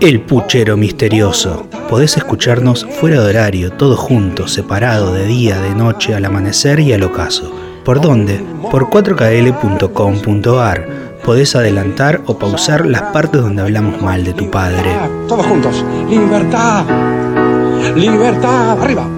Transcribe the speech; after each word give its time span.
El 0.00 0.20
Puchero 0.20 0.76
Misterioso. 0.76 1.66
Podés 1.88 2.18
escucharnos 2.18 2.86
fuera 3.00 3.22
de 3.22 3.30
horario, 3.30 3.72
todos 3.72 3.98
juntos, 3.98 4.52
separado 4.52 5.14
de 5.14 5.24
día, 5.24 5.58
de 5.58 5.74
noche, 5.74 6.14
al 6.14 6.26
amanecer 6.26 6.80
y 6.80 6.92
al 6.92 7.02
ocaso. 7.02 7.50
¿Por 7.82 8.02
dónde? 8.02 8.44
Por 8.70 8.90
4kl.com.ar. 8.90 10.88
Podés 11.24 11.56
adelantar 11.56 12.20
o 12.26 12.38
pausar 12.38 12.84
las 12.84 13.00
partes 13.04 13.40
donde 13.40 13.62
hablamos 13.62 14.02
mal 14.02 14.22
de 14.22 14.34
tu 14.34 14.50
padre. 14.50 14.94
Todos 15.28 15.46
juntos. 15.46 15.82
Libertad. 16.10 16.84
Libertad. 17.96 18.78
Arriba. 18.82 19.08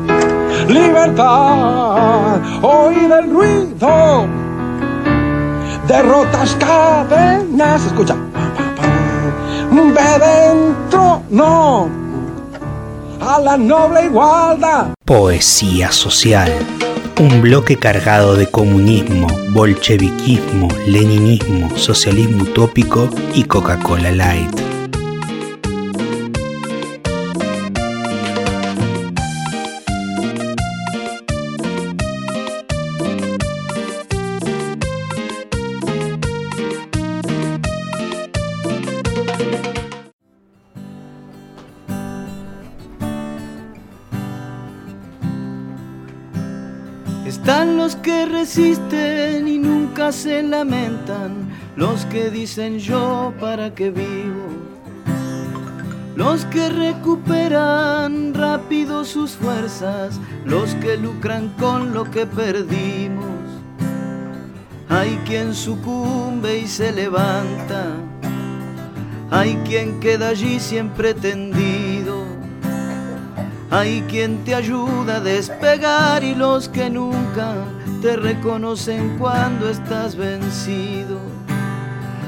Libertad. 0.68 2.38
Oír 2.62 3.10
el 3.10 3.30
ruido. 3.30 4.28
Derrotas 5.88 6.56
cadenas. 6.60 7.84
Escucha. 7.84 8.14
No. 11.30 11.90
A 13.20 13.38
la 13.40 13.56
noble 13.56 14.06
igualdad. 14.06 14.94
Poesía 15.04 15.92
social. 15.92 16.50
Un 17.20 17.42
bloque 17.42 17.76
cargado 17.76 18.34
de 18.34 18.46
comunismo, 18.46 19.26
bolcheviquismo, 19.50 20.68
leninismo, 20.86 21.76
socialismo 21.76 22.44
utópico 22.44 23.08
y 23.34 23.44
Coca-Cola 23.44 24.10
Light. 24.12 24.67
Lamentan, 50.58 51.48
los 51.76 52.04
que 52.06 52.30
dicen 52.30 52.80
yo 52.80 53.32
para 53.38 53.72
qué 53.76 53.90
vivo, 53.90 54.48
los 56.16 56.44
que 56.46 56.68
recuperan 56.68 58.34
rápido 58.34 59.04
sus 59.04 59.36
fuerzas, 59.36 60.18
los 60.44 60.74
que 60.76 60.96
lucran 60.96 61.50
con 61.60 61.94
lo 61.94 62.02
que 62.10 62.26
perdimos. 62.26 63.44
Hay 64.88 65.16
quien 65.26 65.54
sucumbe 65.54 66.58
y 66.58 66.66
se 66.66 66.90
levanta, 66.90 67.84
hay 69.30 69.54
quien 69.64 70.00
queda 70.00 70.30
allí 70.30 70.58
siempre 70.58 71.14
tendido. 71.14 72.26
Hay 73.70 74.02
quien 74.08 74.44
te 74.44 74.54
ayuda 74.54 75.16
a 75.16 75.20
despegar 75.20 76.24
y 76.24 76.34
los 76.34 76.70
que 76.70 76.88
nunca 76.88 77.54
te 78.00 78.16
reconocen 78.16 79.16
cuando 79.18 79.68
estás 79.68 80.16
vencido. 80.16 81.18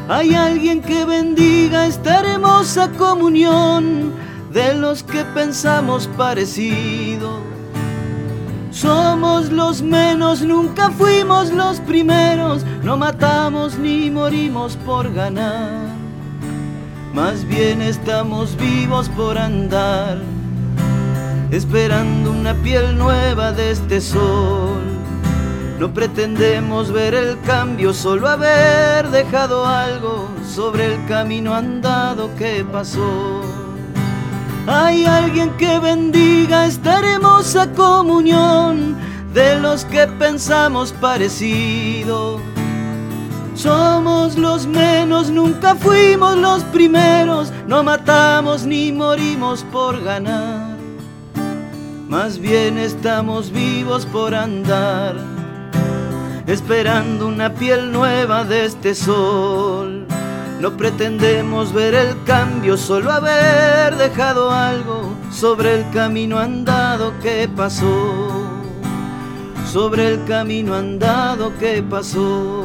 Hay 0.09 0.35
alguien 0.35 0.83
que 0.83 1.05
bendiga 1.05 1.87
esta 1.87 2.21
hermosa 2.21 2.91
comunión 2.99 4.13
de 4.53 4.75
los 4.75 5.03
que 5.03 5.25
pensamos 5.25 6.09
parecido. 6.17 7.39
Somos 8.71 9.51
los 9.51 9.83
menos, 9.83 10.43
nunca 10.43 10.91
fuimos 10.91 11.51
los 11.53 11.81
primeros, 11.81 12.65
no 12.83 12.97
matamos 12.97 13.79
ni 13.79 14.11
morimos 14.11 14.77
por 14.77 15.13
ganar. 15.13 15.91
Más 17.15 17.45
bien 17.47 17.83
estamos 17.83 18.57
vivos 18.57 19.09
por 19.11 19.37
andar 19.39 20.19
esperando 21.51 22.31
una 22.31 22.55
piel 22.55 22.97
nueva 22.97 23.53
de 23.53 23.73
este 23.73 24.01
sol. 24.01 25.00
No 25.81 25.95
pretendemos 25.95 26.92
ver 26.92 27.14
el 27.14 27.41
cambio, 27.41 27.95
solo 27.95 28.29
haber 28.29 29.08
dejado 29.08 29.64
algo 29.64 30.29
sobre 30.46 30.92
el 30.92 31.07
camino 31.07 31.55
andado 31.55 32.29
que 32.36 32.63
pasó. 32.70 33.41
Hay 34.67 35.07
alguien 35.07 35.57
que 35.57 35.79
bendiga 35.79 36.67
esta 36.67 36.98
hermosa 36.98 37.73
comunión 37.73 38.95
de 39.33 39.58
los 39.58 39.86
que 39.86 40.07
pensamos 40.07 40.92
parecido. 40.92 42.42
Somos 43.55 44.36
los 44.36 44.67
menos, 44.67 45.30
nunca 45.30 45.74
fuimos 45.77 46.36
los 46.36 46.62
primeros, 46.64 47.51
no 47.67 47.83
matamos 47.83 48.67
ni 48.67 48.92
morimos 48.92 49.64
por 49.73 49.98
ganar 50.05 50.70
más 52.11 52.41
bien 52.41 52.77
estamos 52.77 53.52
vivos 53.52 54.05
por 54.05 54.35
andar, 54.35 55.14
esperando 56.50 57.28
una 57.28 57.55
piel 57.55 57.92
nueva 57.92 58.44
de 58.44 58.64
este 58.64 58.94
sol. 58.94 60.06
No 60.61 60.77
pretendemos 60.77 61.72
ver 61.72 61.94
el 61.94 62.22
cambio, 62.24 62.77
solo 62.77 63.12
haber 63.12 63.96
dejado 63.96 64.50
algo 64.50 65.14
sobre 65.30 65.77
el 65.77 65.90
camino 65.90 66.38
andado 66.38 67.12
que 67.22 67.48
pasó, 67.48 68.30
sobre 69.64 70.08
el 70.08 70.24
camino 70.24 70.74
andado 70.74 71.56
que 71.58 71.83
pasó, 71.83 72.64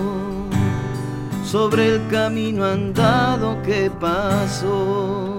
sobre 1.45 1.95
el 1.95 2.07
camino 2.07 2.65
andado 2.65 3.61
que 3.61 3.91
pasó. 3.91 5.34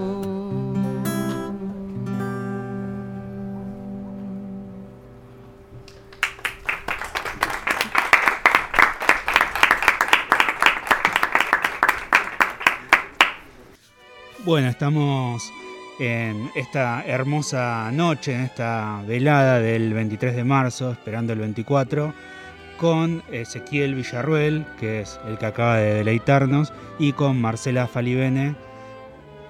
Bueno, 14.47 14.69
estamos 14.69 15.51
en 15.99 16.49
esta 16.55 17.03
hermosa 17.05 17.91
noche, 17.91 18.33
en 18.33 18.43
esta 18.43 19.03
velada 19.05 19.59
del 19.59 19.93
23 19.93 20.37
de 20.37 20.45
marzo, 20.45 20.89
esperando 20.93 21.33
el 21.33 21.39
24, 21.39 22.13
con 22.77 23.23
Ezequiel 23.29 23.93
Villarruel, 23.93 24.65
que 24.79 25.01
es 25.01 25.19
el 25.27 25.37
que 25.37 25.47
acaba 25.47 25.75
de 25.79 25.95
deleitarnos, 25.95 26.71
y 26.97 27.11
con 27.11 27.41
Marcela 27.41 27.87
Falibene, 27.87 28.55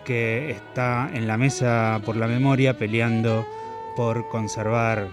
que 0.04 0.50
está 0.50 1.12
en 1.14 1.28
la 1.28 1.38
mesa 1.38 2.02
por 2.04 2.16
la 2.16 2.26
memoria 2.26 2.76
peleando 2.76 3.46
por 3.96 4.28
conservar 4.30 5.10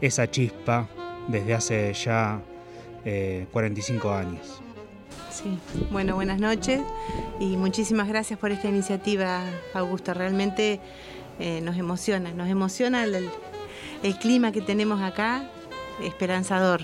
esa 0.00 0.30
chispa 0.30 0.86
desde 1.26 1.54
hace 1.54 1.92
ya 1.92 2.40
45 3.50 4.08
eh, 4.08 4.16
años. 4.16 4.63
Sí, 5.34 5.58
bueno, 5.90 6.14
buenas 6.14 6.38
noches 6.38 6.80
y 7.40 7.56
muchísimas 7.56 8.06
gracias 8.06 8.38
por 8.38 8.52
esta 8.52 8.68
iniciativa, 8.68 9.42
Augusto. 9.74 10.14
Realmente 10.14 10.78
eh, 11.40 11.60
nos 11.60 11.76
emociona, 11.76 12.30
nos 12.30 12.48
emociona 12.48 13.02
el, 13.02 13.28
clima 14.20 14.52
que 14.52 14.60
tenemos 14.60 15.02
acá, 15.02 15.50
esperanzador. 16.00 16.82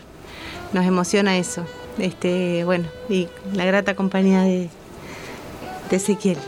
Nos 0.72 0.84
emociona 0.84 1.38
eso. 1.38 1.64
Este, 1.98 2.64
bueno, 2.64 2.88
y 3.08 3.28
la 3.52 3.64
grata 3.66 3.94
compañía 3.94 4.42
de 4.42 4.68
Ezequiel. 5.92 6.38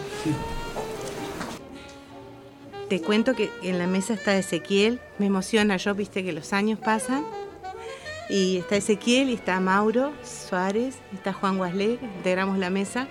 Te 2.89 3.01
cuento 3.01 3.35
que 3.37 3.49
en 3.63 3.79
la 3.79 3.87
mesa 3.87 4.15
está 4.15 4.37
Ezequiel, 4.37 4.99
me 5.21 5.27
emociona, 5.27 5.77
yo 5.77 5.95
viste 5.95 6.25
que 6.25 6.33
los 6.33 6.53
años 6.53 6.81
pasan 6.81 7.25
y 8.33 8.57
está 8.57 8.77
Ezequiel 8.77 9.29
y 9.29 9.35
está 9.35 9.61
Mauro 9.61 10.15
Suárez, 10.25 10.97
está 11.13 11.35
Juan 11.35 11.59
Guaslé, 11.59 11.99
integramos 12.17 12.57
la 12.57 12.71
mesa. 12.71 13.07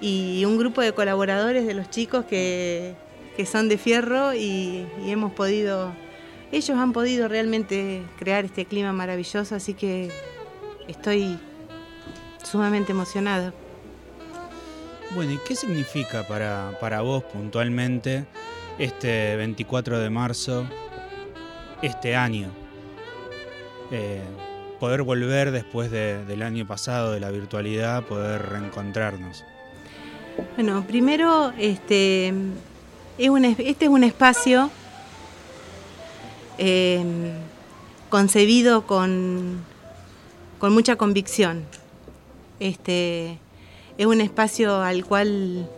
Y 0.00 0.42
un 0.46 0.56
grupo 0.56 0.80
de 0.80 0.92
colaboradores 0.92 1.66
de 1.66 1.74
los 1.74 1.90
chicos 1.90 2.24
que, 2.24 2.94
son 3.44 3.68
de 3.68 3.76
fierro 3.76 4.32
y, 4.32 4.86
hemos 5.04 5.34
podido, 5.34 5.92
ellos 6.52 6.78
han 6.78 6.94
podido 6.94 7.28
realmente 7.28 8.02
crear 8.18 8.46
este 8.46 8.64
clima 8.64 8.94
maravilloso, 8.94 9.56
así 9.56 9.74
que 9.74 10.10
estoy 10.88 11.38
sumamente 12.42 12.92
emocionada. 12.92 13.52
Bueno, 15.14 15.32
¿y 15.32 15.38
qué 15.46 15.54
significa 15.54 16.26
para, 16.26 16.78
para 16.80 17.02
vos 17.02 17.24
puntualmente 17.24 18.24
este 18.78 19.36
24 19.36 19.98
de 19.98 20.08
marzo, 20.08 20.66
este 21.82 22.16
año? 22.16 22.63
Eh, 23.90 24.22
poder 24.80 25.02
volver 25.02 25.50
después 25.50 25.90
del 25.90 26.42
año 26.42 26.66
pasado, 26.66 27.12
de 27.12 27.20
la 27.20 27.30
virtualidad, 27.30 28.04
poder 28.04 28.42
reencontrarnos? 28.50 29.44
Bueno, 30.56 30.84
primero, 30.86 31.52
este, 31.58 32.34
es 33.18 33.30
un, 33.30 33.44
este 33.44 33.88
espacio 34.04 34.70
em, 36.58 37.32
concebido 38.10 38.86
con, 38.86 39.60
con 40.58 40.72
mucha 40.72 40.96
convicción. 40.96 41.64
Este, 42.60 43.38
es 43.96 44.06
un 44.06 44.20
espacio 44.20 44.82
al 44.82 45.04
cual 45.04 45.68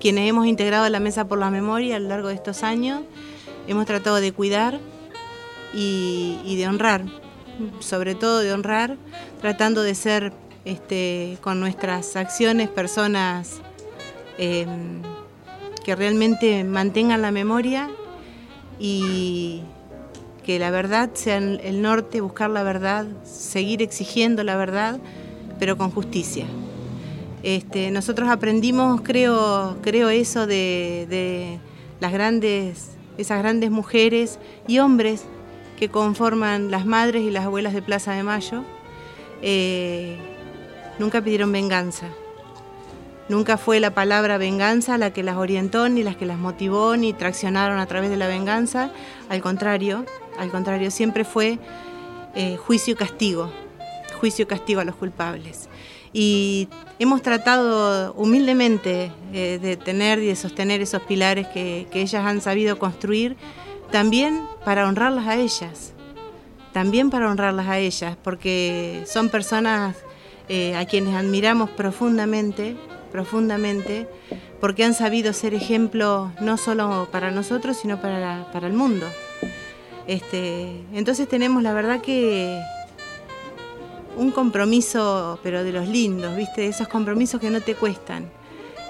quienes 0.00 0.28
hemos 0.28 0.46
integrado 0.46 0.88
la 0.88 1.00
Mesa 1.00 1.26
por 1.26 1.38
la 1.38 1.50
Memoria 1.50 1.96
a 1.96 1.98
lo 1.98 2.08
largo 2.08 2.28
de 2.28 2.34
estos 2.34 2.62
años, 2.62 3.02
hemos 3.66 3.84
tratado 3.84 4.20
de 4.20 4.32
cuidar 4.32 4.78
y, 5.74 6.56
de 6.56 6.66
honrar, 6.66 7.04
sobre 7.80 8.14
todo 8.14 8.40
de 8.40 8.52
honrar, 8.52 8.96
tratando 9.40 9.82
de 9.82 9.94
ser 9.94 10.32
este, 10.64 11.38
con 11.40 11.60
nuestras 11.60 12.16
acciones 12.16 12.68
personas 12.68 13.60
em, 14.38 15.02
que 15.84 15.94
realmente 15.94 16.64
mantengan 16.64 17.22
la 17.22 17.30
memoria 17.30 17.90
y 18.78 19.62
que 20.44 20.58
la 20.58 20.70
verdad 20.70 21.10
sea 21.14 21.36
el 21.36 21.82
norte, 21.82 22.20
buscar 22.20 22.50
la 22.50 22.62
verdad, 22.62 23.06
seguir 23.24 23.82
exigiendo 23.82 24.44
la 24.44 24.56
verdad, 24.56 24.98
pero 25.58 25.76
con 25.76 25.90
justicia. 25.90 26.46
Este, 27.42 27.90
nosotros 27.90 28.28
aprendimos, 28.28 29.00
creo, 29.02 29.76
creo 29.80 30.08
eso 30.08 30.46
de, 30.46 31.58
las 32.00 32.12
grandes, 32.12 32.90
esas 33.16 33.38
grandes 33.38 33.70
mujeres 33.70 34.38
y 34.66 34.80
hombres 34.80 35.24
que 35.78 35.88
conforman 35.88 36.70
las 36.70 36.84
madres 36.86 37.22
y 37.22 37.30
las 37.30 37.44
abuelas 37.44 37.72
de 37.72 37.82
Plaza 37.82 38.12
de 38.12 38.22
Mayo. 38.22 38.64
Eh, 39.42 40.18
nunca 40.98 41.22
pidieron 41.22 41.52
venganza. 41.52 42.06
Nunca 43.28 43.58
fue 43.58 43.78
la 43.78 43.92
palabra 43.92 44.38
venganza 44.38 44.96
la 44.96 45.12
que 45.12 45.22
las 45.22 45.36
orientó, 45.36 45.88
ni 45.88 46.02
las 46.02 46.16
que 46.16 46.24
las 46.24 46.38
motivó, 46.38 46.96
ni 46.96 47.12
traccionaron 47.12 47.78
a 47.78 47.86
través 47.86 48.10
de 48.10 48.16
la 48.16 48.26
venganza. 48.26 48.90
Al 49.28 49.42
contrario, 49.42 50.06
al 50.38 50.50
contrario, 50.50 50.90
siempre 50.90 51.24
fue 51.24 51.58
eh, 52.34 52.56
juicio 52.56 52.94
y 52.94 52.96
castigo, 52.96 53.50
juicio 54.20 54.44
y 54.44 54.46
castigo 54.46 54.80
a 54.80 54.84
los 54.84 54.96
culpables. 54.96 55.68
Y 56.12 56.68
hemos 56.98 57.20
tratado 57.20 58.14
humildemente 58.14 59.12
eh, 59.32 59.58
de 59.60 59.76
tener 59.76 60.20
y 60.20 60.26
de 60.28 60.36
sostener 60.36 60.80
esos 60.80 61.02
pilares 61.02 61.46
que, 61.48 61.86
ellas 61.92 62.24
han 62.24 62.40
sabido 62.40 62.78
construir, 62.78 63.36
también 63.90 64.46
para 64.64 64.86
honrarlas 64.86 65.26
a 65.26 65.36
ellas, 65.36 65.92
también 66.72 67.10
para 67.10 67.30
honrarlas 67.30 67.68
a 67.68 67.78
ellas, 67.78 68.16
porque 68.22 69.02
son 69.06 69.28
personas 69.28 69.96
eh, 70.48 70.76
a 70.76 70.84
quienes 70.86 71.14
admiramos 71.14 71.70
profundamente, 71.70 72.76
profundamente, 73.10 74.08
porque 74.60 74.84
han 74.84 74.94
sabido 74.94 75.32
ser 75.32 75.54
ejemplo 75.54 76.32
no 76.40 76.56
solo 76.56 77.08
para 77.10 77.30
nosotros, 77.30 77.76
sino 77.76 78.00
para, 78.00 78.50
para 78.52 78.66
el 78.66 78.72
mundo. 78.72 79.06
Este, 80.06 80.84
entonces 80.92 81.28
tenemos 81.28 81.62
la 81.62 81.72
verdad 81.74 82.00
que 82.00 82.60
un 84.16 84.30
compromiso, 84.32 85.38
pero 85.42 85.62
de 85.62 85.72
los 85.72 85.86
lindos, 85.86 86.36
¿viste? 86.36 86.66
Esos 86.66 86.88
compromisos 86.88 87.40
que 87.40 87.50
no 87.50 87.60
te 87.60 87.74
cuestan. 87.74 88.30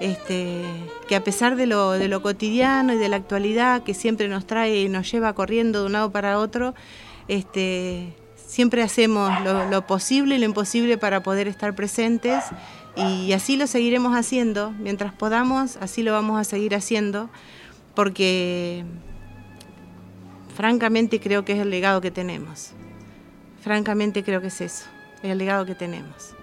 Este, 0.01 0.65
que 1.09 1.17
a 1.17 1.25
pesar 1.25 1.57
de 1.57 1.67
lo, 1.67 1.93
de 1.93 2.07
lo 2.07 2.23
cotidiano 2.23 2.93
y 2.93 2.99
de 2.99 3.09
la 3.09 3.17
actualidad 3.17 3.83
que 3.83 3.95
siempre 3.95 4.29
nos 4.29 4.47
trae 4.47 4.83
y 4.83 4.89
nos 4.89 5.11
lleva 5.11 5.33
corriendo 5.33 5.81
de 5.81 5.87
un 5.87 5.93
lado 5.93 6.13
para 6.13 6.39
otro, 6.39 6.75
este, 7.27 8.15
siempre 8.37 8.83
hacemos 8.83 9.31
lo, 9.71 9.87
posible 9.87 10.37
y 10.37 10.39
lo 10.39 10.45
imposible 10.45 10.99
para 10.99 11.23
poder 11.23 11.49
estar 11.49 11.75
presentes 11.75 12.45
y 12.97 13.33
así 13.33 13.57
lo 13.57 13.67
seguiremos 13.67 14.17
haciendo, 14.17 14.73
mientras 14.73 15.13
podamos, 15.13 15.77
así 15.77 16.03
lo 16.03 16.13
vamos 16.13 16.41
a 16.41 16.45
seguir 16.45 16.75
haciendo, 16.75 17.29
porque 17.95 18.85
francamente 20.57 21.21
creo 21.21 21.45
que 21.45 21.53
es 21.53 21.61
el 21.61 21.71
legado 21.71 22.01
que 22.01 22.11
tenemos, 22.11 22.73
francamente 23.63 24.25
creo 24.25 24.41
que 24.41 24.49
es 24.49 24.61
eso 24.61 24.85
el 25.23 25.39
legado 25.39 25.67
que 25.67 25.75
tenemos. 25.75 26.35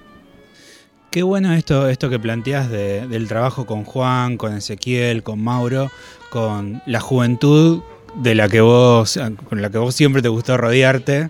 Qué 1.15 1.23
bueno 1.23 1.53
esto, 1.53 1.87
esto 1.87 2.09
que 2.09 2.19
planteas 2.19 2.69
del 2.69 3.29
trabajo 3.29 3.65
con 3.65 3.85
Juan, 3.85 4.35
con 4.35 4.53
Ezequiel, 4.53 5.23
con 5.23 5.41
Mauro, 5.41 5.89
con 6.29 6.81
la 6.85 6.99
juventud 6.99 7.83
de 8.15 8.35
la 8.35 8.49
que 8.49 8.59
vos, 8.59 9.17
con 9.47 9.61
la 9.61 9.69
que 9.69 9.77
vos 9.77 9.95
siempre 9.95 10.21
te 10.21 10.27
gustó 10.27 10.57
rodearte 10.57 11.29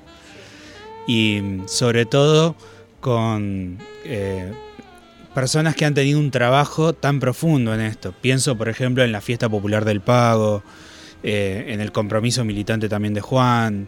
y 1.05 1.59
sobre 1.67 2.07
todo 2.07 2.55
con 2.99 3.77
eh, 4.05 4.53
personas 5.35 5.75
que 5.75 5.85
han 5.85 5.93
tenido 5.93 6.17
un 6.17 6.31
trabajo 6.31 6.93
tan 6.93 7.19
profundo 7.19 7.71
en 7.75 7.81
esto. 7.81 8.11
Pienso, 8.11 8.57
por 8.57 8.69
ejemplo, 8.69 9.03
en 9.03 9.11
la 9.11 9.21
fiesta 9.21 9.49
popular 9.49 9.85
del 9.85 10.01
pago, 10.01 10.63
eh, 11.21 11.65
en 11.67 11.79
el 11.79 11.91
compromiso 11.91 12.43
militante 12.43 12.89
también 12.89 13.13
de 13.13 13.21
Juan, 13.21 13.87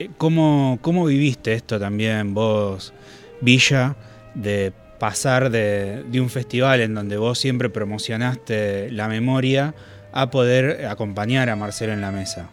eh, 0.00 0.10
¿Cómo, 0.18 0.80
¿Cómo 0.82 1.04
viviste 1.04 1.52
esto 1.52 1.78
también 1.78 2.34
vos, 2.34 2.92
Villa, 3.40 3.94
de 4.34 4.72
pasar 4.98 5.50
de, 5.50 6.04
un 6.14 6.30
festival 6.30 6.80
en 6.80 6.94
donde 6.94 7.16
vos 7.16 7.38
siempre 7.38 7.68
promocionaste 7.68 8.90
la 8.90 9.08
memoria 9.08 9.74
a 10.12 10.30
poder 10.30 10.86
acompañar 10.86 11.50
a 11.50 11.56
Marcelo 11.56 11.92
en 11.92 12.00
la 12.00 12.10
mesa? 12.10 12.50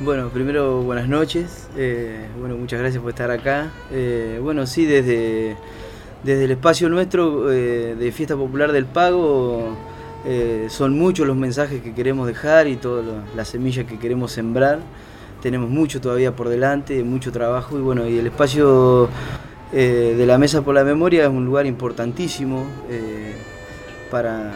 Bueno, 0.00 0.28
primero 0.28 0.82
buenas 0.82 1.08
noches, 1.08 1.68
eh, 1.76 2.26
bueno, 2.38 2.56
muchas 2.56 2.78
gracias 2.78 3.02
por 3.02 3.10
estar 3.10 3.30
acá. 3.30 3.72
Eh, 3.90 4.38
bueno, 4.40 4.66
sí, 4.66 4.84
desde, 4.84 5.56
desde 6.22 6.44
el 6.44 6.50
espacio 6.52 6.88
nuestro 6.88 7.46
de 7.46 8.12
Fiesta 8.12 8.36
Popular 8.36 8.72
del 8.72 8.86
Pago 8.86 9.76
son 10.68 10.98
muchos 10.98 11.26
los 11.26 11.36
mensajes 11.36 11.80
que 11.80 11.94
queremos 11.94 12.26
dejar 12.26 12.68
y 12.68 12.76
todas 12.76 13.06
las 13.34 13.48
semillas 13.48 13.86
que 13.86 13.98
queremos 13.98 14.32
sembrar 14.32 14.80
tenemos 15.40 15.70
mucho 15.70 16.00
todavía 16.00 16.34
por 16.34 16.48
delante, 16.48 17.02
mucho 17.04 17.32
trabajo 17.32 17.78
y 17.78 17.80
bueno, 17.80 18.08
y 18.08 18.18
el 18.18 18.26
espacio 18.26 19.08
eh, 19.72 20.14
de 20.16 20.26
la 20.26 20.38
Mesa 20.38 20.62
por 20.62 20.74
la 20.74 20.84
Memoria 20.84 21.24
es 21.24 21.28
un 21.28 21.44
lugar 21.44 21.66
importantísimo 21.66 22.66
eh, 22.90 23.34
para, 24.10 24.52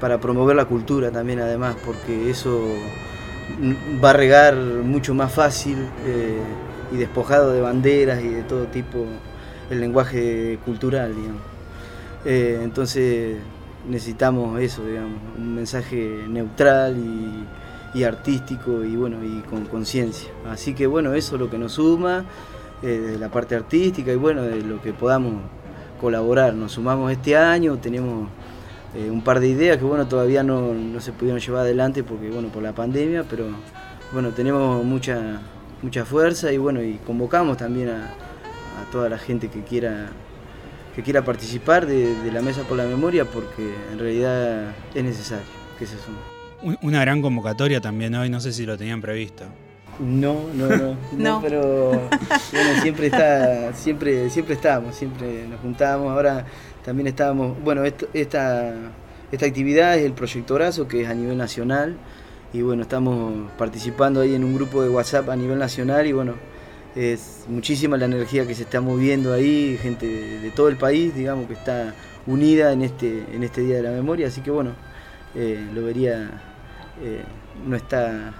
para 0.00 0.18
promover 0.18 0.56
la 0.56 0.64
cultura 0.64 1.10
también 1.10 1.40
además, 1.40 1.76
porque 1.84 2.30
eso 2.30 2.62
va 4.02 4.10
a 4.10 4.12
regar 4.14 4.56
mucho 4.56 5.14
más 5.14 5.32
fácil 5.32 5.78
eh, 6.06 6.38
y 6.92 6.96
despojado 6.96 7.52
de 7.52 7.60
banderas 7.60 8.22
y 8.22 8.28
de 8.28 8.42
todo 8.42 8.64
tipo 8.66 9.04
el 9.70 9.80
lenguaje 9.80 10.58
cultural, 10.64 11.14
digamos. 11.14 11.42
entonces 12.24 13.36
necesitamos 13.88 14.60
eso, 14.60 14.84
digamos, 14.84 15.18
un 15.38 15.54
mensaje 15.54 16.24
neutral 16.28 16.96
y 16.96 17.44
y 17.94 18.02
artístico 18.02 18.84
y 18.84 18.96
bueno 18.96 19.24
y 19.24 19.40
con 19.48 19.64
conciencia. 19.66 20.28
Así 20.50 20.74
que 20.74 20.86
bueno, 20.86 21.14
eso 21.14 21.36
es 21.36 21.40
lo 21.40 21.48
que 21.48 21.58
nos 21.58 21.72
suma 21.72 22.24
eh, 22.84 22.98
de 22.98 23.18
la 23.18 23.30
parte 23.30 23.54
artística 23.54 24.12
y 24.12 24.16
bueno, 24.16 24.42
de 24.42 24.60
lo 24.60 24.82
que 24.82 24.92
podamos 24.92 25.40
colaborar. 25.98 26.52
Nos 26.52 26.72
sumamos 26.72 27.10
este 27.10 27.34
año, 27.34 27.78
tenemos 27.78 28.28
eh, 28.94 29.08
un 29.10 29.24
par 29.24 29.40
de 29.40 29.48
ideas 29.48 29.78
que 29.78 29.84
bueno, 29.84 30.06
todavía 30.06 30.42
no, 30.42 31.00
se 31.00 31.12
pudieron 31.12 31.40
llevar 31.40 31.62
adelante 31.62 32.04
porque 32.04 32.28
bueno, 32.28 32.48
por 32.48 32.62
la 32.62 32.74
pandemia, 32.74 33.24
pero 33.24 33.46
bueno, 34.12 34.32
tenemos 34.32 34.84
mucha 34.84 35.40
mucha 35.80 36.04
fuerza 36.04 36.52
y 36.52 36.58
bueno, 36.58 36.82
y 36.82 36.98
convocamos 37.06 37.56
también 37.56 37.88
a, 37.88 38.12
toda 38.92 39.08
la 39.08 39.16
gente 39.16 39.48
que 39.48 39.62
quiera 39.62 40.10
que 40.94 41.02
quiera 41.02 41.24
participar 41.24 41.86
de, 41.86 42.14
de, 42.22 42.30
la 42.30 42.42
Mesa 42.42 42.64
por 42.64 42.76
la 42.76 42.84
Memoria 42.84 43.24
porque 43.24 43.74
en 43.90 43.98
realidad 43.98 44.74
es 44.94 45.02
necesario 45.02 45.46
que 45.78 45.86
se 45.86 45.96
sume. 45.96 46.76
Una 46.82 47.00
gran 47.00 47.22
convocatoria 47.22 47.80
también 47.80 48.14
hoy, 48.14 48.28
no 48.28 48.40
sé 48.40 48.52
si 48.52 48.66
lo 48.66 48.76
tenían 48.76 49.00
previsto. 49.00 49.46
No, 49.98 50.48
no, 50.54 50.68
no, 50.76 50.96
no, 51.12 51.40
pero 51.42 51.88
bueno, 51.90 52.82
siempre 52.82 53.06
está, 53.06 53.72
siempre, 53.74 54.30
siempre 54.30 54.54
estábamos, 54.54 54.94
siempre 54.94 55.46
nos 55.46 55.60
juntábamos, 55.60 56.10
ahora 56.10 56.44
también 56.84 57.06
estábamos, 57.06 57.62
bueno, 57.62 57.84
esta, 57.84 58.74
esta 59.32 59.46
actividad 59.46 59.96
es 59.96 60.04
el 60.04 60.12
proyectorazo 60.12 60.86
que 60.88 61.02
es 61.02 61.08
a 61.08 61.14
nivel 61.14 61.36
nacional. 61.38 61.96
Y 62.52 62.62
bueno, 62.62 62.82
estamos 62.82 63.50
participando 63.58 64.20
ahí 64.20 64.36
en 64.36 64.44
un 64.44 64.54
grupo 64.54 64.80
de 64.80 64.88
WhatsApp 64.88 65.28
a 65.28 65.34
nivel 65.34 65.58
nacional 65.58 66.06
y 66.06 66.12
bueno, 66.12 66.34
es 66.94 67.46
muchísima 67.48 67.96
la 67.96 68.04
energía 68.04 68.46
que 68.46 68.54
se 68.54 68.62
está 68.62 68.80
moviendo 68.80 69.32
ahí, 69.32 69.76
gente 69.82 70.06
de, 70.06 70.50
todo 70.52 70.68
el 70.68 70.76
país, 70.76 71.16
digamos, 71.16 71.48
que 71.48 71.54
está 71.54 71.94
unida 72.26 72.72
en 72.72 72.82
este, 72.82 73.24
en 73.34 73.42
este 73.42 73.62
Día 73.62 73.76
de 73.76 73.82
la 73.82 73.90
Memoria, 73.90 74.28
así 74.28 74.40
que 74.40 74.52
bueno, 74.52 74.70
eh, 75.34 75.66
lo 75.74 75.82
vería 75.82 76.30
eh, 77.02 77.24
no 77.66 77.76
está 77.76 78.32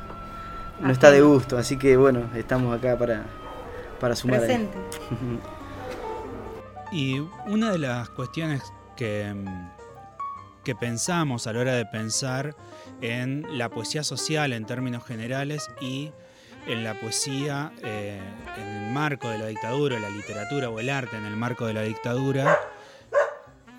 no 0.81 0.91
está 0.91 1.11
de 1.11 1.23
gusto, 1.23 1.57
así 1.57 1.77
que 1.77 1.97
bueno, 1.97 2.31
estamos 2.35 2.77
acá 2.77 2.97
para, 2.99 3.25
para 4.01 4.17
sumar. 4.17 4.41
Presente. 4.41 4.77
y 6.93 7.19
una 7.47 7.73
de 7.73 7.79
las 7.79 8.11
cuestiones 8.11 8.63
que, 8.97 9.35
que 10.63 10.75
pensamos 10.75 11.47
a 11.47 11.53
la 11.53 11.61
hora 11.61 11.75
de 11.75 11.87
pensar 11.87 12.57
en 13.01 13.47
la 13.59 13.69
poesía 13.69 14.05
social 14.05 14.53
en 14.53 14.67
términos 14.67 15.05
generales 15.05 15.71
y 15.81 16.13
en 16.67 16.85
la 16.85 16.99
poesía 16.99 17.73
eh, 17.83 18.21
en 18.57 18.67
el 18.67 18.93
marco 18.93 19.29
de 19.29 19.39
la 19.39 19.47
dictadura, 19.47 19.99
la 19.99 20.09
literatura 20.09 20.71
o 20.71 20.81
el 20.81 20.89
arte 20.89 21.17
en 21.17 21.27
el 21.27 21.37
marco 21.37 21.67
de 21.67 21.75
la 21.75 21.83
dictadura, 21.83 22.59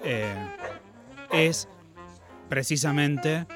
eh, 0.04 0.36
es 1.32 1.68
precisamente 2.50 3.48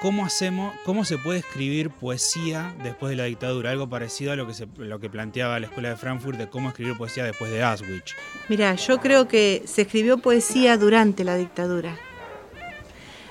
¿Cómo 0.00 0.26
hacemos, 0.26 0.74
cómo 0.84 1.04
se 1.04 1.16
puede 1.18 1.38
escribir 1.38 1.90
poesía 1.90 2.74
después 2.82 3.10
de 3.10 3.16
la 3.16 3.24
dictadura? 3.24 3.70
Algo 3.70 3.88
parecido 3.88 4.32
a 4.32 4.36
lo 4.36 4.46
que, 4.46 4.52
lo 4.76 5.00
que 5.00 5.08
planteaba 5.08 5.58
la 5.58 5.66
Escuela 5.66 5.88
de 5.88 5.96
Frankfurt 5.96 6.38
de 6.38 6.48
cómo 6.48 6.68
escribir 6.68 6.96
poesía 6.96 7.24
después 7.24 7.50
de 7.50 7.62
Auschwitz. 7.62 8.14
Mira, 8.48 8.74
yo 8.74 9.00
creo 9.00 9.26
que 9.26 9.62
se 9.66 9.82
escribió 9.82 10.18
poesía 10.18 10.76
durante 10.76 11.24
la 11.24 11.36
dictadura. 11.36 11.96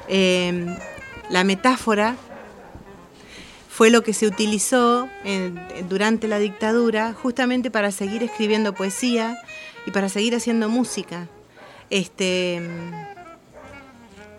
eh, 0.08 0.76
la 1.30 1.44
metáfora 1.44 2.16
fue 3.70 3.90
lo 3.90 4.04
que 4.04 4.14
se 4.14 4.26
utilizó 4.26 5.10
durante 5.90 6.28
la 6.28 6.40
dictadura 6.40 7.14
justamente 7.14 7.70
para 7.70 7.92
seguir 7.92 8.24
escribiendo 8.24 8.74
poesía 8.74 9.38
y 9.86 9.92
para 9.92 10.08
seguir 10.08 10.34
haciendo 10.36 10.70
música. 10.70 11.28
Este, 11.90 12.62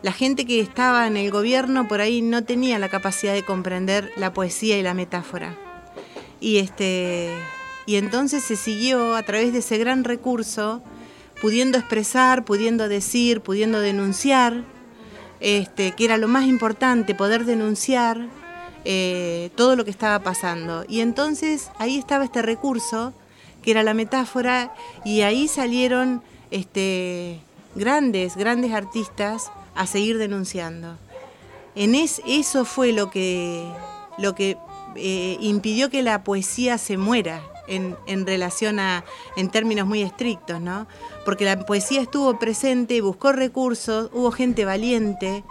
la 0.03 0.13
gente 0.13 0.45
que 0.45 0.61
estaba 0.61 1.07
en 1.07 1.17
el 1.17 1.31
gobierno 1.31 1.89
por 1.89 2.01
ahí 2.01 2.23
no 2.23 2.45
tenía 2.45 2.79
la 2.79 2.89
capacidad 2.89 3.33
de 3.33 3.43
comprender 3.43 4.13
la 4.17 4.33
poesía 4.33 4.79
y 4.79 4.83
la 4.83 4.95
metáfora. 4.95 5.57
Y, 6.41 6.59
este, 6.59 7.33
y 7.87 7.97
entonces 7.97 8.45
se 8.45 8.57
siguió 8.57 9.17
a 9.17 9.23
través 9.23 9.53
de 9.53 9.61
ese 9.61 9.79
gran 9.79 10.05
recurso, 10.05 10.83
pudiendo 11.41 11.79
expresar, 11.79 12.45
pudiendo 12.45 12.89
decir, 12.89 13.41
pudiendo 13.41 13.81
denunciar, 13.81 14.65
este, 15.41 15.93
que 15.93 16.05
era 16.05 16.17
lo 16.17 16.29
más 16.29 16.45
importante, 16.47 17.15
poder 17.15 17.45
denunciar 17.45 18.27
eh, 18.85 19.51
todo 19.57 19.77
lo 19.77 19.85
que 19.85 19.91
estaba 19.91 20.21
pasando. 20.21 20.85
Y 20.89 21.01
entonces 21.01 21.71
ahí 21.79 21.99
estaba 21.99 22.25
este 22.25 22.43
recurso, 22.43 23.13
que 23.63 23.73
era 23.73 23.83
la 23.83 23.95
metáfora, 23.95 24.75
y 25.05 25.23
ahí 25.23 25.49
salieron 25.49 26.23
este, 26.51 27.41
grandes, 27.75 28.37
grandes 28.37 28.73
artistas 28.73 29.51
a 29.77 29.87
seguir 29.87 30.19
denunciando. 30.19 30.99
En 31.75 31.95
eso 31.95 32.65
fue 32.65 32.93
lo 32.93 33.11
que, 33.11 33.65
lo 34.19 34.35
que 34.35 34.57
eh, 34.97 35.37
impidió 35.41 35.91
que 35.91 36.03
la 36.03 36.25
poesía 36.25 36.79
se 36.79 36.97
muera 36.97 37.43
en, 37.69 37.97
en, 38.07 38.27
relación 38.27 38.79
a, 38.81 39.05
en 39.37 39.51
términos 39.51 39.87
muy 39.87 40.03
estrictos, 40.03 40.61
¿no? 40.61 40.87
Porque 41.25 41.45
la 41.45 41.67
poesía 41.67 42.01
estuvo 42.01 42.39
presente, 42.39 43.01
buscó 43.01 43.33
recursos, 43.33 44.11
hubo 44.15 44.31
gente 44.31 44.65
valiente, 44.65 45.45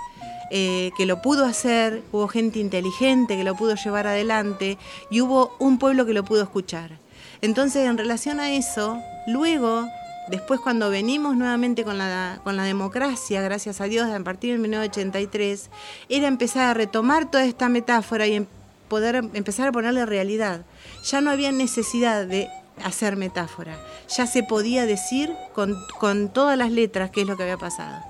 eh, 0.51 0.91
que 0.95 1.05
lo 1.05 1.21
pudo 1.21 1.45
hacer, 1.45 2.03
hubo 2.11 2.27
gente 2.27 2.59
inteligente 2.59 3.35
que 3.35 3.43
lo 3.43 3.55
pudo 3.55 3.75
llevar 3.75 4.05
adelante 4.05 4.77
y 5.09 5.21
hubo 5.21 5.55
un 5.59 5.79
pueblo 5.79 6.05
que 6.05 6.13
lo 6.13 6.23
pudo 6.23 6.43
escuchar. 6.43 6.99
Entonces, 7.41 7.87
en 7.87 7.97
relación 7.97 8.39
a 8.39 8.51
eso, 8.51 8.99
luego, 9.27 9.87
después 10.27 10.59
cuando 10.59 10.89
venimos 10.89 11.35
nuevamente 11.35 11.83
con 11.83 11.97
la, 11.97 12.39
con 12.43 12.55
la 12.57 12.63
democracia, 12.63 13.41
gracias 13.41 13.81
a 13.81 13.85
Dios, 13.85 14.09
a 14.09 14.19
partir 14.21 14.53
de 14.53 14.59
1983, 14.59 15.69
era 16.09 16.27
empezar 16.27 16.63
a 16.63 16.73
retomar 16.73 17.29
toda 17.29 17.45
esta 17.45 17.69
metáfora 17.69 18.27
y 18.27 18.35
em, 18.35 18.45
poder 18.87 19.15
empezar 19.33 19.67
a 19.67 19.71
ponerle 19.71 20.05
realidad. 20.05 20.61
Ya 21.03 21.21
no 21.21 21.31
había 21.31 21.51
necesidad 21.51 22.25
de 22.25 22.49
hacer 22.83 23.15
metáfora, 23.15 23.77
ya 24.09 24.27
se 24.27 24.43
podía 24.43 24.85
decir 24.85 25.33
con, 25.53 25.75
con 25.99 26.29
todas 26.29 26.57
las 26.57 26.71
letras 26.71 27.09
qué 27.09 27.21
es 27.21 27.27
lo 27.27 27.37
que 27.37 27.43
había 27.43 27.57
pasado. 27.57 28.03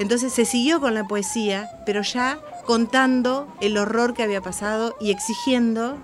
Entonces 0.00 0.32
se 0.32 0.44
siguió 0.44 0.80
con 0.80 0.94
la 0.94 1.04
poesía, 1.04 1.68
pero 1.84 2.02
ya 2.02 2.38
contando 2.64 3.52
el 3.60 3.76
horror 3.76 4.14
que 4.14 4.22
había 4.22 4.40
pasado 4.40 4.96
y 5.00 5.10
exigiendo 5.10 5.98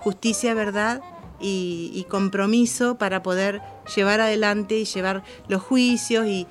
justicia, 0.00 0.54
verdad 0.54 1.02
y, 1.40 2.06
compromiso 2.08 2.96
para 2.98 3.22
poder 3.22 3.60
llevar 3.94 4.20
adelante 4.20 4.78
y 4.78 4.84
llevar 4.84 5.22
los 5.48 5.62
juicios 5.62 6.26
y, 6.26 6.46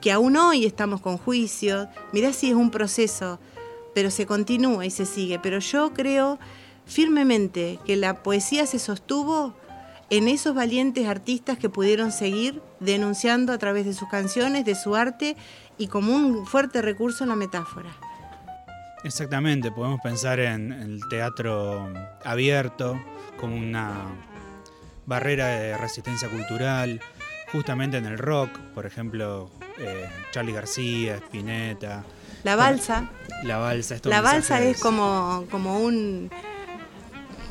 que 0.00 0.12
aún 0.12 0.36
hoy 0.36 0.66
estamos 0.66 1.00
con 1.00 1.16
juicios. 1.16 1.88
Mirá 2.12 2.32
si 2.32 2.50
es 2.50 2.54
un 2.54 2.70
proceso, 2.70 3.38
pero 3.94 4.10
se 4.10 4.26
continúa 4.26 4.84
y 4.84 4.90
se 4.90 5.06
sigue. 5.06 5.38
Pero 5.38 5.60
yo 5.60 5.94
creo 5.94 6.38
firmemente 6.84 7.78
que 7.84 7.96
la 7.96 8.22
poesía 8.22 8.66
se 8.66 8.78
sostuvo 8.78 9.54
en 10.10 10.28
esos 10.28 10.54
valientes 10.54 11.08
artistas 11.08 11.56
que 11.56 11.70
pudieron 11.70 12.12
seguir 12.12 12.60
denunciando 12.80 13.50
a 13.50 13.58
través 13.58 13.86
de 13.86 13.94
sus 13.94 14.08
canciones, 14.10 14.66
de 14.66 14.74
su 14.74 14.94
arte 14.94 15.36
y 15.78 15.86
como 15.86 16.14
un 16.14 16.46
fuerte 16.46 16.82
recurso 16.82 17.24
en 17.24 17.30
la 17.30 17.36
metáfora. 17.36 17.96
Exactamente, 19.04 19.72
podemos 19.72 20.00
pensar 20.00 20.38
en 20.38 20.70
el 20.70 21.00
teatro 21.08 21.92
abierto 22.24 23.00
como 23.36 23.56
una 23.56 24.06
barrera 25.06 25.48
de 25.48 25.76
resistencia 25.76 26.28
cultural, 26.28 27.00
justamente 27.50 27.98
en 27.98 28.06
el 28.06 28.18
rock, 28.18 28.58
por 28.74 28.86
ejemplo, 28.86 29.50
eh, 29.78 30.08
Charlie 30.30 30.52
García, 30.52 31.16
Spinetta. 31.16 32.04
La 32.44 32.56
balsa. 32.56 33.10
La 33.44 33.58
balsa, 33.58 33.96
La 34.04 34.20
balsa 34.20 34.62
es 34.62 34.80
como, 34.80 35.46
como 35.50 35.80
un 35.80 36.30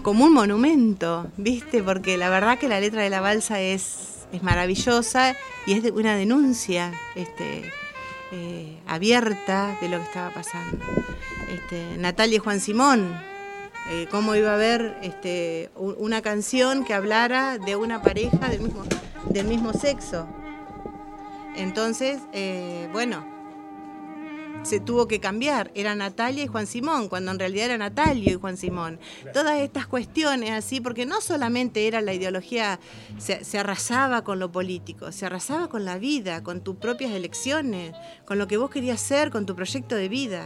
como 0.02 0.26
un 0.26 0.34
monumento, 0.34 1.28
¿viste? 1.38 1.84
Porque 1.84 2.18
la 2.18 2.30
verdad 2.30 2.58
que 2.58 2.68
la 2.68 2.80
letra 2.80 3.04
de 3.04 3.10
la 3.10 3.22
balsa 3.22 3.60
es, 3.60 4.26
es 4.32 4.42
maravillosa 4.42 5.36
y 5.68 5.74
es 5.74 5.84
de 5.84 5.92
una 5.92 6.16
denuncia 6.16 6.92
este, 7.16 7.72
eh, 8.32 8.80
abierta 8.88 9.78
de 9.80 9.90
lo 9.90 9.98
que 9.98 10.04
estaba 10.04 10.34
pasando. 10.34 10.78
Este, 11.50 11.98
Natalia 11.98 12.38
y 12.38 12.40
Juan 12.40 12.60
Simón, 12.60 13.14
eh, 13.90 14.08
cómo 14.12 14.36
iba 14.36 14.52
a 14.52 14.56
haber 14.56 14.98
este, 15.02 15.72
una 15.76 16.22
canción 16.22 16.86
que 16.86 16.94
hablara 16.94 17.58
de 17.58 17.76
una 17.76 18.02
pareja 18.02 18.50
del 18.50 18.62
mismo, 18.62 18.84
del 19.30 19.48
mismo 19.48 19.74
sexo. 19.74 20.28
Entonces, 21.56 22.20
eh, 22.32 22.88
bueno, 22.94 23.26
se 24.64 24.80
tuvo 24.80 25.08
que 25.08 25.20
cambiar. 25.20 25.72
Era 25.74 25.96
Natalia 25.96 26.44
y 26.44 26.48
Juan 26.48 26.68
Simón, 26.68 27.10
cuando 27.10 27.32
en 27.32 27.40
realidad 27.40 27.66
era 27.66 27.78
Natalia 27.78 28.34
y 28.34 28.36
Juan 28.36 28.58
Simón. 28.58 29.00
Todas 29.34 29.60
estas 29.60 29.88
cuestiones 29.88 30.52
así, 30.52 30.82
porque 30.82 31.06
no 31.06 31.22
solamente 31.22 31.88
era 31.88 32.02
la 32.02 32.14
ideología, 32.14 32.80
se, 33.18 33.58
arrasaba 33.58 34.24
con 34.24 34.40
lo 34.40 34.52
político, 34.52 35.12
se 35.12 35.26
arrasaba 35.26 35.68
con 35.68 35.86
la 35.86 35.98
vida, 35.98 36.44
con 36.44 36.62
tus 36.62 36.76
propias 36.76 37.12
elecciones, 37.12 37.94
con 38.26 38.38
lo 38.38 38.48
que 38.48 38.58
vos 38.58 38.70
querías 38.70 39.02
ser, 39.02 39.32
con 39.32 39.46
tu 39.46 39.56
proyecto 39.56 39.96
de 39.96 40.10
vida. 40.10 40.44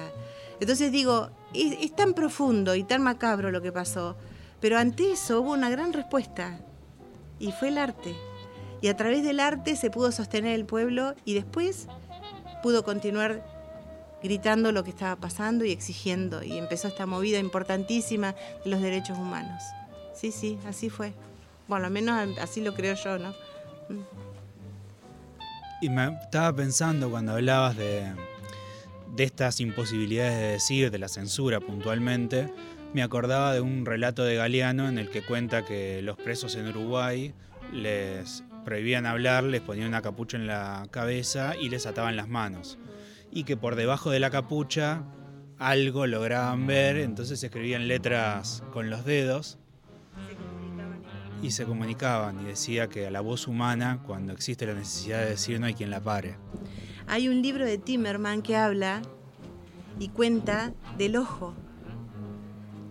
Entonces 0.60 0.92
digo, 0.92 1.30
es 1.54 1.96
tan 1.96 2.14
profundo 2.14 2.76
y 2.76 2.84
tan 2.84 3.02
macabro 3.02 3.52
lo 3.52 3.62
que 3.62 3.72
pasó, 3.72 4.16
pero 4.60 4.78
ante 4.78 5.12
eso 5.12 5.42
hubo 5.42 5.52
una 5.52 5.70
gran 5.70 5.94
respuesta 5.94 6.60
y 7.40 7.52
fue 7.52 7.70
el 7.70 7.78
arte. 7.78 8.16
Y 8.82 8.88
a 8.88 8.98
través 8.98 9.24
del 9.24 9.40
arte 9.40 9.76
se 9.76 9.90
pudo 9.90 10.12
sostener 10.12 10.54
el 10.54 10.66
pueblo 10.66 11.16
y 11.26 11.34
después 11.34 11.88
pudo 12.62 12.84
continuar 12.84 13.44
gritando 14.22 14.72
lo 14.72 14.84
que 14.84 14.90
estaba 14.90 15.16
pasando 15.16 15.66
y 15.66 15.72
exigiendo. 15.72 16.44
Y 16.44 16.58
empezó 16.58 16.88
esta 16.88 17.06
movida 17.06 17.40
importantísima 17.40 18.36
de 18.64 18.72
los 18.72 18.82
derechos 18.82 19.18
humanos. 19.18 19.62
Sí, 20.14 20.32
sí, 20.32 20.58
así 20.68 20.90
fue. 20.90 21.14
Bueno, 21.68 21.86
al 21.86 21.92
menos 21.92 22.38
así 22.40 22.62
lo 22.62 22.74
creo 22.74 22.96
yo, 22.96 23.20
¿no? 23.20 23.30
Mm. 23.90 24.02
Y 25.82 25.90
me 25.90 26.08
estaba 26.24 26.56
pensando 26.56 27.10
cuando 27.10 27.34
hablabas 27.34 27.76
de, 27.78 28.12
de 29.16 29.24
estas 29.24 29.60
imposibilidades 29.60 30.38
de 30.38 30.48
decir, 30.48 30.92
de 30.92 31.00
la 31.00 31.08
censura 31.08 31.60
puntualmente, 31.60 32.52
me 32.94 33.04
acordaba 33.04 33.54
de 33.54 33.62
un 33.62 33.86
relato 33.86 34.24
de 34.24 34.36
Galeano 34.36 34.88
en 34.88 34.98
el 34.98 35.10
que 35.10 35.22
cuenta 35.22 35.66
que 35.66 36.02
los 36.02 36.18
presos 36.18 36.56
en 36.56 36.68
Uruguay 36.68 37.34
les 37.74 38.44
prohibían 38.64 39.06
hablar, 39.06 39.44
les 39.44 39.62
ponían 39.62 39.88
una 39.88 40.02
capucha 40.02 40.38
en 40.38 40.48
la 40.48 40.88
cabeza 40.92 41.56
y 41.60 41.70
les 41.70 41.86
ataban 41.86 42.16
las 42.16 42.28
manos 42.28 42.78
y 43.36 43.44
que 43.44 43.58
por 43.58 43.76
debajo 43.76 44.10
de 44.12 44.20
la 44.20 44.30
capucha 44.30 45.04
algo 45.60 46.08
lograban 46.08 46.66
ver, 46.68 46.98
entonces 46.98 47.44
escribían 47.44 47.88
letras 47.88 48.64
con 48.72 48.90
los 48.90 49.06
dedos 49.06 49.58
y 51.42 51.52
se 51.52 51.66
comunicaban 51.66 52.40
y 52.40 52.46
decía 52.46 52.88
que 52.88 53.08
a 53.08 53.12
la 53.12 53.20
voz 53.20 53.48
humana, 53.48 54.00
cuando 54.06 54.32
existe 54.32 54.66
la 54.66 54.74
necesidad 54.74 55.20
de 55.20 55.32
decir, 55.32 55.60
no 55.60 55.66
hay 55.66 55.74
quien 55.74 55.90
la 55.90 56.00
pare. 56.00 56.38
Hay 57.08 57.28
un 57.30 57.44
libro 57.44 57.66
de 57.66 57.78
Timerman 57.78 58.42
que 58.42 58.56
habla 58.56 59.02
y 60.00 60.10
cuenta 60.10 60.74
del 60.98 61.18
ojo. 61.18 61.54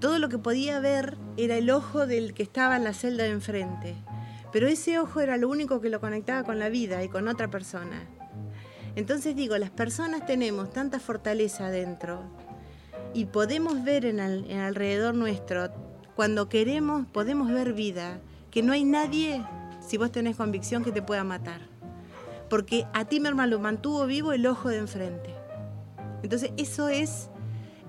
Todo 0.00 0.20
lo 0.20 0.28
que 0.28 0.38
podía 0.38 0.78
ver 0.78 1.16
era 1.36 1.56
el 1.56 1.68
ojo 1.70 2.06
del 2.06 2.32
que 2.32 2.44
estaba 2.44 2.76
en 2.76 2.84
la 2.84 2.94
celda 2.94 3.24
de 3.24 3.30
enfrente, 3.30 3.96
pero 4.52 4.68
ese 4.68 5.00
ojo 5.00 5.20
era 5.20 5.36
lo 5.36 5.48
único 5.48 5.80
que 5.80 5.90
lo 5.90 6.00
conectaba 6.00 6.44
con 6.44 6.60
la 6.60 6.68
vida 6.68 7.02
y 7.02 7.08
con 7.08 7.26
otra 7.26 7.50
persona. 7.50 8.04
Entonces 8.94 9.34
digo, 9.34 9.58
las 9.58 9.70
personas 9.70 10.24
tenemos 10.26 10.72
tanta 10.72 11.00
fortaleza 11.00 11.66
adentro 11.66 12.22
y 13.14 13.24
podemos 13.24 13.82
ver 13.82 14.04
en, 14.04 14.20
alrededor 14.20 15.16
nuestro, 15.16 15.70
cuando 16.14 16.48
queremos, 16.48 17.06
podemos 17.08 17.50
ver 17.50 17.72
vida, 17.72 18.20
que 18.52 18.62
no 18.62 18.72
hay 18.72 18.84
nadie, 18.84 19.44
si 19.80 19.96
vos 19.96 20.12
tenés 20.12 20.36
convicción, 20.36 20.84
que 20.84 20.92
te 20.92 21.02
pueda 21.02 21.24
matar. 21.24 21.73
Porque 22.48 22.86
a 22.92 23.04
Timerman 23.04 23.50
lo 23.50 23.58
mantuvo 23.58 24.06
vivo 24.06 24.32
el 24.32 24.46
ojo 24.46 24.68
de 24.68 24.78
enfrente. 24.78 25.34
Entonces 26.22 26.52
eso 26.56 26.88
es, 26.88 27.28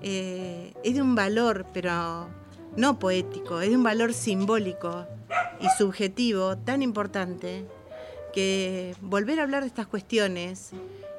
eh, 0.02 0.74
es 0.84 0.94
de 0.94 1.02
un 1.02 1.14
valor, 1.14 1.66
pero 1.72 2.28
no 2.76 2.98
poético, 2.98 3.60
es 3.60 3.70
de 3.70 3.76
un 3.76 3.82
valor 3.82 4.12
simbólico 4.12 5.06
y 5.60 5.68
subjetivo 5.78 6.56
tan 6.58 6.82
importante 6.82 7.66
que 8.32 8.94
volver 9.00 9.40
a 9.40 9.44
hablar 9.44 9.62
de 9.62 9.68
estas 9.68 9.86
cuestiones 9.86 10.72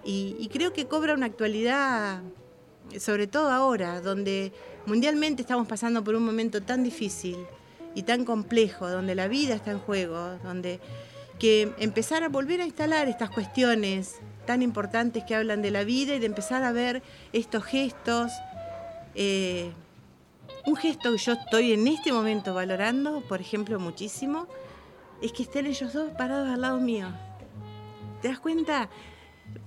y, 0.06 0.48
creo 0.54 0.72
que 0.72 0.86
cobra 0.86 1.14
una 1.14 1.26
actualidad, 1.26 2.22
sobre 2.98 3.28
todo 3.28 3.50
ahora, 3.50 4.00
donde 4.00 4.54
mundialmente 4.86 5.42
estamos 5.42 5.68
pasando 5.68 6.02
por 6.02 6.16
un 6.16 6.24
momento 6.24 6.62
tan 6.62 6.84
difícil 6.84 7.36
y 7.94 8.04
tan 8.04 8.24
complejo, 8.24 8.88
donde 8.90 9.16
la 9.16 9.28
vida 9.28 9.56
está 9.56 9.72
en 9.72 9.80
juego, 9.80 10.38
donde 10.44 10.80
que 11.40 11.74
empezar 11.80 12.24
a 12.24 12.30
volver 12.30 12.62
a 12.62 12.66
instalar 12.66 13.08
estas 13.08 13.30
cuestiones 13.30 14.16
tan 14.46 14.62
importantes 14.62 15.24
que 15.24 15.36
hablan 15.36 15.62
de 15.62 15.72
la 15.72 15.84
vida 15.84 16.16
y 16.16 16.20
de 16.20 16.26
empezar 16.26 16.64
a 16.64 16.72
ver 16.72 17.04
estos 17.34 17.64
gestos. 17.64 18.32
Eh, 19.16 19.72
un 20.66 20.76
gesto 20.76 21.12
que 21.12 21.18
yo 21.18 21.34
estoy 21.34 21.74
en 21.74 21.88
este 21.88 22.12
momento 22.12 22.54
valorando, 22.54 23.22
por 23.22 23.42
ejemplo, 23.42 23.80
muchísimo, 23.80 24.48
es 25.22 25.32
que 25.32 25.44
estén 25.44 25.66
ellos 25.66 25.94
dos 25.94 26.12
parados 26.12 26.50
al 26.50 26.62
lado 26.62 26.80
mío. 26.80 27.08
¿Te 28.22 28.30
das 28.30 28.40
cuenta? 28.40 28.90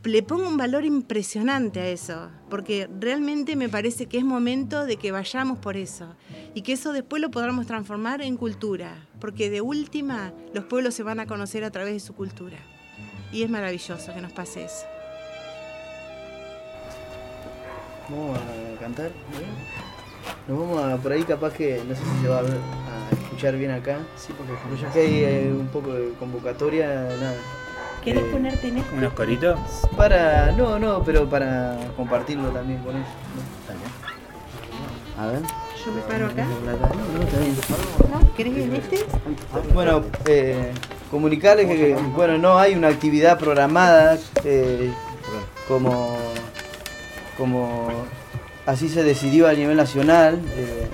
Le 0.05 0.23
pongo 0.23 0.49
un 0.49 0.57
valor 0.57 0.85
impresionante 0.85 1.81
a 1.81 1.89
eso, 1.89 2.31
porque 2.49 2.89
realmente 2.99 3.57
me 3.57 3.69
parece 3.69 4.07
que 4.07 4.19
es 4.19 4.25
momento 4.25 4.87
de 4.87 4.97
que 4.97 5.13
vayamos 5.13 5.59
por 5.59 5.77
eso 5.77 6.15
y 6.55 6.63
que 6.63 6.73
eso 6.73 6.93
después 6.93 7.23
lo 7.23 7.31
podamos 7.31 7.67
transformar 7.67 8.23
en 8.23 8.37
cultura, 8.37 9.07
porque 9.21 9.51
de 9.51 9.61
última 9.61 10.33
los 10.53 10.65
pueblos 10.65 10.95
se 10.95 11.03
van 11.03 11.21
a 11.21 11.27
conocer 11.27 11.65
a 11.65 11.71
través 11.71 11.95
de 11.95 12.01
su 12.01 12.15
cultura. 12.15 12.59
Y 13.33 13.43
es 13.43 13.51
maravilloso 13.51 14.13
que 14.13 14.21
nos 14.21 14.33
pase 14.33 14.65
eso. 14.65 14.87
Vamos 18.09 18.39
a 18.39 18.81
cantar. 18.81 19.11
Nos 20.49 20.59
vamos 20.59 20.83
a 20.83 20.97
por 20.97 21.13
ahí, 21.13 21.23
capaz 21.23 21.55
que 21.55 21.81
no 21.87 21.95
sé 21.95 22.03
si 22.03 22.23
se 22.23 22.29
va 22.29 22.41
a, 22.41 23.13
escuchar 23.13 23.57
bien 23.57 23.71
acá. 23.71 23.99
Sí, 24.17 24.33
porque 24.37 24.53
Pero 24.65 24.81
ya 24.81 24.93
que 24.93 25.01
hay 25.01 25.25
eh, 25.25 25.53
un 25.53 25.69
poco 25.69 25.93
de 25.93 26.13
convocatoria, 26.19 26.87
nada. 26.87 27.37
¿Querés 28.05 28.23
Eh, 28.23 28.29
ponerte 28.33 28.69
en 28.69 28.79
esto? 28.79 28.97
¿Unos 28.97 29.13
coritos? 29.13 29.59
Para. 29.97 30.53
No, 30.53 30.79
no, 30.79 31.03
pero 31.03 31.29
para 31.29 31.77
compartirlo 31.97 32.49
también 32.51 32.81
con 32.83 32.97
ellos. 32.97 33.09
¿no? 35.17 35.23
A 35.23 35.27
ver. 35.27 35.41
Yo 35.85 35.93
me 35.93 36.01
paro 36.03 36.27
acá. 36.27 36.45
No, 36.45 36.61
no, 37.19 37.23
está 37.23 37.39
bien. 37.39 37.55
¿No? 38.11 38.35
¿Querés 38.35 38.57
en 38.57 38.75
este? 38.75 39.07
Bueno, 39.75 40.05
eh, 40.27 40.73
comunicarles 41.11 41.67
que 41.67 41.95
bueno, 42.15 42.39
no 42.39 42.59
hay 42.59 42.75
una 42.75 42.89
actividad 42.89 43.39
programada 43.39 44.19
eh, 44.45 44.93
como, 45.69 46.17
como 47.37 47.91
así 48.67 48.89
se 48.89 49.03
decidió 49.03 49.47
a 49.49 49.53
nivel 49.53 49.77
nacional 49.77 50.41
eh, 50.57 50.89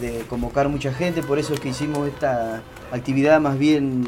de 0.00 0.24
convocar 0.26 0.68
mucha 0.68 0.92
gente, 0.92 1.22
por 1.22 1.38
eso 1.38 1.54
es 1.54 1.60
que 1.60 1.68
hicimos 1.68 2.08
esta 2.08 2.62
actividad 2.92 3.40
más 3.40 3.58
bien 3.58 4.04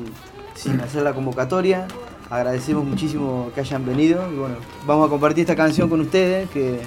sin 0.54 0.80
hacer 0.80 1.02
la 1.02 1.12
convocatoria. 1.12 1.86
Agradecemos 2.30 2.84
muchísimo 2.84 3.50
que 3.54 3.60
hayan 3.60 3.84
venido 3.84 4.30
y 4.32 4.36
bueno, 4.36 4.56
vamos 4.86 5.06
a 5.06 5.10
compartir 5.10 5.42
esta 5.42 5.54
canción 5.54 5.88
con 5.88 6.00
ustedes 6.00 6.48
que 6.50 6.80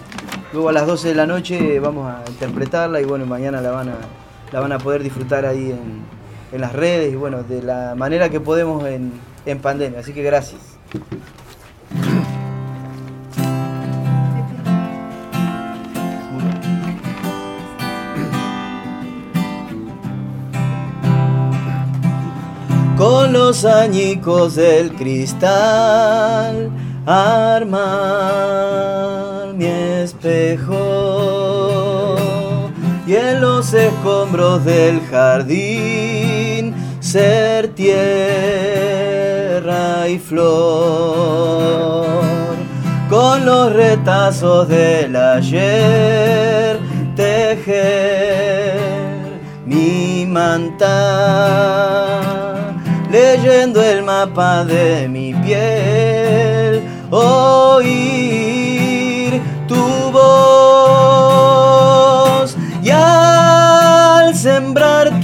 luego 0.51 0.69
a 0.69 0.73
las 0.73 0.87
12 0.87 1.09
de 1.09 1.15
la 1.15 1.27
noche 1.27 1.79
vamos 1.79 2.11
a 2.11 2.23
interpretarla 2.29 2.99
y 3.01 3.05
bueno, 3.05 3.25
mañana 3.25 3.61
la 3.61 3.71
van 3.71 3.89
a, 3.89 3.97
la 4.51 4.59
van 4.59 4.71
a 4.71 4.79
poder 4.79 5.03
disfrutar 5.03 5.45
ahí 5.45 5.71
en, 5.71 6.01
en 6.51 6.61
las 6.61 6.73
redes 6.73 7.13
y 7.13 7.15
bueno, 7.15 7.43
de 7.43 7.61
la 7.61 7.93
manera 7.95 8.29
que 8.29 8.39
podemos 8.39 8.85
en, 8.85 9.13
en 9.45 9.59
pandemia. 9.59 9.99
Así 9.99 10.13
que 10.13 10.23
gracias. 10.23 10.61
Los 23.31 23.65
añicos 23.65 24.55
del 24.55 24.93
cristal. 24.93 26.71
Armar 27.05 27.87
mi 29.53 29.65
espejo 29.65 30.75
y 33.05 33.15
en 33.15 33.39
los 33.41 33.73
escombros 33.73 34.65
del 34.65 34.99
jardín 35.09 36.75
ser 36.99 37.69
tierra 37.69 37.97
y 40.09 40.19
flor. 40.19 42.05
Con 43.09 43.45
los 43.45 43.71
retazos 43.71 44.67
del 44.67 45.15
ayer 45.15 46.79
tejer 47.15 48.77
mi 49.65 50.25
manta 50.25 51.77
leyendo 53.09 53.81
el 53.83 54.03
mapa 54.03 54.63
de 54.65 55.07
mi 55.07 55.33
piel. 55.33 56.83
Oír 57.09 57.81
tu 59.67 60.11
voz 60.11 61.37
y 62.83 62.89
al 62.89 64.35
sembrar 64.35 65.16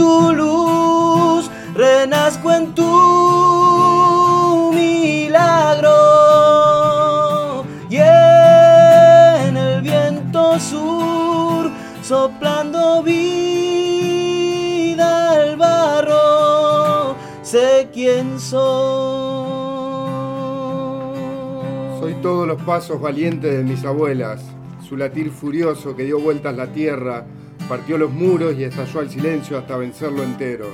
Soy 21.99 22.13
todos 22.21 22.47
los 22.47 22.61
pasos 22.63 23.01
valientes 23.01 23.51
de 23.51 23.63
mis 23.63 23.83
abuelas, 23.83 24.41
su 24.87 24.95
latir 24.97 25.29
furioso 25.29 25.95
que 25.95 26.03
dio 26.05 26.19
vueltas 26.19 26.55
la 26.55 26.67
tierra, 26.67 27.25
partió 27.67 27.97
los 27.97 28.11
muros 28.11 28.55
y 28.57 28.63
estalló 28.63 29.01
al 29.01 29.09
silencio 29.09 29.57
hasta 29.57 29.77
vencerlo 29.77 30.23
entero. 30.23 30.67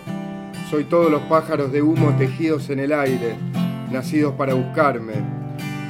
Soy 0.70 0.84
todos 0.86 1.10
los 1.12 1.22
pájaros 1.24 1.72
de 1.72 1.82
humo 1.82 2.16
tejidos 2.18 2.70
en 2.70 2.80
el 2.80 2.94
aire, 2.94 3.36
nacidos 3.92 4.34
para 4.36 4.54
buscarme. 4.54 5.14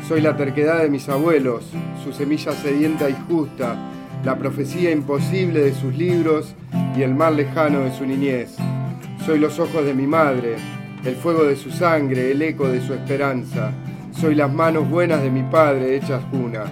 Soy 0.07 0.21
la 0.21 0.37
terquedad 0.37 0.81
de 0.81 0.89
mis 0.89 1.09
abuelos, 1.09 1.65
su 2.03 2.13
semilla 2.13 2.53
sedienta 2.53 3.09
y 3.09 3.17
justa, 3.27 3.75
la 4.23 4.37
profecía 4.37 4.91
imposible 4.91 5.61
de 5.61 5.73
sus 5.73 5.93
libros 5.95 6.55
y 6.95 7.03
el 7.03 7.13
mar 7.15 7.33
lejano 7.33 7.81
de 7.81 7.91
su 7.91 8.05
niñez. 8.05 8.55
Soy 9.25 9.39
los 9.39 9.59
ojos 9.59 9.83
de 9.85 9.93
mi 9.93 10.07
madre, 10.07 10.55
el 11.05 11.15
fuego 11.15 11.43
de 11.43 11.55
su 11.55 11.71
sangre, 11.71 12.31
el 12.31 12.41
eco 12.41 12.67
de 12.67 12.81
su 12.81 12.93
esperanza. 12.93 13.71
Soy 14.11 14.35
las 14.35 14.51
manos 14.51 14.89
buenas 14.89 15.21
de 15.21 15.29
mi 15.29 15.43
padre 15.43 15.95
hechas 15.95 16.21
cuna. 16.31 16.65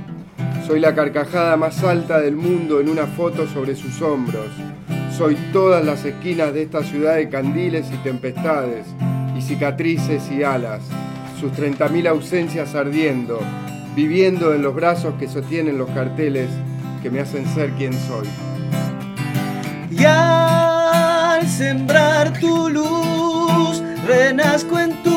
Soy 0.66 0.80
la 0.80 0.94
carcajada 0.94 1.56
más 1.56 1.84
alta 1.84 2.20
del 2.20 2.36
mundo 2.36 2.82
en 2.82 2.90
una 2.90 3.08
foto 3.08 3.48
sobre 3.48 3.76
sus 3.76 4.02
hombros. 4.02 4.48
Soy 5.18 5.36
todas 5.54 5.84
las 5.86 6.04
esquinas 6.04 6.54
de 6.54 6.63
esta 6.63 6.84
ciudad 6.84 7.16
de 7.16 7.30
candiles 7.30 7.88
y 7.94 7.98
tempestades, 8.04 8.86
y 9.38 9.42
cicatrices 9.42 10.30
y 10.30 10.44
alas, 10.44 10.82
sus 11.40 11.52
30.000 11.54 12.08
ausencias 12.08 12.76
ardiendo, 12.76 13.40
viviendo 13.96 14.54
en 14.54 14.62
los 14.62 14.76
brazos 14.76 15.13
que 15.18 15.28
sostienen 15.28 15.78
los 15.78 15.90
carteles 15.92 16.50
que 17.02 17.10
me 17.10 17.22
hacen 17.22 17.46
ser 17.48 17.72
quien 17.72 17.94
soy. 17.94 18.28
Y 19.90 20.04
al 20.04 21.48
sembrar 21.48 22.38
tu 22.40 22.70
luz, 22.70 23.07
renazco 24.08 24.80
en 24.80 25.04
tu 25.04 25.16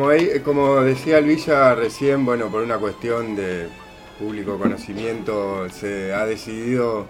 Como, 0.00 0.12
ve- 0.12 0.40
como 0.42 0.76
decía 0.80 1.20
Luisa 1.20 1.74
recién, 1.74 2.24
bueno, 2.24 2.46
por 2.48 2.62
una 2.62 2.78
cuestión 2.78 3.36
de 3.36 3.68
público 4.18 4.56
conocimiento, 4.56 5.68
se 5.68 6.14
ha 6.14 6.24
decidido 6.24 7.04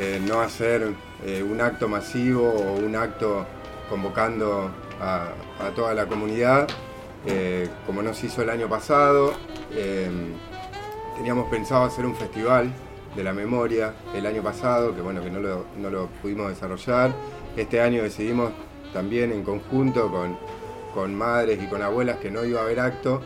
eh, 0.00 0.20
no 0.26 0.40
hacer 0.40 0.88
eh, 1.24 1.44
un 1.48 1.60
acto 1.60 1.86
masivo 1.86 2.48
o 2.52 2.72
un 2.84 2.96
acto 2.96 3.46
convocando 3.88 4.72
a, 5.00 5.28
toda 5.76 5.94
la 5.94 6.06
comunidad, 6.06 6.66
eh, 7.26 7.68
como 7.86 8.02
no 8.02 8.12
se 8.12 8.26
hizo 8.26 8.42
el 8.42 8.50
año 8.50 8.68
pasado. 8.68 9.34
eh, 9.76 10.10
teníamos 11.16 11.48
pensado 11.48 11.84
hacer 11.84 12.04
un 12.04 12.16
festival 12.16 12.72
de 13.14 13.22
la 13.22 13.32
memoria 13.32 13.94
el 14.16 14.26
año 14.26 14.42
pasado, 14.42 14.92
que 14.96 15.00
bueno, 15.00 15.22
que 15.22 15.30
no 15.30 15.38
lo, 15.38 15.64
no 15.80 15.90
lo 15.90 16.06
pudimos 16.20 16.48
desarrollar. 16.48 17.12
Este 17.56 17.80
año 17.80 18.02
decidimos 18.02 18.50
también 18.92 19.30
en 19.30 19.44
conjunto 19.44 20.10
con, 20.10 20.36
con 20.94 21.14
madres 21.14 21.62
y 21.62 21.66
con 21.66 21.82
abuelas 21.82 22.18
que 22.18 22.30
no 22.30 22.44
iba 22.44 22.60
a 22.60 22.64
haber 22.64 22.80
acto, 22.80 23.22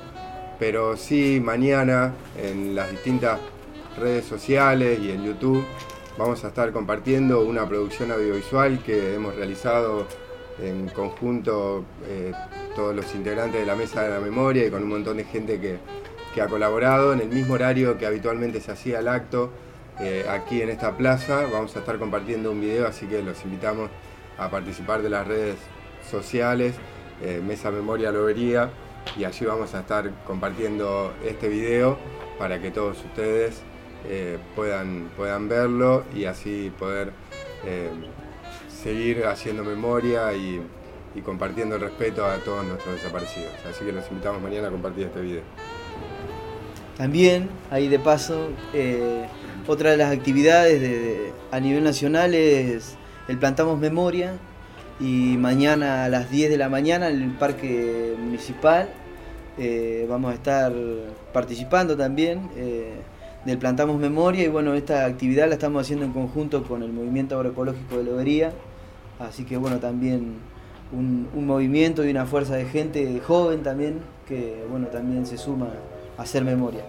pero 0.59 0.97
sí 0.97 1.41
mañana 1.43 2.15
en 2.41 2.75
las 2.75 2.91
distintas 2.91 3.39
redes 3.99 4.25
sociales 4.25 4.99
y 5.01 5.11
en 5.11 5.25
YouTube 5.25 5.65
vamos 6.19 6.45
a 6.45 6.49
estar 6.49 6.73
compartiendo 6.73 7.43
una 7.43 7.69
producción 7.69 8.11
audiovisual 8.11 8.83
que 8.83 9.15
hemos 9.15 9.35
realizado 9.35 10.07
en 10.63 10.89
conjunto 10.89 11.85
eh, 12.07 12.33
todos 12.75 12.95
los 12.95 13.15
integrantes 13.15 13.61
de 13.61 13.67
la 13.67 13.75
Mesa 13.75 14.03
de 14.03 14.11
la 14.11 14.21
Memoria 14.21 14.67
y 14.67 14.71
con 14.71 14.83
un 14.83 14.89
montón 14.89 15.19
de 15.19 15.25
gente 15.25 15.61
que, 15.61 15.79
que 16.35 16.41
ha 16.41 16.47
colaborado 16.47 17.13
en 17.13 17.21
el 17.21 17.29
mismo 17.29 17.55
horario 17.55 17.99
que 17.99 18.07
habitualmente 18.07 18.61
se 18.61 18.73
hacía 18.73 19.01
el 19.01 19.09
acto 19.09 19.51
eh, 20.01 20.27
aquí 20.29 20.61
en 20.63 20.71
esta 20.71 20.97
plaza. 20.97 21.47
Vamos 21.53 21.75
a 21.77 21.81
estar 21.81 21.99
compartiendo 21.99 22.51
un 22.51 22.61
video, 22.61 22.87
así 22.87 23.07
que 23.07 23.23
los 23.23 23.43
invitamos 23.45 23.91
a 24.39 24.51
participar 24.51 25.03
de 25.03 25.11
las 25.11 25.27
redes 25.27 25.57
sociales, 26.11 26.75
eh, 27.23 27.41
Mesa 27.47 27.71
Memoria 27.71 28.11
Lobería, 28.13 28.71
y 29.17 29.25
allí 29.25 29.45
vamos 29.47 29.75
a 29.75 29.81
estar 29.81 30.11
compartiendo 30.27 31.13
este 31.25 31.49
video 31.49 31.97
para 32.39 32.61
que 32.61 32.71
todos 32.71 32.99
ustedes 33.05 33.63
eh, 34.09 34.39
puedan, 34.55 35.11
puedan 35.17 35.49
verlo 35.49 36.05
y 36.15 36.25
así 36.25 36.73
poder 36.79 37.13
seguir 38.69 39.27
haciendo 39.27 39.65
memoria 39.65 40.33
y, 40.33 40.63
compartiendo 41.25 41.77
el 41.77 41.81
respeto 41.81 42.27
a 42.27 42.37
todos 42.37 42.65
nuestros 42.65 42.95
desaparecidos. 42.97 43.51
Así 43.69 43.85
que 43.85 43.91
los 43.91 44.09
invitamos 44.11 44.41
mañana 44.43 44.69
a 44.69 44.71
compartir 44.71 45.07
este 45.07 45.21
video. 45.21 45.41
También, 46.97 47.49
ahí 47.71 47.89
de 47.89 47.99
paso, 47.99 48.49
eh, 48.75 49.27
otra 49.67 49.91
de 49.93 49.97
las 49.97 50.13
actividades 50.13 50.81
de- 50.81 51.33
a 51.51 51.59
nivel 51.59 51.83
nacional 51.83 52.35
es 52.35 52.97
el 53.29 53.39
Plantamos 53.39 53.79
Memoria 53.79 54.35
y 54.99 55.37
mañana 55.37 56.05
a 56.05 56.09
las 56.09 56.31
10 56.31 56.51
de 56.51 56.57
la 56.57 56.69
mañana 56.69 57.09
en 57.09 57.23
el 57.23 57.31
Parque 57.31 58.15
Municipal 58.19 58.89
eh, 59.59 60.07
vamos 60.09 60.33
a 60.33 60.35
estar 60.35 60.73
participando 61.33 61.97
también 61.97 62.51
eh, 62.57 62.95
del 63.45 63.59
Plantamos 63.59 63.99
Memoria 63.99 64.45
y 64.45 64.49
bueno, 64.49 64.75
esta 64.75 65.05
actividad 65.05 65.49
la 65.49 65.55
estamos 65.55 65.83
haciendo 65.83 66.05
en 66.05 66.13
conjunto 66.13 66.65
con 66.65 66.83
el 66.83 66.93
Movimiento 66.93 67.37
Agroecológico 67.37 67.99
de 67.99 68.05
Lobería, 68.05 68.53
así 69.19 69.45
que 69.45 69.57
bueno, 69.57 69.79
también 69.79 70.35
un, 70.93 71.29
un 71.35 71.47
movimiento 71.47 72.05
y 72.05 72.11
una 72.11 72.27
fuerza 72.27 72.57
de 72.57 72.67
gente 72.67 73.21
joven 73.27 73.63
también 73.63 74.01
que 74.27 74.65
bueno, 74.71 74.89
también 74.89 75.27
se 75.27 75.39
suma 75.39 75.69
a 76.19 76.23
hacer 76.23 76.45
memoria. 76.45 76.85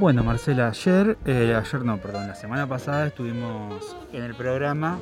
Bueno, 0.00 0.24
Marcela, 0.24 0.68
ayer, 0.68 1.18
eh, 1.26 1.54
ayer 1.54 1.84
no, 1.84 1.98
perdón, 1.98 2.26
la 2.26 2.34
semana 2.34 2.66
pasada 2.66 3.08
estuvimos 3.08 3.94
en 4.14 4.22
el 4.22 4.34
programa 4.34 4.98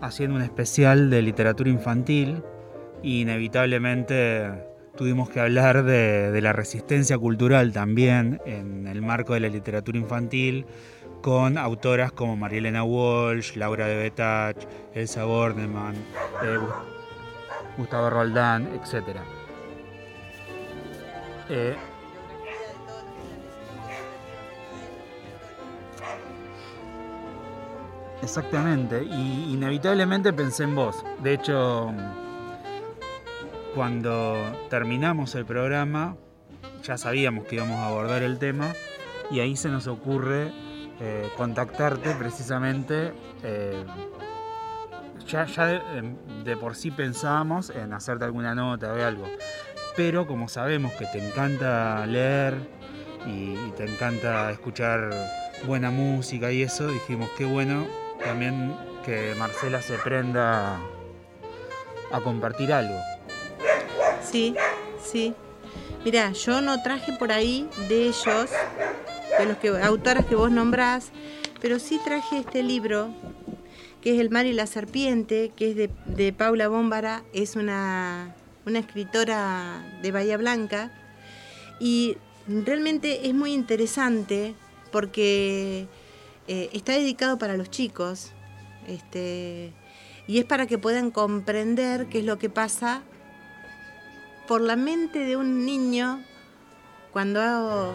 haciendo 0.00 0.36
un 0.36 0.42
especial 0.42 1.10
de 1.10 1.20
literatura 1.20 1.68
infantil 1.68 2.42
y 3.02 3.20
inevitablemente 3.20 4.50
tuvimos 4.96 5.28
que 5.28 5.40
hablar 5.40 5.82
de, 5.84 6.40
la 6.40 6.54
resistencia 6.54 7.18
cultural 7.18 7.74
también 7.74 8.40
en 8.46 8.86
el 8.86 9.02
marco 9.02 9.34
de 9.34 9.40
la 9.40 9.48
literatura 9.48 9.98
infantil 9.98 10.64
con 11.20 11.58
autoras 11.58 12.10
como 12.12 12.34
Marielena 12.34 12.84
Walsh, 12.84 13.54
Laura 13.54 13.86
de 13.86 13.96
Betach, 13.96 14.56
Elsa 14.94 15.24
Bornemann, 15.24 15.94
eh, 16.42 16.56
Gu- 16.58 17.76
Gustavo 17.76 18.08
Roldán, 18.08 18.66
etc. 18.74 19.18
Exactamente, 28.22 29.04
y 29.04 29.52
inevitablemente 29.52 30.32
pensé 30.32 30.64
en 30.64 30.74
vos. 30.74 31.04
De 31.22 31.34
hecho, 31.34 31.92
cuando 33.74 34.34
terminamos 34.68 35.34
el 35.34 35.46
programa, 35.46 36.16
ya 36.82 36.98
sabíamos 36.98 37.46
que 37.46 37.56
íbamos 37.56 37.76
a 37.76 37.88
abordar 37.88 38.22
el 38.22 38.38
tema 38.38 38.72
y 39.30 39.40
ahí 39.40 39.56
se 39.56 39.68
nos 39.68 39.86
ocurre 39.86 40.52
eh, 41.00 41.28
contactarte 41.36 42.10
precisamente. 42.14 43.12
eh, 43.42 43.84
ya 45.26 45.46
em, 45.94 46.16
de 46.42 46.56
por 46.56 46.74
sí 46.74 46.90
pensábamos 46.90 47.68
en 47.68 47.92
hacerte 47.92 48.24
alguna 48.24 48.54
nota 48.54 48.94
o 48.94 49.04
algo, 49.04 49.26
pero 49.94 50.26
como 50.26 50.48
sabemos 50.48 50.92
que 50.92 51.04
te 51.04 51.18
encanta 51.24 52.06
leer 52.06 52.54
y, 53.26 53.52
y 53.52 53.72
te 53.76 53.84
encanta 53.84 54.50
escuchar 54.50 55.10
buena 55.66 55.90
música 55.90 56.50
y 56.50 56.62
eso, 56.62 56.88
dijimos 56.88 57.28
qué 57.36 57.44
bueno 57.44 58.07
también 58.24 58.76
que 59.04 59.34
Marcela 59.38 59.80
se 59.82 59.96
prenda 59.98 60.80
a 62.10 62.20
compartir 62.20 62.72
algo. 62.72 62.98
Sí, 64.22 64.54
sí. 65.02 65.34
Mira, 66.04 66.32
yo 66.32 66.60
no 66.60 66.82
traje 66.82 67.12
por 67.14 67.32
ahí 67.32 67.68
de 67.88 68.06
ellos, 68.06 68.50
de 69.38 69.46
los 69.46 69.56
que, 69.58 69.68
autoras 69.68 70.26
que 70.26 70.34
vos 70.34 70.50
nombrás, 70.50 71.10
pero 71.60 71.78
sí 71.78 72.00
traje 72.04 72.38
este 72.38 72.62
libro, 72.62 73.10
que 74.00 74.14
es 74.14 74.20
El 74.20 74.30
mar 74.30 74.46
y 74.46 74.52
la 74.52 74.66
serpiente, 74.66 75.52
que 75.56 75.70
es 75.70 75.76
de, 75.76 75.90
de 76.06 76.32
Paula 76.32 76.68
Bómbara, 76.68 77.24
es 77.32 77.56
una, 77.56 78.34
una 78.64 78.78
escritora 78.78 79.82
de 80.02 80.12
Bahía 80.12 80.36
Blanca, 80.36 80.92
y 81.80 82.16
realmente 82.46 83.28
es 83.28 83.34
muy 83.34 83.52
interesante 83.52 84.54
porque 84.90 85.86
eh, 86.48 86.70
está 86.72 86.92
dedicado 86.92 87.38
para 87.38 87.56
los 87.56 87.70
chicos, 87.70 88.32
este, 88.86 89.72
y 90.26 90.38
es 90.38 90.46
para 90.46 90.66
que 90.66 90.78
puedan 90.78 91.10
comprender 91.10 92.06
qué 92.06 92.20
es 92.20 92.24
lo 92.24 92.38
que 92.38 92.48
pasa 92.48 93.02
por 94.46 94.62
la 94.62 94.74
mente 94.74 95.20
de 95.20 95.36
un 95.36 95.66
niño 95.66 96.24
cuando 97.12 97.94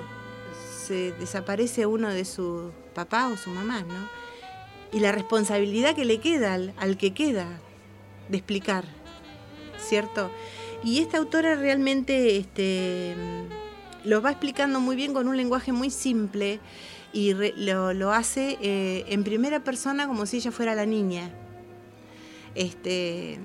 se 0.86 1.14
desaparece 1.14 1.88
uno 1.88 2.10
de 2.10 2.26
su 2.26 2.72
papá 2.94 3.28
o 3.30 3.38
su 3.38 3.50
mamá, 3.50 3.82
¿no? 3.82 4.08
Y 4.92 5.00
la 5.00 5.12
responsabilidad 5.12 5.96
que 5.96 6.06
le 6.06 6.20
queda 6.20 6.54
al, 6.54 6.74
al 6.78 6.98
que 6.98 7.12
queda 7.12 7.60
de 8.30 8.38
explicar, 8.38 8.86
¿cierto? 9.80 10.30
Y 10.84 11.00
esta 11.00 11.18
autora 11.18 11.56
realmente 11.56 12.38
este, 12.38 13.16
lo 14.04 14.22
va 14.22 14.30
explicando 14.32 14.80
muy 14.80 14.96
bien 14.96 15.14
con 15.14 15.28
un 15.28 15.38
lenguaje 15.38 15.72
muy 15.72 15.90
simple 15.90 16.60
y 17.14 17.34
lo, 17.34 17.94
lo 17.94 18.12
hace 18.12 18.58
eh, 18.60 19.06
en 19.08 19.24
primera 19.24 19.64
persona 19.64 20.08
como 20.08 20.26
si 20.26 20.38
ella 20.38 20.52
fuera 20.52 20.74
la 20.74 20.88
niña. 20.88 21.32
Este, 22.56 23.40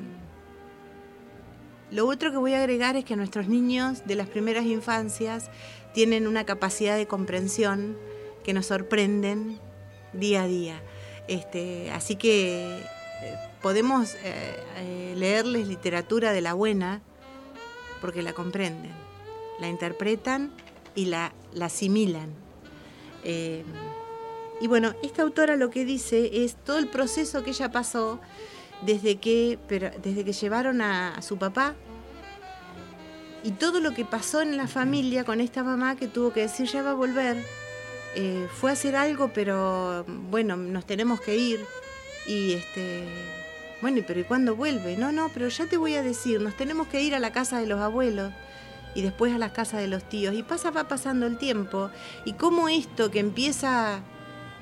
lo 1.91 2.07
otro 2.09 2.31
que 2.31 2.39
voy 2.39 2.55
a 2.55 2.59
agregar 2.59 2.97
es 2.97 3.05
que 3.05 3.15
nuestros 3.15 3.49
niños 3.49 4.07
de 4.07 4.15
las 4.15 4.29
primeras 4.29 4.65
infancias 4.65 5.51
tienen 5.93 6.27
una 6.27 6.45
capacidad 6.45 6.97
de 6.97 7.07
comprensión 7.07 7.97
que 8.43 8.55
nos 8.55 8.67
sorprenden 8.67 9.61
día 10.15 10.43
a 10.43 10.47
día. 10.47 10.83
Este, 11.29 11.91
así 11.91 12.17
que 12.17 12.79
eh, 12.79 13.35
podemos 13.61 14.17
eh, 14.25 15.15
leerles 15.15 15.69
literatura 15.69 16.33
de 16.33 16.41
la 16.41 16.55
buena 16.55 17.03
porque 18.01 18.23
la 18.23 18.33
comprenden, 18.33 18.93
la 19.61 19.69
interpretan 19.69 20.53
y 20.95 21.07
la, 21.07 21.35
la 21.53 21.67
asimilan. 21.67 22.48
Eh, 23.25 23.65
y 24.61 24.67
bueno, 24.67 24.95
esta 25.03 25.23
autora 25.23 25.57
lo 25.57 25.71
que 25.71 25.85
dice 25.85 26.45
es 26.45 26.57
todo 26.57 26.79
el 26.79 26.89
proceso 26.89 27.45
que 27.45 27.51
ella 27.51 27.71
pasó 27.71 28.21
desde 28.83 29.17
que, 29.17 29.59
pero 29.69 29.91
desde 30.03 30.25
que 30.25 30.33
llevaron 30.33 30.81
a, 30.81 31.15
a 31.15 31.23
su 31.23 31.37
papá 31.39 31.75
y 33.43 33.53
todo 33.53 33.81
lo 33.81 33.95
que 33.95 34.05
pasó 34.05 34.43
en 34.43 34.57
la 34.57 34.67
familia 34.67 35.25
con 35.25 35.41
esta 35.41 35.63
mamá 35.63 35.97
que 35.97 36.09
tuvo 36.09 36.33
que 36.33 36.41
decir 36.41 36.67
ya 36.67 36.83
va 36.83 36.91
a 36.91 36.95
volver. 36.95 37.37
Eh, 38.15 38.49
fue 38.53 38.71
a 38.71 38.73
hacer 38.73 38.97
algo, 38.97 39.31
pero 39.33 40.05
bueno, 40.31 40.57
nos 40.57 40.87
tenemos 40.87 41.21
que 41.21 41.37
ir. 41.37 41.65
Y 42.27 42.55
este, 42.55 43.05
bueno, 43.81 43.99
¿y 43.99 44.03
pero 44.03 44.21
¿y 44.21 44.25
cuándo 44.25 44.57
vuelve? 44.57 44.97
No, 44.97 45.13
no, 45.13 45.31
pero 45.33 45.49
ya 45.49 45.67
te 45.67 45.77
voy 45.77 45.95
a 45.95 46.03
decir, 46.03 46.41
nos 46.41 46.57
tenemos 46.57 46.89
que 46.89 47.01
ir 47.03 47.15
a 47.15 47.21
la 47.21 47.33
casa 47.33 47.61
de 47.61 47.67
los 47.67 47.81
abuelos 47.81 48.33
y 48.99 49.01
después 49.01 49.33
a 49.33 49.39
la 49.39 49.53
casa 49.53 49.79
de 49.79 49.87
los 49.87 50.03
tíos. 50.03 50.35
Y 50.35 50.43
pasa, 50.43 50.73
va 50.73 50.89
pasando 50.89 51.25
el 51.27 51.39
tiempo. 51.39 51.89
Y 52.25 52.33
cómo 52.33 52.69
esto 52.69 53.13
que 53.13 53.21
empieza 53.21 54.01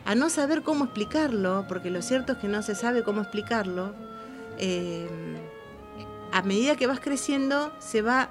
a 0.04 0.14
no 0.14 0.28
saber 0.28 0.62
cómo 0.62 0.84
explicarlo, 0.84 1.64
porque 1.66 1.90
lo 1.90 2.02
cierto 2.02 2.32
es 2.32 2.38
que 2.38 2.46
no 2.46 2.60
se 2.60 2.74
sabe 2.74 3.02
cómo 3.02 3.22
explicarlo, 3.22 3.94
eh, 4.58 5.08
a 6.32 6.42
medida 6.42 6.76
que 6.76 6.86
vas 6.86 7.00
creciendo 7.00 7.72
se 7.78 8.02
va 8.02 8.28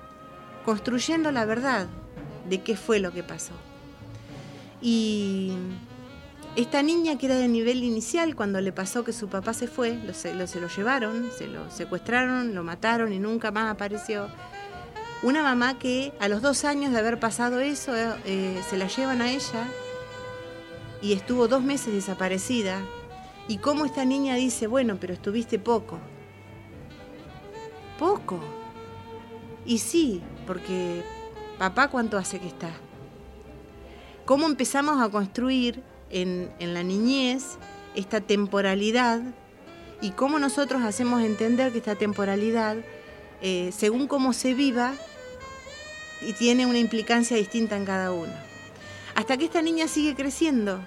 construyendo 0.64 1.32
la 1.32 1.44
verdad 1.46 1.88
de 2.48 2.62
qué 2.62 2.78
fue 2.78 3.00
lo 3.00 3.12
que 3.12 3.24
pasó. 3.24 3.54
Y 4.84 5.54
esta 6.56 6.84
niña 6.84 7.18
que 7.18 7.26
era 7.26 7.36
de 7.36 7.48
nivel 7.48 7.84
inicial, 7.84 8.36
cuando 8.36 8.62
le 8.62 8.72
pasó 8.72 9.04
que 9.04 9.12
su 9.12 9.28
papá 9.28 9.56
se 9.56 9.68
fue, 9.68 10.00
se, 10.14 10.36
lo, 10.36 10.46
se 10.46 10.62
lo 10.62 10.68
llevaron, 10.68 11.32
se 11.36 11.48
lo 11.48 11.72
secuestraron, 11.72 12.54
lo 12.54 12.64
mataron 12.64 13.12
y 13.12 13.18
nunca 13.18 13.50
más 13.50 13.74
apareció. 13.74 14.28
Una 15.24 15.44
mamá 15.44 15.80
que 15.80 16.14
a 16.20 16.28
los 16.28 16.42
dos 16.42 16.66
años 16.66 16.92
de 16.92 17.00
haber 17.00 17.20
pasado 17.20 17.60
eso, 17.60 17.94
eh, 17.96 18.62
se 18.70 18.78
la 18.78 18.88
llevan 18.88 19.22
a 19.22 19.32
ella 19.32 19.68
y 21.02 21.14
estuvo 21.14 21.48
dos 21.48 21.64
meses 21.64 21.94
desaparecida. 21.94 22.82
Y 23.48 23.58
cómo 23.58 23.86
esta 23.86 24.06
niña 24.06 24.36
dice, 24.36 24.68
bueno, 24.68 24.98
pero 25.00 25.14
estuviste 25.14 25.60
poco. 25.60 26.00
Poco. 28.00 28.40
Y 29.66 29.80
sí, 29.80 30.22
porque 30.46 31.04
papá 31.58 31.90
cuánto 31.90 32.18
hace 32.18 32.40
que 32.40 32.48
está. 32.48 32.70
Cómo 34.26 34.48
empezamos 34.48 35.02
a 35.02 35.10
construir 35.10 35.84
en, 36.10 36.50
la 36.60 36.84
niñez 36.84 37.58
esta 37.96 38.22
temporalidad 38.22 39.22
y 40.02 40.12
cómo 40.12 40.40
nosotros 40.40 40.84
hacemos 40.84 41.22
entender 41.22 41.72
que 41.72 41.78
esta 41.78 41.96
temporalidad, 41.96 42.78
eh, 43.42 43.72
según 43.76 44.08
cómo 44.08 44.34
se 44.34 44.54
viva, 44.54 44.94
y 46.22 46.34
tiene 46.34 46.66
una 46.66 46.80
implicancia 46.80 47.38
distinta 47.38 47.76
en 47.76 47.86
cada 47.86 48.12
uno. 48.12 48.34
Hasta 49.16 49.38
que 49.38 49.46
esta 49.46 49.62
niña 49.62 49.88
sigue 49.88 50.16
creciendo 50.16 50.80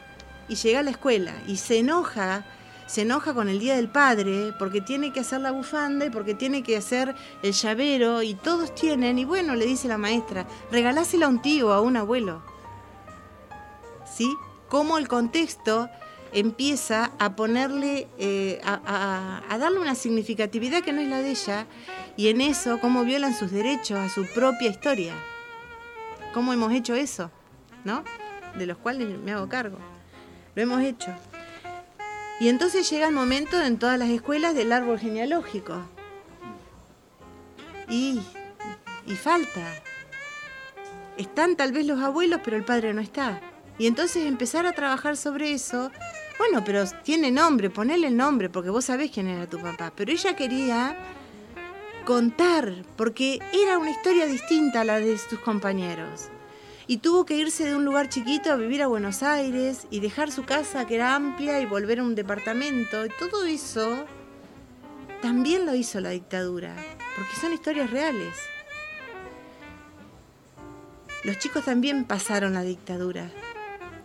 y 0.49 0.57
llega 0.57 0.81
a 0.81 0.83
la 0.83 0.91
escuela 0.91 1.33
y 1.47 1.57
se 1.57 1.79
enoja, 1.79 2.45
se 2.87 3.03
enoja 3.03 3.35
con 3.35 3.49
el 3.49 3.59
Día 3.59 3.77
del 3.77 3.91
Padre 3.91 4.53
porque 4.59 4.81
tiene 4.81 5.13
que 5.13 5.21
hacer 5.21 5.41
la 5.41 5.51
bufanda 5.51 6.07
y 6.07 6.11
porque 6.11 6.35
tiene 6.35 6.63
que 6.63 6.77
hacer 6.77 7.15
el 7.43 7.53
llavero 7.53 8.23
y 8.23 8.35
todos 8.35 8.75
tienen, 8.75 9.19
y 9.19 9.25
bueno, 9.25 9.55
le 9.55 9.67
dice 9.67 9.89
la 9.89 9.99
maestra, 9.99 10.47
regalásela 10.71 11.27
a 11.27 11.29
un 11.29 11.43
tío, 11.43 11.73
a 11.73 11.81
un 11.81 11.97
abuelo. 11.97 12.43
¿Sí? 14.05 14.35
Cómo 14.69 14.99
el 14.99 15.09
contexto 15.09 15.89
empieza 16.33 17.13
a 17.19 17.37
ponerle, 17.37 18.09
eh, 18.19 18.61
a, 18.65 19.43
a, 19.49 19.59
darle 19.59 19.81
una 19.81 19.95
significatividad 19.95 20.83
que 20.83 20.93
no 20.93 21.01
es 21.01 21.09
la 21.09 21.19
de 21.19 21.31
ella, 21.31 21.67
y 22.17 22.29
en 22.29 22.41
eso 22.41 22.81
cómo 22.81 23.05
violan 23.05 23.35
sus 23.35 23.51
derechos 23.51 23.99
a 23.99 24.09
su 24.09 24.27
propia 24.27 24.71
historia. 24.71 25.15
¿Cómo 26.33 26.53
hemos 26.53 26.73
hecho 26.73 26.95
eso? 26.95 27.31
¿No? 27.85 28.05
De 28.57 28.67
los 28.67 28.79
cuales 28.79 29.09
me 29.19 29.33
hago 29.33 29.49
cargo. 29.49 29.79
Lo 30.55 30.63
hemos 30.63 30.83
hecho. 30.83 31.15
Y 32.41 32.49
entonces 32.49 32.89
llega 32.89 33.09
el 33.09 33.15
momento 33.15 33.61
en 33.61 33.79
todas 33.79 33.99
las 33.99 34.11
escuelas 34.11 34.55
del 34.55 34.73
árbol 34.73 34.99
genealógico. 34.99 35.83
Y, 37.89 38.21
y 39.07 39.15
falta. 39.17 39.65
Están 41.17 41.57
tal 41.57 41.73
vez 41.73 41.87
los 41.87 42.01
abuelos, 42.01 42.41
pero 42.45 42.57
el 42.57 42.65
padre 42.65 42.95
no 42.95 43.01
está. 43.01 43.41
Y 43.79 43.87
entonces 43.87 44.27
empezar 44.27 44.67
a 44.67 44.73
trabajar 44.73 45.17
sobre 45.17 45.53
eso. 45.53 45.91
Bueno, 46.39 46.63
pero 46.65 46.85
tiene 47.03 47.33
nombre, 47.33 47.69
ponele 47.69 48.07
el 48.07 48.17
nombre, 48.17 48.49
porque 48.49 48.71
vos 48.71 48.85
sabés 48.85 49.11
quién 49.11 49.27
era 49.27 49.49
tu 49.49 49.61
papá. 49.61 49.93
Pero 49.95 50.13
ella 50.13 50.37
quería 50.37 50.97
contar, 52.05 52.85
porque 52.97 53.41
era 53.53 53.77
una 53.77 53.91
historia 53.91 54.27
distinta 54.27 54.83
a 54.83 54.85
la 54.85 55.01
de 55.01 55.19
sus 55.19 55.41
compañeros. 55.41 56.29
Y 56.87 56.99
tuvo 56.99 57.27
que 57.27 57.35
irse 57.37 57.65
de 57.65 57.77
un 57.77 57.85
lugar 57.85 58.09
chiquito 58.09 58.51
a 58.51 58.57
vivir 58.57 58.83
a 58.83 58.87
Buenos 58.87 59.23
Aires 59.23 59.87
y 59.91 60.01
dejar 60.01 60.31
su 60.31 60.45
casa 60.45 60.87
que 60.87 60.95
era 60.95 61.15
amplia 61.15 61.61
y 61.61 61.67
volver 61.67 61.99
a 61.99 62.05
un 62.05 62.15
departamento. 62.15 63.05
Y 63.05 63.11
todo 63.19 63.45
eso 63.45 64.07
también 65.21 65.67
lo 65.67 65.75
hizo 65.75 66.01
la 66.01 66.11
dictadura, 66.11 66.75
porque 67.17 67.37
son 67.39 67.53
historias 67.53 67.91
reales. 67.91 68.35
Los 71.25 71.39
chicos 71.39 71.65
también 71.65 72.05
pasaron 72.05 72.55
la 72.55 72.63
dictadura. 72.63 73.31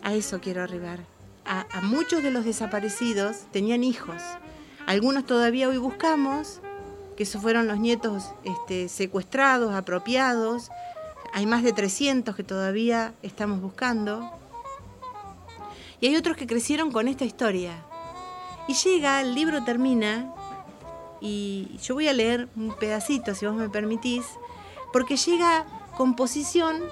A 0.02 0.12
eso 0.12 0.40
quiero 0.40 0.62
arribar. 0.62 1.13
A, 1.46 1.66
muchos 1.82 2.22
de 2.22 2.30
los 2.30 2.44
desaparecidos 2.44 3.44
tenían 3.52 3.84
hijos. 3.84 4.22
Algunos 4.86 5.26
todavía 5.26 5.68
hoy 5.68 5.78
buscamos, 5.78 6.60
que 7.16 7.24
esos 7.24 7.42
fueron 7.42 7.66
los 7.66 7.78
nietos 7.78 8.32
este, 8.44 8.88
secuestrados, 8.88 9.74
apropiados. 9.74 10.70
Hay 11.32 11.46
más 11.46 11.62
de 11.62 11.72
300 11.72 12.34
que 12.34 12.44
todavía 12.44 13.14
estamos 13.22 13.60
buscando. 13.60 14.30
Y 16.00 16.06
hay 16.06 16.16
otros 16.16 16.36
que 16.36 16.46
crecieron 16.46 16.90
con 16.92 17.08
esta 17.08 17.24
historia. 17.24 17.72
Y 18.66 18.74
llega, 18.74 19.20
el 19.20 19.34
libro 19.34 19.64
termina, 19.64 20.32
y 21.20 21.78
yo 21.82 21.94
voy 21.94 22.08
a 22.08 22.12
leer 22.12 22.48
un 22.56 22.74
pedacito, 22.78 23.34
si 23.34 23.46
vos 23.46 23.54
me 23.54 23.68
permitís, 23.68 24.24
porque 24.92 25.16
llega 25.16 25.66
composición 25.96 26.82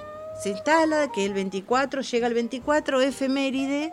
se 0.42 0.50
instala 0.50 1.12
que 1.12 1.24
el 1.24 1.34
24, 1.34 2.02
llega 2.02 2.26
el 2.26 2.34
24, 2.34 3.00
efeméride, 3.00 3.92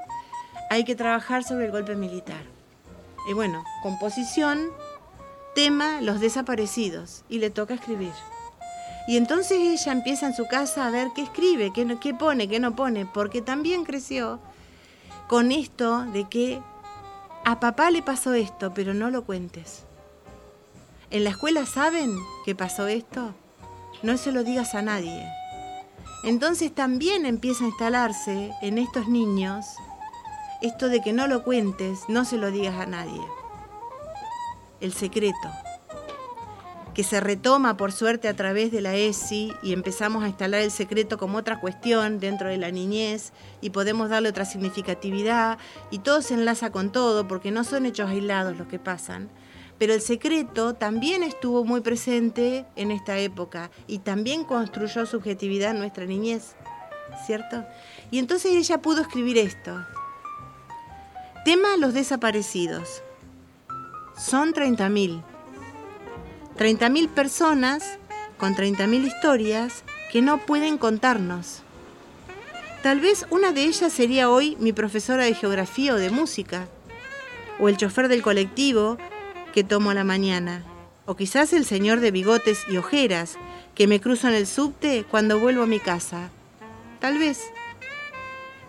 hay 0.70 0.84
que 0.84 0.96
trabajar 0.96 1.44
sobre 1.44 1.66
el 1.66 1.72
golpe 1.72 1.96
militar. 1.96 2.44
Y 3.30 3.34
bueno, 3.34 3.64
composición, 3.84 4.70
tema, 5.56 6.02
los 6.02 6.20
desaparecidos, 6.20 7.24
y 7.28 7.40
le 7.40 7.50
toca 7.50 7.74
escribir. 7.74 8.14
Y 9.08 9.18
entonces 9.18 9.58
ella 9.58 9.92
empieza 9.92 10.28
en 10.28 10.36
su 10.36 10.48
casa 10.48 10.86
a 10.86 10.92
ver 10.92 11.10
qué 11.16 11.24
escribe, 11.24 11.72
qué, 11.74 12.14
pone, 12.14 12.48
qué 12.48 12.60
no 12.60 12.76
pone, 12.76 13.08
porque 13.08 13.42
también 13.42 13.84
creció 13.84 14.40
con 15.28 15.52
esto 15.52 16.04
de 16.06 16.30
que 16.30 16.62
a 17.44 17.60
papá 17.60 17.90
le 17.90 18.04
pasó 18.04 18.34
esto, 18.34 18.74
pero 18.74 18.94
no 18.94 19.10
lo 19.10 19.26
cuentes. 19.26 19.86
¿En 21.10 21.24
la 21.24 21.32
escuela 21.32 21.66
saben 21.66 22.16
que 22.46 22.54
pasó 22.54 22.86
esto? 22.86 23.34
No 24.04 24.16
se 24.18 24.32
lo 24.32 24.44
digas 24.44 24.76
a 24.76 24.84
nadie. 24.84 25.28
Entonces 26.24 26.74
también 26.74 27.26
empieza 27.26 27.64
a 27.64 27.68
instalarse 27.68 28.52
en 28.62 28.78
estos 28.78 29.08
niños 29.08 29.66
esto 30.62 30.90
de 30.90 31.02
que 31.02 31.14
no 31.14 31.28
lo 31.28 31.44
cuentes, 31.44 32.02
no 32.08 32.26
se 32.26 32.38
lo 32.38 32.52
digas 32.52 32.76
a 32.76 32.86
nadie. 32.86 33.22
El 34.82 34.94
secreto, 34.94 35.50
que 36.94 37.04
se 37.04 37.20
retoma 37.20 37.78
por 37.78 37.92
suerte 37.92 38.28
a 38.28 38.36
través 38.36 38.72
de 38.72 38.82
la 38.82 38.96
ESI 38.96 39.54
y 39.62 39.74
empezamos 39.74 40.24
a 40.24 40.28
instalar 40.28 40.62
el 40.62 40.72
secreto 40.72 41.18
como 41.18 41.38
otra 41.38 41.60
cuestión 41.60 42.20
dentro 42.20 42.50
de 42.50 42.58
la 42.58 42.72
niñez 42.72 43.32
y 43.62 43.70
podemos 43.70 44.10
darle 44.10 44.30
otra 44.30 44.46
significatividad 44.46 45.58
y 45.92 46.00
todo 46.00 46.22
se 46.22 46.34
enlaza 46.34 46.72
con 46.72 46.92
todo 46.92 47.28
porque 47.28 47.52
no 47.52 47.64
son 47.64 47.86
hechos 47.86 48.10
aislados 48.10 48.58
los 48.58 48.68
que 48.68 48.80
pasan 48.80 49.30
pero 49.80 49.94
el 49.94 50.02
secreto 50.02 50.76
también 50.76 51.24
estuvo 51.24 51.64
muy 51.64 51.80
presente 51.80 52.66
en 52.76 52.92
esta 52.92 53.18
época 53.18 53.72
y 53.88 54.00
también 54.00 54.44
construyó 54.44 55.06
subjetividad 55.06 55.72
en 55.72 55.80
nuestra 55.80 56.06
niñez, 56.06 56.56
¿cierto? 57.26 57.66
Y 58.12 58.20
entonces 58.20 58.52
ella 58.52 58.82
pudo 58.82 59.02
escribir 59.02 59.38
esto. 59.38 59.80
Tema 61.50 61.78
los 61.78 61.96
desaparecidos. 61.96 63.02
Son 64.16 64.54
30.000. 64.54 65.24
30.000 66.56 67.10
personas 67.10 67.98
con 68.38 68.54
30.000 68.54 69.08
historias 69.08 69.84
que 70.12 70.22
no 70.22 70.46
pueden 70.46 70.78
contarnos. 70.78 71.64
Tal 72.84 73.00
vez 73.00 73.26
una 73.32 73.52
de 73.52 73.64
ellas 73.64 73.92
sería 73.92 74.30
hoy 74.30 74.58
mi 74.60 74.74
profesora 74.74 75.24
de 75.24 75.34
geografía 75.34 75.96
o 75.96 75.98
de 75.98 76.12
música, 76.12 76.68
o 77.60 77.68
el 77.68 77.78
chofer 77.78 78.10
del 78.10 78.22
colectivo 78.22 79.00
que 79.52 79.64
tomo 79.64 79.90
a 79.90 79.96
la 79.96 80.04
mañana, 80.04 80.64
o 81.08 81.16
quizás 81.16 81.52
el 81.54 81.66
señor 81.66 82.00
de 82.00 82.12
bigotes 82.12 82.64
y 82.70 82.78
ojeras 82.78 83.40
que 83.74 83.88
me 83.88 84.00
cruzo 84.00 84.28
en 84.28 84.36
el 84.36 84.46
subte 84.46 85.04
cuando 85.10 85.40
vuelvo 85.40 85.64
a 85.64 85.66
mi 85.66 85.80
casa. 85.80 86.30
Tal 87.00 87.18
vez. 87.18 87.42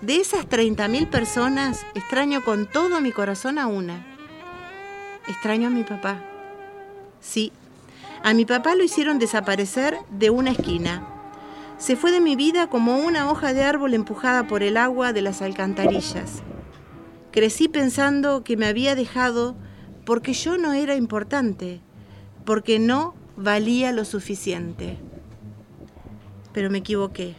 De 0.03 0.17
esas 0.17 0.49
30.000 0.49 1.11
personas, 1.11 1.85
extraño 1.95 2.43
con 2.43 2.67
todo 2.67 3.03
mi 3.03 3.13
corazón 3.13 3.59
a 3.59 3.67
una. 3.67 4.07
Extraño 5.29 5.69
a 5.69 5.71
mi 5.71 5.83
papá. 5.83 6.25
Sí, 7.21 7.53
a 8.23 8.33
mi 8.33 8.47
papá 8.47 8.75
lo 8.77 8.83
hicieron 8.83 9.19
desaparecer 9.19 9.99
de 10.11 10.31
una 10.31 10.53
esquina. 10.53 11.07
Se 11.77 11.97
fue 11.97 12.13
de 12.13 12.21
mi 12.23 12.35
vida 12.35 12.69
como 12.69 12.97
una 12.97 13.31
hoja 13.31 13.53
de 13.53 13.63
árbol 13.63 13.93
empujada 13.93 14.47
por 14.47 14.63
el 14.63 14.79
agua 14.79 15.13
de 15.13 15.21
las 15.21 15.43
alcantarillas. 15.43 16.43
Crecí 17.31 17.69
pensando 17.69 18.43
que 18.43 18.57
me 18.57 18.67
había 18.67 18.95
dejado 18.95 19.55
porque 20.07 20.33
yo 20.33 20.57
no 20.57 20.73
era 20.73 20.95
importante, 20.95 21.81
porque 22.47 22.79
no 22.79 23.15
valía 23.37 23.93
lo 23.93 24.07
suficiente. 24.07 24.97
Pero 26.55 26.71
me 26.71 26.79
equivoqué. 26.79 27.37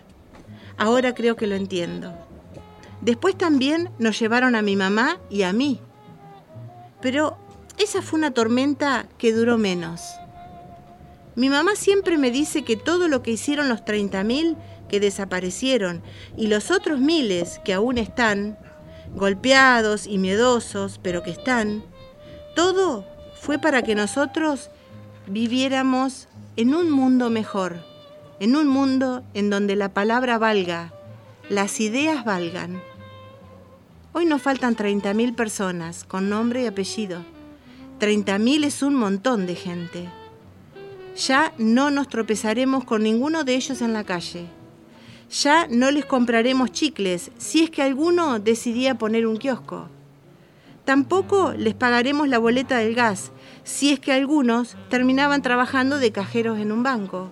Ahora 0.78 1.16
creo 1.16 1.36
que 1.36 1.48
lo 1.48 1.56
entiendo. 1.56 2.14
Después 3.02 3.38
también 3.38 3.90
nos 4.00 4.20
llevaron 4.20 4.56
a 4.56 4.62
mi 4.62 4.76
mamá 4.76 5.20
y 5.30 5.42
a 5.42 5.54
mí. 5.54 5.82
Pero 7.02 7.38
esa 7.78 8.02
fue 8.02 8.20
una 8.20 8.32
tormenta 8.32 9.08
que 9.18 9.34
duró 9.34 9.58
menos. 9.58 10.02
Mi 11.36 11.50
mamá 11.50 11.76
siempre 11.76 12.18
me 12.18 12.30
dice 12.30 12.64
que 12.64 12.78
todo 12.78 13.08
lo 13.08 13.24
que 13.24 13.32
hicieron 13.32 13.70
los 13.70 13.84
30.000 13.84 14.58
que 14.90 15.00
desaparecieron 15.00 16.04
y 16.36 16.48
los 16.48 16.70
otros 16.70 17.00
miles 17.00 17.60
que 17.64 17.74
aún 17.74 17.98
están, 17.98 18.60
golpeados 19.16 20.06
y 20.06 20.18
miedosos, 20.18 21.00
pero 21.02 21.24
que 21.24 21.32
están, 21.32 21.84
todo 22.56 23.06
fue 23.40 23.58
para 23.58 23.82
que 23.82 23.96
nosotros 23.96 24.70
viviéramos 25.28 26.28
en 26.58 26.76
un 26.76 26.92
mundo 26.92 27.30
mejor, 27.30 27.78
en 28.40 28.56
un 28.56 28.68
mundo 28.68 29.24
en 29.34 29.50
donde 29.50 29.76
la 29.78 29.94
palabra 29.94 30.38
valga, 30.38 30.94
las 31.50 31.80
ideas 31.80 32.26
valgan. 32.26 32.82
Hoy 34.14 34.26
nos 34.26 34.42
faltan 34.42 34.76
30.000 34.76 35.36
personas 35.36 36.04
con 36.04 36.30
nombre 36.30 36.64
y 36.64 36.66
apellido. 36.66 37.24
30.000 38.02 38.66
es 38.66 38.84
un 38.84 38.94
montón 38.94 39.46
de 39.46 39.56
gente. 39.56 40.10
Ya 41.16 41.54
no 41.58 41.92
nos 41.92 42.10
tropezaremos 42.10 42.84
con 42.84 43.04
ninguno 43.04 43.46
de 43.46 43.56
ellos 43.56 43.82
en 43.82 43.94
la 43.94 44.04
calle. 44.04 44.48
Ya 45.30 45.66
no 45.70 45.92
les 45.92 46.04
compraremos 46.04 46.74
chicles 46.74 47.32
si 47.38 47.64
es 47.64 47.70
que 47.70 47.84
alguno 47.84 48.40
decidía 48.40 48.98
poner 48.98 49.26
un 49.26 49.38
kiosco. 49.38 49.88
Tampoco 50.84 51.54
les 51.54 51.74
pagaremos 51.74 52.28
la 52.28 52.38
boleta 52.38 52.80
del 52.80 52.96
gas 52.96 53.32
si 53.64 53.94
es 53.94 54.02
que 54.02 54.12
algunos 54.12 54.76
terminaban 54.90 55.42
trabajando 55.42 56.00
de 56.00 56.12
cajeros 56.12 56.60
en 56.60 56.74
un 56.74 56.84
banco. 56.84 57.30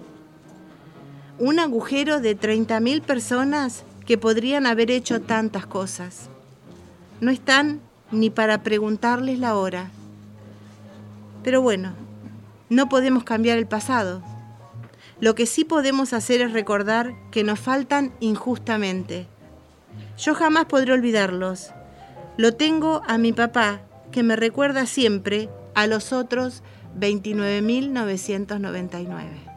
Un 1.40 1.60
agujero 1.60 2.22
de 2.22 2.40
30.000 2.40 3.02
personas 3.02 3.84
que 4.06 4.18
podrían 4.18 4.66
haber 4.66 4.92
hecho 4.92 5.20
tantas 5.20 5.66
cosas. 5.66 6.30
No 7.22 7.32
están 7.32 7.82
ni 8.12 8.30
para 8.30 8.64
preguntarles 8.64 9.40
la 9.40 9.56
hora. 9.56 9.90
Pero 11.44 11.62
bueno, 11.62 11.94
no 12.70 12.88
podemos 12.88 13.24
cambiar 13.24 13.58
el 13.58 13.68
pasado. 13.68 14.22
Lo 15.20 15.36
que 15.36 15.46
sí 15.46 15.66
podemos 15.66 16.14
hacer 16.14 16.40
es 16.42 16.54
recordar 16.54 17.14
que 17.32 17.44
nos 17.44 17.60
faltan 17.60 18.14
injustamente. 18.22 19.28
Yo 20.18 20.34
jamás 20.34 20.64
podré 20.66 20.94
olvidarlos. 20.94 21.72
Lo 22.38 22.54
tengo 22.54 23.02
a 23.06 23.18
mi 23.18 23.34
papá, 23.34 23.82
que 24.12 24.24
me 24.24 24.38
recuerda 24.38 24.86
siempre 24.86 25.50
a 25.76 25.88
los 25.88 26.14
otros 26.14 26.64
29.999. 26.98 29.50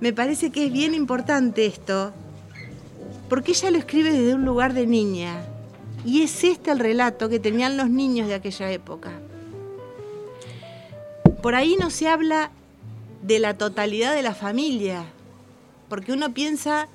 Me 0.00 0.12
parece 0.12 0.50
que 0.50 0.66
es 0.66 0.72
bien 0.72 0.94
importante 0.94 1.66
esto, 1.66 2.12
porque 3.28 3.52
ella 3.52 3.70
lo 3.70 3.78
escribe 3.78 4.10
desde 4.10 4.34
un 4.34 4.44
lugar 4.44 4.72
de 4.72 4.86
niña, 4.86 5.42
y 6.04 6.22
es 6.22 6.44
este 6.44 6.70
el 6.70 6.78
relato 6.78 7.28
que 7.28 7.38
tenían 7.38 7.76
los 7.76 7.90
niños 7.90 8.28
de 8.28 8.34
aquella 8.34 8.70
época. 8.70 9.10
Por 11.42 11.54
ahí 11.54 11.76
no 11.78 11.90
se 11.90 12.08
habla 12.08 12.50
de 13.22 13.38
la 13.38 13.58
totalidad 13.58 14.14
de 14.14 14.22
la 14.22 14.34
familia, 14.34 15.04
porque 15.88 16.12
uno 16.12 16.32
piensa, 16.32 16.88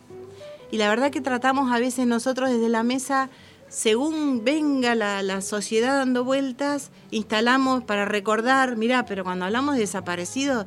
y 0.72 0.78
la 0.78 0.90
verdad 0.90 1.12
que 1.12 1.22
tratamos 1.22 1.72
a 1.72 1.80
veces 1.80 2.08
nosotros 2.08 2.50
desde 2.50 2.70
la 2.70 2.84
mesa, 2.84 3.30
según 3.70 4.44
venga 4.44 4.96
la, 4.96 5.42
sociedad 5.42 5.98
dando 5.98 6.24
vueltas, 6.24 6.90
instalamos 7.12 7.84
para 7.84 8.06
recordar, 8.06 8.78
mirá, 8.78 9.06
pero 9.06 9.24
cuando 9.24 9.46
hablamos 9.46 9.76
de 9.76 9.82
desaparecidos, 9.82 10.66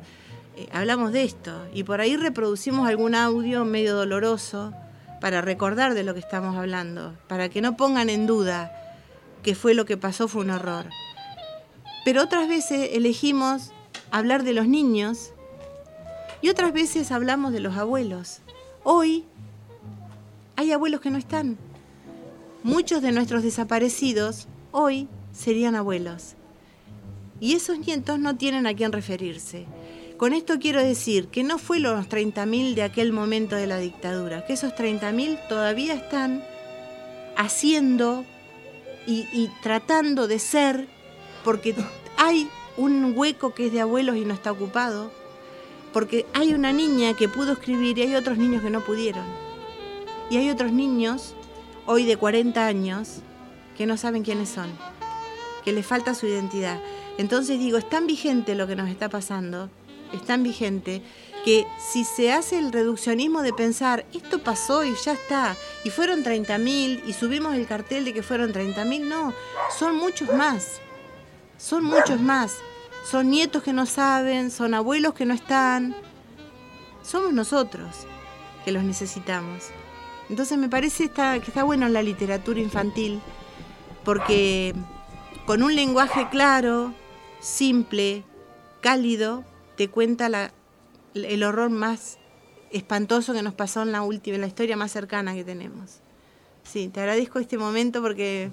eh, 0.55 0.69
hablamos 0.71 1.11
de 1.11 1.23
esto, 1.23 1.67
y 1.73 1.83
por 1.83 1.99
ahí 1.99 2.15
reproducimos 2.15 2.87
algún 2.87 3.15
audio 3.15 3.65
medio 3.65 3.95
doloroso 3.95 4.73
para 5.19 5.41
recordar 5.41 5.93
de 5.93 6.03
lo 6.03 6.13
que 6.13 6.19
estamos 6.19 6.55
hablando, 6.55 7.13
para 7.27 7.49
que 7.49 7.61
no 7.61 7.77
pongan 7.77 8.09
en 8.09 8.27
duda 8.27 8.71
que 9.43 9.55
fue 9.55 9.73
lo 9.73 9.85
que 9.85 9.97
pasó 9.97 10.27
fue 10.27 10.41
un 10.41 10.49
horror. 10.49 10.87
Pero 12.03 12.23
otras 12.23 12.47
veces 12.47 12.89
elegimos 12.93 13.71
hablar 14.11 14.43
de 14.43 14.53
los 14.53 14.67
niños 14.67 15.31
y 16.41 16.49
otras 16.49 16.73
veces 16.73 17.11
hablamos 17.11 17.51
de 17.51 17.59
los 17.59 17.77
abuelos. 17.77 18.39
Hoy 18.83 19.25
hay 20.55 20.71
abuelos 20.71 21.01
que 21.01 21.11
no 21.11 21.17
están. 21.17 21.57
Muchos 22.63 23.01
de 23.01 23.11
nuestros 23.11 23.43
desaparecidos 23.43 24.47
hoy 24.71 25.07
serían 25.31 25.75
abuelos. 25.75 26.35
Y 27.39 27.53
esos 27.53 27.79
nietos 27.79 28.19
no 28.19 28.35
tienen 28.35 28.65
a 28.67 28.73
quién 28.73 28.91
referirse. 28.91 29.65
Con 30.17 30.33
esto 30.33 30.57
quiero 30.59 30.81
decir 30.81 31.27
que 31.27 31.43
no 31.43 31.59
fue 31.59 31.79
los 31.79 32.09
30.000 32.09 32.73
de 32.73 32.81
aquel 32.81 33.13
momento 33.13 33.55
de 33.55 33.67
la 33.67 33.77
dictadura, 33.77 34.45
que 34.45 34.53
esos 34.53 34.73
30.000 34.73 35.47
todavía 35.47 35.93
están 35.93 36.43
haciendo 37.35 38.25
y, 39.05 39.27
y, 39.31 39.51
tratando 39.61 40.27
de 40.27 40.39
ser 40.39 40.87
porque 41.43 41.75
hay 42.17 42.49
un 42.77 43.13
hueco 43.15 43.53
que 43.53 43.67
es 43.67 43.71
de 43.71 43.81
abuelos 43.81 44.17
y 44.17 44.25
no 44.25 44.33
está 44.33 44.51
ocupado, 44.51 45.11
porque 45.93 46.25
hay 46.33 46.55
una 46.55 46.73
niña 46.73 47.13
que 47.13 47.29
pudo 47.29 47.53
escribir 47.53 47.99
y 47.99 48.01
hay 48.01 48.15
otros 48.15 48.39
niños 48.39 48.63
que 48.63 48.71
no 48.71 48.83
pudieron. 48.83 49.23
Y 50.31 50.37
hay 50.37 50.49
otros 50.49 50.71
niños, 50.71 51.35
hoy 51.85 52.05
de 52.05 52.17
40 52.17 52.65
años, 52.65 53.19
que 53.77 53.85
no 53.85 53.97
saben 53.97 54.23
quiénes 54.23 54.49
son, 54.49 54.71
que 55.63 55.71
les 55.73 55.85
falta 55.85 56.15
su 56.15 56.25
identidad. 56.25 56.81
Entonces 57.19 57.59
digo, 57.59 57.77
es 57.77 57.87
tan 57.87 58.07
vigente 58.07 58.55
lo 58.55 58.65
que 58.65 58.75
nos 58.75 58.89
está 58.89 59.09
pasando, 59.09 59.69
es 60.13 60.23
tan 60.23 60.43
vigente, 60.43 61.01
que 61.45 61.65
si 61.79 62.03
se 62.03 62.31
hace 62.31 62.57
el 62.59 62.71
reduccionismo 62.71 63.41
de 63.41 63.53
pensar, 63.53 64.05
esto 64.13 64.39
pasó 64.39 64.83
y 64.83 64.93
ya 65.03 65.13
está, 65.13 65.55
y 65.83 65.89
fueron 65.89 66.23
30.000 66.23 67.03
y 67.05 67.13
subimos 67.13 67.55
el 67.55 67.67
cartel 67.67 68.05
de 68.05 68.13
que 68.13 68.23
fueron 68.23 68.51
30.000, 68.51 69.01
no, 69.01 69.33
son 69.77 69.95
muchos 69.95 70.33
más 70.33 70.81
son 71.57 71.83
muchos 71.83 72.21
más. 72.21 72.57
Son 73.03 73.29
nietos 73.29 73.63
que 73.63 73.73
no 73.73 73.85
saben, 73.85 74.51
son 74.51 74.73
abuelos 74.73 75.13
que 75.13 75.25
no 75.25 75.33
están. 75.33 75.95
Somos 77.03 77.33
nosotros 77.33 78.05
que 78.65 78.71
los 78.71 78.83
necesitamos. 78.83 79.65
Entonces 80.29 80.57
me 80.57 80.69
parece 80.69 81.09
que 81.09 81.37
está 81.37 81.63
bueno 81.63 81.87
la 81.87 82.01
literatura 82.01 82.59
infantil, 82.59 83.21
porque 84.03 84.75
con 85.45 85.63
un 85.63 85.73
lenguaje 85.73 86.27
claro, 86.29 86.93
simple, 87.39 88.25
cálido, 88.81 89.45
te 89.77 89.89
cuenta 89.89 90.51
el 91.13 91.43
horror 91.43 91.69
más 91.69 92.17
espantoso 92.71 93.33
que 93.33 93.41
nos 93.41 93.53
pasó 93.53 93.83
en 93.83 93.91
la 93.91 94.01
última, 94.01 94.35
en 94.35 94.41
la 94.41 94.47
historia 94.47 94.75
más 94.75 94.91
cercana 94.91 95.33
que 95.33 95.43
tenemos. 95.43 95.99
Sí, 96.63 96.89
te 96.89 96.99
agradezco 96.99 97.39
este 97.39 97.57
momento 97.57 98.01
porque 98.01 98.51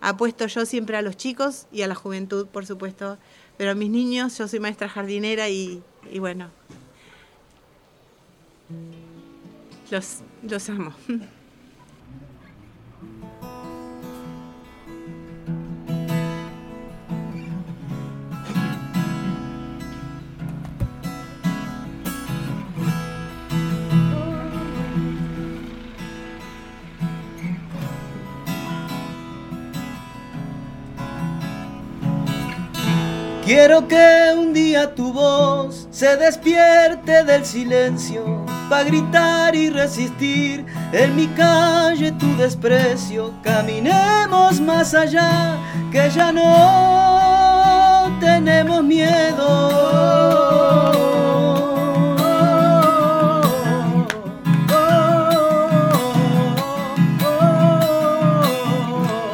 apuesto 0.00 0.46
yo 0.46 0.66
siempre 0.66 0.96
a 0.96 1.02
los 1.02 1.16
chicos 1.16 1.66
y 1.70 1.82
a 1.82 1.86
la 1.86 1.94
juventud, 1.94 2.46
por 2.48 2.66
supuesto, 2.66 3.18
pero 3.56 3.70
a 3.70 3.74
mis 3.74 3.90
niños, 3.90 4.36
yo 4.38 4.48
soy 4.48 4.58
maestra 4.58 4.88
jardinera 4.88 5.48
y, 5.48 5.82
y 6.10 6.18
bueno, 6.18 6.50
los, 9.90 10.18
los 10.42 10.68
amo. 10.70 10.92
Quiero 33.54 33.86
que 33.86 34.32
un 34.34 34.54
día 34.54 34.94
tu 34.94 35.12
voz 35.12 35.86
se 35.90 36.16
despierte 36.16 37.22
del 37.22 37.44
silencio 37.44 38.46
para 38.70 38.84
gritar 38.84 39.54
y 39.54 39.68
resistir 39.68 40.64
en 40.90 41.14
mi 41.14 41.26
calle 41.26 42.12
tu 42.12 42.34
desprecio. 42.38 43.34
Caminemos 43.42 44.58
más 44.58 44.94
allá, 44.94 45.58
que 45.90 46.08
ya 46.08 46.32
no 46.32 48.10
tenemos 48.20 48.82
miedo. 48.82 49.68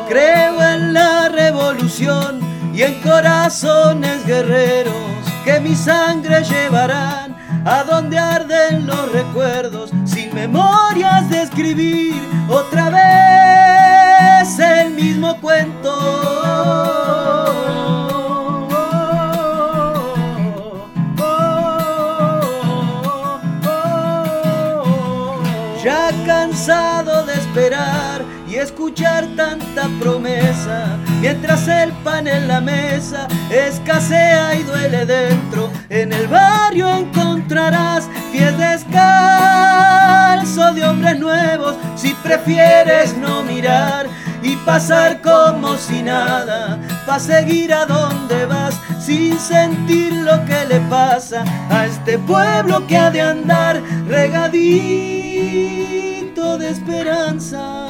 Creo 0.09 0.61
en 0.75 0.93
la 0.93 1.29
revolución 1.29 2.48
y 2.79 2.83
en 2.85 2.95
corazones 3.01 4.25
guerreros 4.25 4.95
que 5.45 5.59
mi 5.59 5.75
sangre 5.75 6.45
llevarán 6.45 7.37
a 7.65 7.83
donde 7.83 8.17
arden 8.17 8.87
los 8.87 9.11
recuerdos 9.11 9.91
sin 10.05 10.33
memorias 10.33 11.29
de 11.29 11.43
escribir 11.43 12.23
otra 12.49 12.89
vez 12.91 14.59
el 14.61 14.91
mismo 14.91 15.37
cuento. 15.41 15.93
Ya 25.83 26.11
cansado 26.25 27.27
de 27.27 27.35
esperar 27.35 28.23
y 28.49 28.55
escuchar 28.55 29.27
tanta 29.35 29.89
promesa, 29.99 30.97
mientras 31.21 31.67
el 31.69 31.93
pan 32.05 32.27
en 32.27 32.49
la 32.49 32.61
mesa 32.61 33.29
escasea 33.51 34.55
y 34.55 34.63
duele 34.63 35.07
dentro. 35.07 35.71
En 35.89 36.13
el 36.13 36.27
barrio 36.27 36.89
encontrarás 36.95 38.09
pies 38.33 38.57
descalzos 38.59 38.89
de 40.75 40.85
hombres 40.85 41.19
nuevos, 41.19 41.77
si 41.97 42.15
prefieres 42.15 43.17
no 43.17 43.43
mirar 43.43 44.07
y 44.43 44.57
pasar 44.57 45.21
como 45.21 45.77
si 45.77 46.03
nada, 46.03 46.79
pa' 47.07 47.19
seguir 47.19 47.73
a 47.73 47.87
donde 47.87 48.47
vas 48.47 48.79
sin 49.01 49.39
sentir 49.39 50.13
lo 50.13 50.45
que 50.45 50.67
le 50.67 50.81
pasa 50.83 51.45
a 51.71 51.87
este 51.87 52.19
pueblo 52.19 52.87
que 52.87 52.97
ha 52.97 53.11
de 53.11 53.21
andar 53.23 53.83
regadito 54.07 54.69
de 56.59 56.71
esperanza. 56.71 57.88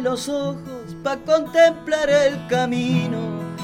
Los 0.00 0.28
ojos 0.28 0.96
para 1.02 1.20
contemplar 1.20 2.08
el 2.08 2.46
camino 2.46 3.18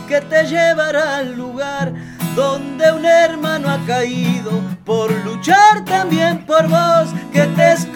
que 0.08 0.20
te 0.20 0.44
llevará 0.44 1.18
al 1.18 1.34
lugar 1.36 1.92
donde 2.34 2.92
un 2.92 3.04
hermano 3.04 3.70
ha 3.70 3.78
caído 3.86 4.50
por 4.84 5.10
luchar 5.24 5.84
también 5.84 6.44
por 6.46 6.68
vos 6.68 7.08
que 7.32 7.42
te 7.42 7.72
escondes 7.72 7.92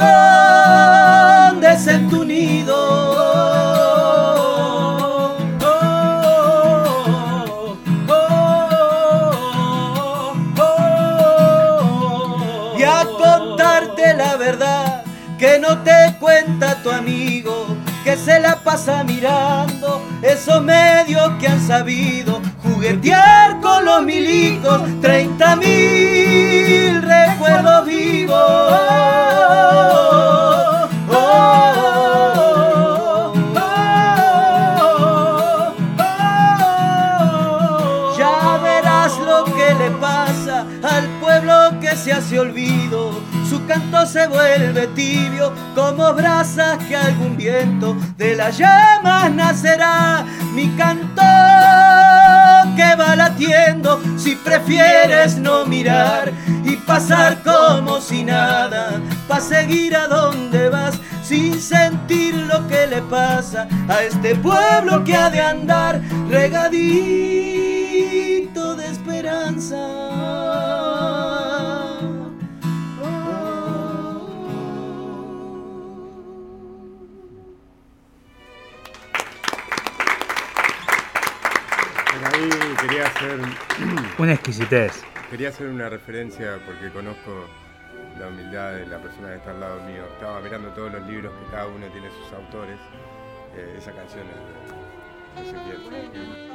en 1.86 2.08
tu 2.08 2.24
nido. 2.24 2.76
Y 12.78 12.82
a 12.82 13.04
contarte 13.18 14.14
la 14.14 14.36
verdad 14.36 15.04
que 15.38 15.58
no 15.58 15.78
te 15.82 16.16
cuenta 16.18 16.55
tu 16.86 16.92
amigo 16.92 17.76
que 18.04 18.16
se 18.16 18.38
la 18.38 18.60
pasa 18.62 19.02
mirando 19.02 20.00
esos 20.22 20.62
medios 20.62 21.30
que 21.40 21.48
han 21.48 21.60
sabido 21.60 22.40
juguetear 22.62 23.60
con 23.60 23.84
los 23.84 24.04
milicos, 24.04 24.82
30 25.00 25.56
mil 25.56 27.02
recuerdos 27.02 27.86
vivos. 27.86 28.36
Al 40.82 41.06
pueblo 41.20 41.80
que 41.80 41.96
se. 41.96 42.16
Su 42.16 42.40
canto 43.66 44.06
se 44.06 44.26
vuelve 44.26 44.86
tibio 44.88 45.52
como 45.74 46.12
brasas 46.14 46.78
que 46.84 46.96
algún 46.96 47.36
viento 47.36 47.96
de 48.16 48.36
las 48.36 48.56
llamas 48.58 49.32
nacerá. 49.32 50.24
Mi 50.54 50.68
canto 50.76 51.22
que 52.76 52.94
va 52.96 53.16
latiendo 53.16 54.00
si 54.16 54.36
prefieres 54.36 55.36
no 55.36 55.66
mirar 55.66 56.32
y 56.64 56.76
pasar 56.76 57.42
como 57.42 58.00
si 58.00 58.22
nada, 58.24 59.00
pa' 59.28 59.40
seguir 59.40 59.96
a 59.96 60.06
donde 60.06 60.68
vas 60.68 60.98
sin 61.22 61.60
sentir 61.60 62.34
lo 62.34 62.66
que 62.68 62.86
le 62.86 63.02
pasa 63.02 63.66
a 63.88 64.02
este 64.02 64.36
pueblo 64.36 65.02
que 65.04 65.16
ha 65.16 65.28
de 65.30 65.40
andar 65.40 66.00
regadito 66.28 66.76
de 68.76 68.86
esperanza. 68.86 70.15
Hacer, 83.16 83.40
Una 84.18 84.32
exquisitez. 84.34 85.02
quería 85.30 85.48
hacer 85.48 85.68
una 85.68 85.88
referencia 85.88 86.58
porque 86.66 86.90
conozco 86.90 87.48
la 88.18 88.28
humildad 88.28 88.74
de 88.74 88.86
la 88.86 88.98
persona 88.98 89.28
que 89.30 89.36
está 89.36 89.50
al 89.50 89.60
lado 89.60 89.82
mío. 89.82 90.04
Estaba 90.14 90.40
mirando 90.40 90.68
todos 90.70 90.92
los 90.92 91.06
libros 91.06 91.32
que 91.32 91.50
cada 91.50 91.66
uno 91.66 91.86
tiene 91.88 92.08
sus 92.10 92.32
autores. 92.32 92.78
Eh, 93.56 93.76
esa 93.78 93.92
canción 93.92 94.24
es 95.36 95.50
de 95.50 95.58
Ezequiel. 95.58 96.52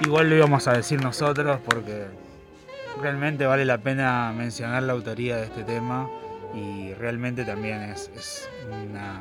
Igual 0.00 0.28
lo 0.28 0.36
íbamos 0.36 0.66
a 0.66 0.72
decir 0.72 1.02
nosotros 1.02 1.60
porque 1.64 2.06
realmente 3.00 3.46
vale 3.46 3.64
la 3.64 3.78
pena 3.78 4.32
mencionar 4.36 4.82
la 4.82 4.92
autoría 4.92 5.36
de 5.36 5.44
este 5.44 5.62
tema 5.64 6.08
y 6.52 6.92
realmente 6.94 7.44
también 7.44 7.82
es, 7.82 8.10
es 8.14 8.48
una, 8.68 9.20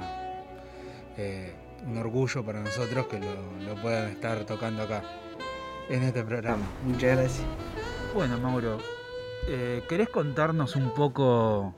eh, 1.18 1.54
un 1.86 1.98
orgullo 1.98 2.44
para 2.44 2.62
nosotros 2.62 3.08
que 3.08 3.20
lo, 3.20 3.36
lo 3.66 3.82
puedan 3.82 4.10
estar 4.10 4.46
tocando 4.46 4.84
acá 4.84 5.04
en 5.90 6.04
este 6.04 6.24
programa. 6.24 6.64
Muchas 6.86 7.18
gracias. 7.18 7.46
Bueno, 8.14 8.38
Mauro, 8.38 8.78
eh, 9.48 9.84
¿querés 9.90 10.10
contarnos 10.10 10.76
un 10.76 10.94
poco 10.94 11.74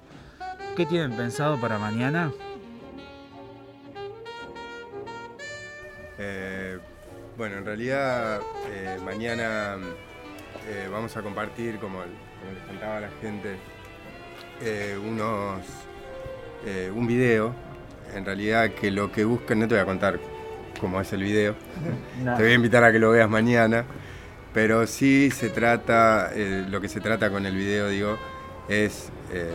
qué 0.76 0.86
tienen 0.86 1.16
pensado 1.16 1.60
para 1.60 1.80
mañana? 1.80 2.32
Eh, 6.18 6.78
bueno, 7.38 7.58
en 7.58 7.66
realidad 7.66 8.42
eh, 8.70 9.00
mañana 9.04 9.78
eh, 10.68 10.88
vamos 10.92 11.16
a 11.18 11.22
compartir, 11.22 11.78
como, 11.80 12.00
como 12.00 12.52
les 12.54 12.64
contaba 12.66 12.98
a 12.98 13.02
la 13.02 13.10
gente, 13.22 13.58
eh, 14.62 14.98
unos, 15.02 15.62
eh, 16.66 16.92
un 16.94 17.08
video. 17.08 17.65
En 18.16 18.26
realidad 18.26 18.72
que 18.72 18.92
lo 18.92 19.12
que 19.12 19.24
buscan, 19.26 19.60
no 19.60 19.68
te 19.68 19.76
voy 19.76 19.82
a 19.82 19.86
contar 19.86 20.20
cómo 20.80 21.00
es 21.02 21.12
el 21.14 21.22
video, 21.24 21.56
te 22.38 22.44
voy 22.44 22.52
a 22.52 22.56
invitar 22.56 22.84
a 22.84 22.92
que 22.92 23.00
lo 23.00 23.12
veas 23.12 23.30
mañana, 23.30 23.86
pero 24.54 24.88
sí 24.88 25.30
se 25.32 25.50
trata, 25.50 26.32
eh, 26.34 26.66
lo 26.70 26.80
que 26.82 26.88
se 26.90 27.02
trata 27.02 27.30
con 27.30 27.46
el 27.46 27.56
video, 27.56 27.90
digo, 27.90 28.18
es 28.70 29.10
eh, 29.34 29.52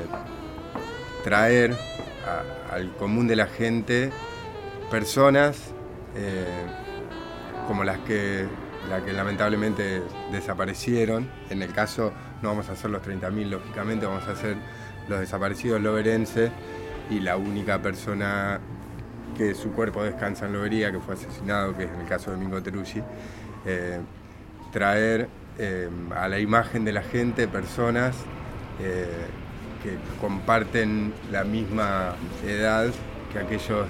traer 1.25 1.75
a- 2.27 2.75
al 2.75 2.95
común 2.97 3.27
de 3.27 3.37
la 3.37 3.47
gente 3.47 4.11
personas 4.91 5.57
eh, 6.17 6.45
como 7.67 7.85
las 7.85 7.99
que, 8.01 8.47
la 8.89 9.05
que 9.05 9.13
lamentablemente 9.13 10.03
desaparecieron. 10.33 11.29
En 11.51 11.63
el 11.63 11.73
caso, 11.73 12.13
no 12.43 12.49
vamos 12.49 12.69
a 12.69 12.73
hacer 12.73 12.91
los 12.91 13.01
30.000, 13.03 13.49
lógicamente, 13.51 14.07
vamos 14.07 14.27
a 14.29 14.33
hacer 14.33 14.57
los 15.09 15.21
desaparecidos 15.21 15.81
loberenses 15.81 16.51
y 17.11 17.21
la 17.21 17.37
única 17.37 17.81
persona 17.83 18.61
que 19.37 19.55
su 19.55 19.73
cuerpo 19.73 20.03
descansa 20.03 20.47
en 20.47 20.53
Lobería, 20.53 20.93
que 20.93 21.01
fue 21.01 21.15
asesinado, 21.15 21.77
que 21.77 21.85
es 21.85 21.91
en 21.91 22.01
el 22.01 22.07
caso 22.07 22.31
de 22.31 22.37
Domingo 22.37 22.63
Teruggi, 22.63 23.03
eh, 23.67 23.99
traer 24.73 25.29
eh, 25.59 25.89
a 26.15 26.29
la 26.29 26.39
imagen 26.39 26.85
de 26.85 26.93
la 26.93 27.03
gente 27.03 27.49
personas 27.49 28.17
eh, 28.81 29.07
que 29.83 29.97
comparten 30.21 31.13
la 31.33 31.45
misma 31.45 32.15
edad 32.47 32.87
que 33.33 33.39
aquellos 33.39 33.87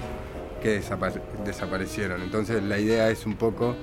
que 0.61 0.81
desapa- 0.81 1.21
desaparecieron. 1.43 2.21
Entonces 2.21 2.63
la 2.63 2.79
idea 2.79 3.09
es 3.09 3.25
un 3.25 3.35
poco 3.35 3.75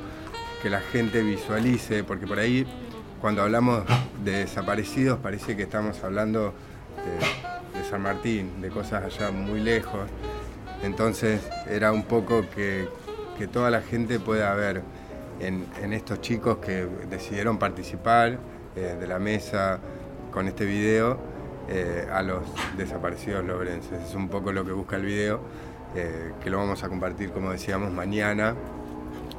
que 0.62 0.70
la 0.70 0.80
gente 0.80 1.22
visualice, 1.22 2.02
porque 2.04 2.26
por 2.26 2.38
ahí 2.38 2.66
cuando 3.20 3.42
hablamos 3.42 3.84
de 4.24 4.32
desaparecidos 4.32 5.18
parece 5.18 5.56
que 5.56 5.64
estamos 5.64 6.02
hablando 6.04 6.54
de 7.04 7.47
San 7.88 8.02
Martín, 8.02 8.60
de 8.60 8.68
cosas 8.68 9.04
allá 9.04 9.30
muy 9.30 9.60
lejos. 9.60 10.08
Entonces 10.82 11.40
era 11.68 11.92
un 11.92 12.04
poco 12.04 12.44
que, 12.54 12.88
que 13.36 13.46
toda 13.46 13.70
la 13.70 13.80
gente 13.80 14.20
pueda 14.20 14.54
ver 14.54 14.82
en, 15.40 15.66
en 15.82 15.92
estos 15.92 16.20
chicos 16.20 16.58
que 16.58 16.86
decidieron 17.08 17.58
participar 17.58 18.38
eh, 18.76 18.96
de 18.98 19.06
la 19.06 19.18
mesa 19.18 19.80
con 20.30 20.46
este 20.46 20.64
video 20.64 21.18
eh, 21.68 22.06
a 22.12 22.22
los 22.22 22.42
desaparecidos 22.76 23.44
lobrenses. 23.44 24.02
Es 24.02 24.14
un 24.14 24.28
poco 24.28 24.52
lo 24.52 24.64
que 24.64 24.72
busca 24.72 24.96
el 24.96 25.04
video, 25.04 25.40
eh, 25.94 26.32
que 26.42 26.50
lo 26.50 26.58
vamos 26.58 26.82
a 26.84 26.88
compartir, 26.88 27.30
como 27.30 27.50
decíamos, 27.50 27.92
mañana 27.92 28.54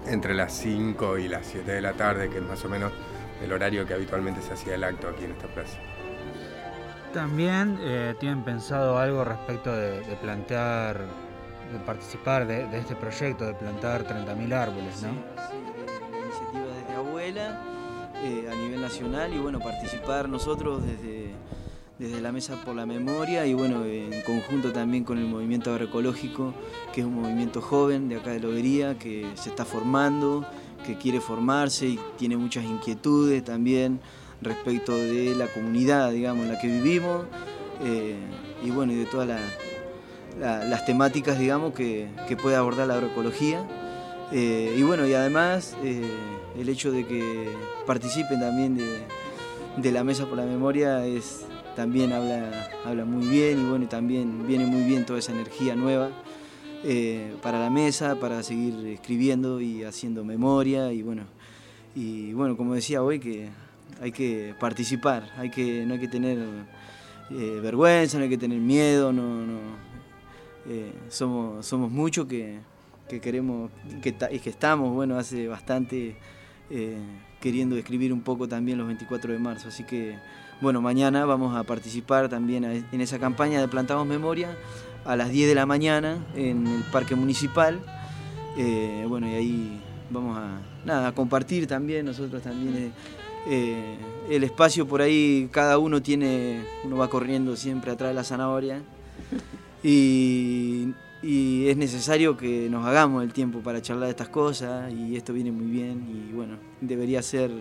entre 0.08 0.34
las 0.34 0.54
5 0.54 1.18
y 1.20 1.28
las 1.28 1.46
7 1.48 1.72
de 1.72 1.82
la 1.82 1.94
tarde, 1.94 2.30
que 2.30 2.38
es 2.38 2.44
más 2.44 2.64
o 2.66 2.70
menos 2.70 2.92
el 3.44 3.52
horario 3.52 3.86
que 3.86 3.94
habitualmente 3.94 4.42
se 4.42 4.54
hacía 4.54 4.76
el 4.76 4.84
acto 4.84 5.08
aquí 5.08 5.26
en 5.26 5.32
esta 5.32 5.48
plaza. 5.48 5.78
También 7.14 7.80
eh, 7.82 8.14
tienen 8.20 8.44
pensado 8.44 9.00
algo 9.00 9.24
respecto 9.24 9.76
de, 9.76 10.02
plantear, 10.22 11.06
de 11.72 11.80
participar 11.80 12.46
de, 12.46 12.68
de 12.68 12.78
este 12.78 12.96
proyecto, 12.96 13.46
de 13.46 13.54
plantar 13.56 14.06
30.000 14.06 14.54
árboles, 14.54 15.02
¿no? 15.02 15.10
Sí, 15.10 15.16
sí, 15.50 15.58
la 16.12 16.20
iniciativa 16.20 16.66
desde 16.76 16.94
Abuela 16.96 17.62
eh, 18.24 18.48
a 18.52 18.56
nivel 18.56 18.82
nacional 18.82 19.34
y 19.34 19.40
bueno, 19.40 19.60
participar 19.60 20.30
nosotros 20.30 20.84
desde, 20.86 21.32
desde 21.98 22.22
la 22.22 22.32
Mesa 22.32 22.56
por 22.64 22.76
la 22.76 22.86
Memoria 22.86 23.44
y 23.48 23.56
bueno, 23.56 23.86
en 23.86 24.22
conjunto 24.22 24.72
también 24.72 25.04
con 25.04 25.18
el 25.18 25.26
movimiento 25.26 25.72
agroecológico, 25.72 26.54
que 26.94 27.02
es 27.02 27.08
un 27.08 27.22
movimiento 27.22 27.60
joven 27.60 28.08
de 28.08 28.18
acá 28.18 28.32
de 28.32 28.40
Lobería, 28.40 29.00
que 29.00 29.26
se 29.34 29.50
está 29.50 29.66
formando, 29.66 30.46
que 30.86 30.96
quiere 30.98 31.22
formarse 31.22 31.88
y 31.88 32.00
tiene 32.18 32.38
muchas 32.38 32.66
inquietudes 32.66 33.44
también 33.44 34.00
respecto 34.42 34.96
de 34.96 35.36
la 35.36 35.48
comunidad, 35.48 36.12
digamos, 36.12 36.46
en 36.46 36.54
la 36.54 36.60
que 36.60 36.68
vivimos 36.68 37.26
eh, 37.84 38.16
y 38.66 38.70
bueno, 38.72 38.94
y 38.94 38.96
de 38.96 39.06
todas 39.06 39.28
las, 39.28 39.42
la- 40.40 40.64
las 40.66 40.86
temáticas, 40.86 41.38
digamos, 41.40 41.74
que, 41.74 42.08
que 42.28 42.36
puede 42.38 42.56
abordar 42.56 42.88
la 42.88 42.96
agroecología. 42.96 43.66
Eh, 44.32 44.76
y 44.78 44.84
bueno, 44.84 45.08
y 45.08 45.14
además 45.14 45.76
eh, 45.84 46.02
el 46.60 46.70
hecho 46.70 46.92
de 46.92 47.06
que 47.06 47.50
participen 47.86 48.40
también 48.40 48.78
de, 48.78 49.00
de 49.78 49.92
la 49.92 50.04
Mesa 50.04 50.26
por 50.28 50.38
la 50.38 50.46
Memoria 50.46 51.06
es, 51.06 51.46
también 51.76 52.14
habla, 52.14 52.70
habla 52.86 53.06
muy 53.06 53.26
bien 53.28 53.60
y 53.60 53.70
bueno, 53.70 53.86
y 53.86 53.88
también 53.88 54.46
viene 54.48 54.66
muy 54.66 54.84
bien 54.84 55.06
toda 55.06 55.20
esa 55.20 55.32
energía 55.32 55.76
nueva 55.76 56.10
para 57.42 57.60
la 57.60 57.70
mesa, 57.70 58.16
para 58.20 58.42
seguir 58.42 58.86
escribiendo 58.88 59.60
y 59.60 59.84
haciendo 59.84 60.24
memoria 60.24 60.94
y 60.94 61.02
bueno, 61.02 61.24
y 61.96 62.32
bueno, 62.34 62.56
como 62.56 62.74
decía 62.74 63.04
hoy, 63.04 63.20
que 63.20 63.50
hay 64.02 64.12
que 64.12 64.56
participar, 64.60 65.30
hay 65.38 65.50
que, 65.50 65.86
no 65.86 65.96
hay 65.96 66.00
que 66.00 66.08
tener 66.08 66.38
eh, 67.32 67.60
vergüenza, 67.62 68.18
no 68.18 68.24
hay 68.24 68.30
que 68.30 68.38
tener 68.38 68.60
miedo, 68.60 69.12
no, 69.12 69.46
eh, 70.68 70.94
somos, 71.10 71.66
somos 71.66 71.92
muchos 71.92 72.26
que, 72.26 72.60
queremos 73.22 73.72
que, 74.02 74.14
que 74.14 74.50
estamos, 74.50 74.94
bueno, 74.94 75.18
hace 75.18 75.48
bastante 75.48 76.16
eh, 76.70 76.98
queriendo 77.42 77.76
escribir 77.76 78.14
un 78.14 78.22
poco 78.22 78.48
también 78.48 78.78
los 78.78 78.88
24 78.88 79.34
de 79.34 79.40
marzo. 79.40 79.68
Así 79.70 79.84
que, 79.84 80.18
bueno, 80.62 80.82
mañana 80.82 81.26
vamos 81.26 81.56
a 81.56 81.64
participar 81.64 82.30
también 82.30 82.64
en 82.64 83.02
esa 83.02 83.20
campaña 83.20 83.62
de 83.62 83.68
Plantamos 83.68 84.06
Memoria 84.06 84.56
a 85.06 85.16
las 85.16 85.30
10 85.30 85.50
de 85.50 85.56
la 85.56 85.66
mañana 85.66 86.26
en 86.36 86.68
el 86.68 86.84
Parque 86.92 87.16
Municipal. 87.16 87.80
Bueno, 89.08 89.28
y 89.28 89.34
ahí 89.34 89.82
vamos 90.10 90.38
a, 90.38 90.60
nada, 90.86 91.08
a 91.08 91.12
compartir 91.14 91.66
también, 91.66 92.06
nosotros 92.06 92.42
también. 92.42 92.92
El 93.48 94.44
espacio 94.44 94.88
por 94.88 95.02
ahí, 95.02 95.50
cada 95.52 95.78
uno 95.78 96.02
tiene, 96.02 96.62
uno 96.84 96.98
va 96.98 97.10
corriendo 97.10 97.56
siempre 97.56 97.92
atrás 97.92 98.10
de 98.10 98.16
la 98.16 98.24
zanahoria 98.24 98.82
y, 99.84 100.94
es 101.22 101.78
necesario 101.78 102.38
que 102.38 102.70
nos 102.70 102.86
hagamos 102.86 103.24
el 103.24 103.34
tiempo 103.34 103.60
para 103.60 103.82
charlar 103.82 104.06
de 104.06 104.12
estas 104.12 104.30
cosas 104.30 104.92
y 104.92 105.16
esto 105.16 105.34
viene 105.34 105.52
muy 105.52 105.68
bien 105.68 106.08
y 106.10 106.34
bueno, 106.34 106.56
debería 106.82 107.22
ser 107.22 107.52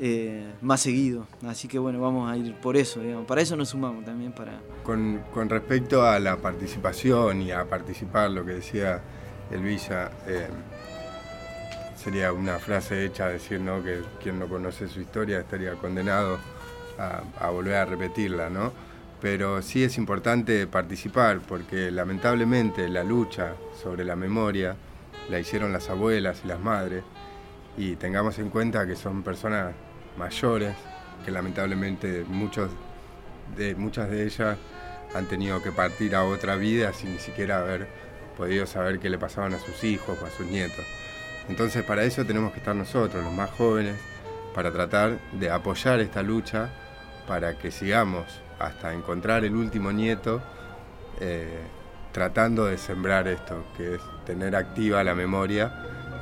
eh, 0.00 0.50
más 0.62 0.80
seguido. 0.80 1.26
Así 1.46 1.68
que 1.68 1.78
bueno, 1.78 2.00
vamos 2.00 2.30
a 2.30 2.36
ir 2.36 2.54
por 2.54 2.76
eso, 2.76 3.00
para 3.26 3.42
eso 3.42 3.56
nos 3.56 3.68
sumamos 3.68 4.04
también. 4.04 4.32
para 4.32 4.60
Con, 4.82 5.22
respecto 5.48 6.02
a 6.02 6.18
la 6.18 6.38
participación 6.38 7.42
y 7.42 7.52
a 7.52 7.64
participar, 7.66 8.30
lo 8.30 8.44
que 8.44 8.54
decía 8.54 9.02
Elvisa, 9.50 10.10
eh, 10.26 10.48
sería 12.02 12.32
una 12.32 12.58
frase 12.58 13.04
hecha 13.04 13.28
decir 13.28 13.60
¿no? 13.60 13.82
que 13.82 14.00
quien 14.20 14.38
no 14.38 14.48
conoce 14.48 14.88
su 14.88 15.00
historia 15.00 15.38
estaría 15.38 15.74
condenado 15.74 16.38
a, 16.98 17.48
volver 17.50 17.74
a 17.76 17.84
repetirla, 17.84 18.50
¿no? 18.50 18.72
pero 19.20 19.62
sí 19.62 19.84
es 19.84 19.96
importante 19.98 20.66
participar 20.66 21.40
porque 21.40 21.90
lamentablemente 21.90 22.88
la 22.88 23.04
lucha 23.04 23.54
sobre 23.80 24.04
la 24.04 24.16
memoria 24.16 24.74
la 25.30 25.38
hicieron 25.38 25.72
las 25.72 25.90
abuelas 25.90 26.42
y 26.44 26.48
las 26.48 26.60
madres 26.60 27.04
y 27.76 27.94
tengamos 27.96 28.38
en 28.40 28.50
cuenta 28.50 28.84
que 28.86 28.96
son 28.96 29.22
personas 29.22 29.72
mayores 30.18 30.74
que 31.24 31.30
lamentablemente 31.30 32.24
muchos 32.26 32.70
de, 33.56 33.76
muchas 33.76 34.10
de 34.10 34.24
ellas 34.24 34.58
han 35.14 35.26
tenido 35.26 35.62
que 35.62 35.70
partir 35.70 36.16
a 36.16 36.24
otra 36.24 36.56
vida 36.56 36.92
sin 36.92 37.12
ni 37.12 37.20
siquiera 37.20 37.60
haber 37.60 37.86
podido 38.36 38.66
saber 38.66 38.98
qué 38.98 39.08
le 39.08 39.18
pasaban 39.18 39.54
a 39.54 39.58
sus 39.60 39.84
hijos 39.84 40.18
o 40.20 40.26
a 40.26 40.30
sus 40.30 40.46
nietos. 40.46 40.84
Entonces 41.48 41.82
para 41.84 42.04
eso 42.04 42.24
tenemos 42.24 42.52
que 42.52 42.58
estar 42.58 42.74
nosotros, 42.74 43.22
los 43.24 43.32
más 43.32 43.50
jóvenes, 43.50 43.96
para 44.54 44.70
tratar 44.70 45.18
de 45.32 45.50
apoyar 45.50 46.00
esta 46.00 46.22
lucha 46.22 46.70
para 47.26 47.56
que 47.58 47.70
sigamos 47.70 48.24
hasta 48.58 48.92
encontrar 48.92 49.44
el 49.44 49.56
último 49.56 49.92
nieto, 49.92 50.42
eh, 51.20 51.60
tratando 52.12 52.66
de 52.66 52.78
sembrar 52.78 53.26
esto, 53.28 53.64
que 53.76 53.94
es 53.94 54.00
tener 54.24 54.54
activa 54.54 55.02
la 55.02 55.14
memoria 55.14 55.72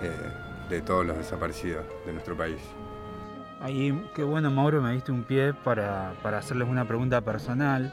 eh, 0.03 0.11
de 0.71 0.81
todos 0.83 1.05
los 1.05 1.17
desaparecidos 1.17 1.85
de 2.07 2.13
nuestro 2.13 2.37
país. 2.37 2.61
Ahí, 3.61 4.09
qué 4.15 4.23
bueno 4.23 4.51
Mauro, 4.51 4.81
me 4.81 4.93
diste 4.93 5.13
un 5.13 5.25
pie 5.25 5.53
para, 5.53 6.13
hacerles 6.23 6.69
una 6.69 6.87
pregunta 6.87 7.21
personal. 7.21 7.93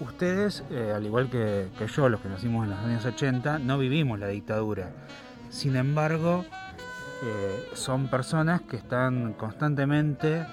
Ustedes, 0.00 0.64
eh, 0.70 0.92
al 0.94 1.04
igual 1.04 1.28
que, 1.28 1.68
yo, 1.94 2.08
los 2.08 2.20
que 2.20 2.28
nacimos 2.28 2.64
en 2.64 2.70
los 2.70 2.78
años 2.78 3.04
80, 3.04 3.58
no 3.58 3.76
vivimos 3.78 4.18
la 4.18 4.28
dictadura. 4.28 4.90
Sin 5.52 5.76
embargo, 5.76 6.44
son 7.74 8.08
personas 8.08 8.62
que 8.62 8.76
están 8.76 9.34
constantemente 9.34 10.44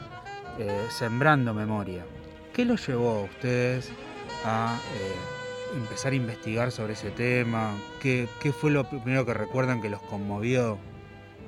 sembrando 0.89 1.56
memoria. 1.56 2.06
¿Qué 2.54 2.66
los 2.66 2.86
llevó 2.86 3.12
a 3.12 3.24
ustedes 3.24 3.89
a 4.43 4.78
eh, 4.95 5.78
empezar 5.78 6.12
a 6.14 6.16
investigar 6.16 6.72
sobre 6.72 6.91
ese 6.91 7.10
tema? 7.12 7.74
¿Qué, 8.02 8.28
fue 8.52 8.72
lo 8.72 8.84
primero 8.89 9.26
que 9.26 9.34
recuerdan 9.34 9.82
que 9.82 9.89
los 9.89 10.02
conmovió 10.02 10.78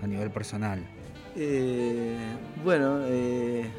a 0.01 0.07
nivel 0.07 0.31
personal? 0.31 0.79
Eh, 1.35 2.17
bueno, 2.63 2.99
eh, 3.03 3.69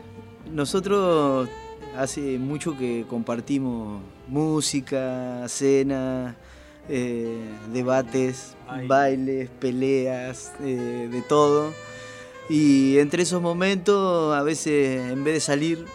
nosotros 0.52 1.48
hace 1.96 2.38
mucho 2.38 2.76
que 2.76 3.06
compartimos 3.08 4.02
música, 4.28 5.48
cena, 5.48 6.36
debates, 6.88 8.56
bailes, 8.86 9.48
peleas, 9.60 10.52
de 10.60 11.22
todo. 11.28 11.72
Y 12.48 12.98
entre 12.98 13.22
esos 13.22 13.40
momentos, 13.40 14.34
a 14.34 14.42
veces 14.42 15.10
en 15.10 15.24
vez 15.24 15.34
de 15.34 15.40
salir 15.40 15.86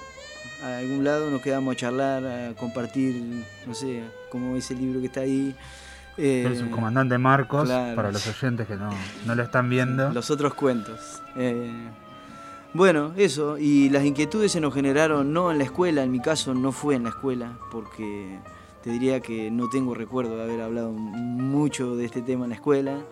a 0.64 0.78
algún 0.78 1.04
lado, 1.04 1.30
nos 1.30 1.42
quedamos 1.42 1.76
a 1.76 1.78
charlar, 1.78 2.26
a 2.26 2.54
compartir, 2.56 3.44
no 3.66 3.74
sé, 3.74 4.02
como 4.30 4.56
ese 4.56 4.74
libro 4.74 5.00
que 5.00 5.08
está 5.08 5.22
ahí. 5.22 5.56
Eh, 6.18 6.46
el 6.48 6.58
subcomandante 6.58 7.18
Marcos, 7.18 7.70
para 7.70 8.12
los 8.12 8.26
oyentes 8.28 8.66
que 8.68 8.76
no, 8.76 8.90
no, 9.26 9.36
lo 9.36 9.44
están 9.44 9.70
viendo. 9.70 10.12
Los 10.12 10.32
otros 10.32 10.56
cuentos. 10.56 11.22
Eh, 11.36 11.72
bueno, 12.74 13.14
eso, 13.18 13.58
y 13.58 13.90
las 13.90 14.04
inquietudes 14.04 14.52
se 14.52 14.60
nos 14.60 14.74
generaron 14.74 15.32
no 15.32 15.52
en 15.52 15.60
la 15.60 15.64
escuela, 15.64 16.04
en 16.04 16.12
mi 16.12 16.20
caso 16.20 16.54
no 16.54 16.72
fue 16.72 16.96
en 16.96 17.04
la 17.04 17.10
escuela, 17.10 17.58
porque 17.72 18.40
te 18.88 18.94
diría 18.94 19.20
que 19.20 19.52
no 19.52 19.70
tengo 19.70 19.94
recuerdo 19.94 20.38
de 20.38 20.44
haber 20.44 20.62
hablado 20.62 20.94
mucho 20.94 21.98
de 21.98 22.06
este 22.06 22.22
tema 22.22 22.46
en 22.46 22.52
la 22.52 22.56
escuela. 22.56 23.06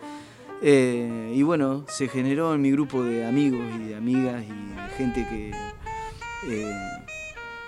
Eh, 0.61 1.33
y 1.35 1.43
bueno, 1.43 1.83
se 1.89 2.07
generó 2.07 2.53
en 2.53 2.61
mi 2.61 2.71
grupo 2.71 3.03
de 3.03 3.25
amigos 3.25 3.59
y 3.75 3.89
de 3.89 3.95
amigas 3.97 4.41
y 4.45 4.47
de 4.47 4.89
gente 4.95 5.27
que 5.27 5.51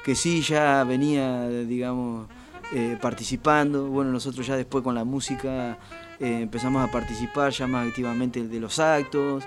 que 0.08 0.16
sí 0.16 0.42
ya 0.42 0.86
venía, 0.86 1.50
digamos, 1.50 2.30
eh, 2.74 2.98
participando. 3.02 3.88
Bueno, 3.88 4.10
nosotros 4.10 4.48
ya 4.48 4.56
después 4.56 4.82
con 4.82 4.96
la 4.96 5.04
música 5.04 5.78
eh, 6.18 6.40
empezamos 6.44 6.88
a 6.88 6.90
participar 6.90 7.52
ya 7.52 7.68
más 7.68 7.90
activamente 7.90 8.48
de 8.48 8.60
los 8.62 8.80
actos. 8.80 9.44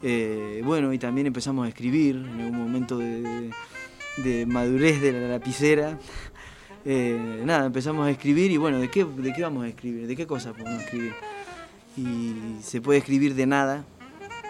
Eh, 0.00 0.62
bueno, 0.64 0.92
y 0.92 1.00
también 1.00 1.26
empezamos 1.26 1.66
a 1.66 1.68
escribir 1.68 2.14
en 2.14 2.42
algún 2.42 2.58
momento 2.58 2.96
de, 2.96 4.46
madurez 4.46 5.00
de 5.00 5.12
la 5.12 5.26
lapicera. 5.26 5.98
Nada, 6.84 7.66
empezamos 7.66 8.06
a 8.06 8.10
escribir 8.10 8.50
y 8.50 8.56
bueno, 8.56 8.78
¿de 8.78 8.90
qué, 8.90 9.04
¿de 9.04 9.32
qué 9.32 9.42
vamos 9.42 9.64
a 9.64 9.68
escribir? 9.68 10.06
¿De 10.06 10.16
qué 10.16 10.26
cosas 10.26 10.54
podemos 10.54 10.82
escribir? 10.82 11.14
Y 11.96 12.62
se 12.62 12.80
puede 12.80 12.98
escribir 12.98 13.34
de 13.34 13.46
nada, 13.46 13.84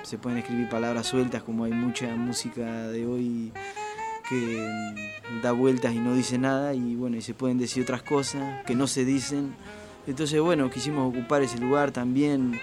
se 0.02 0.18
pueden 0.18 0.38
escribir 0.38 0.68
palabras 0.68 1.06
sueltas 1.06 1.42
como 1.42 1.64
hay 1.64 1.72
mucha 1.72 2.14
música 2.14 2.88
de 2.88 3.06
hoy 3.06 3.52
que 4.28 4.94
da 5.42 5.52
vueltas 5.52 5.92
y 5.94 5.98
no 5.98 6.14
dice 6.14 6.38
nada 6.38 6.74
y 6.74 6.94
bueno, 6.94 7.16
y 7.16 7.22
se 7.22 7.34
pueden 7.34 7.58
decir 7.58 7.82
otras 7.82 8.02
cosas 8.02 8.64
que 8.64 8.74
no 8.74 8.86
se 8.86 9.04
dicen. 9.04 9.54
Entonces 10.06 10.40
bueno, 10.40 10.70
quisimos 10.70 11.08
ocupar 11.14 11.42
ese 11.42 11.58
lugar 11.58 11.90
también, 11.90 12.58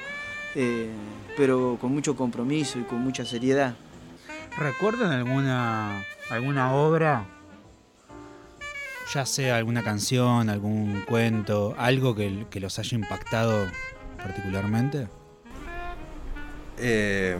eh, 0.55 0.89
pero 1.37 1.77
con 1.79 1.91
mucho 1.91 2.15
compromiso 2.15 2.79
y 2.79 2.83
con 2.83 2.99
mucha 2.99 3.25
seriedad. 3.25 3.75
¿Recuerdan 4.57 5.11
alguna, 5.11 6.03
alguna 6.29 6.73
obra? 6.73 7.40
Ya 9.13 9.25
sea 9.25 9.57
alguna 9.57 9.83
canción, 9.83 10.49
algún 10.49 11.03
cuento, 11.05 11.75
algo 11.77 12.15
que, 12.15 12.47
los 12.61 12.79
haya 12.79 12.95
impactado 12.97 13.67
particularmente? 14.17 15.09
Eh, 16.77 17.35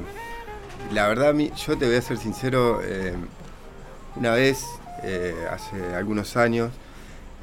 la 0.92 1.08
verdad, 1.08 1.34
yo 1.34 1.78
te 1.78 1.86
voy 1.86 1.96
a 1.96 2.02
ser 2.02 2.18
sincero, 2.18 2.82
eh, 2.84 3.16
una 4.18 4.32
vez, 4.32 4.66
eh, 5.04 5.48
hace 5.50 5.96
algunos 5.96 6.36
años, 6.36 6.72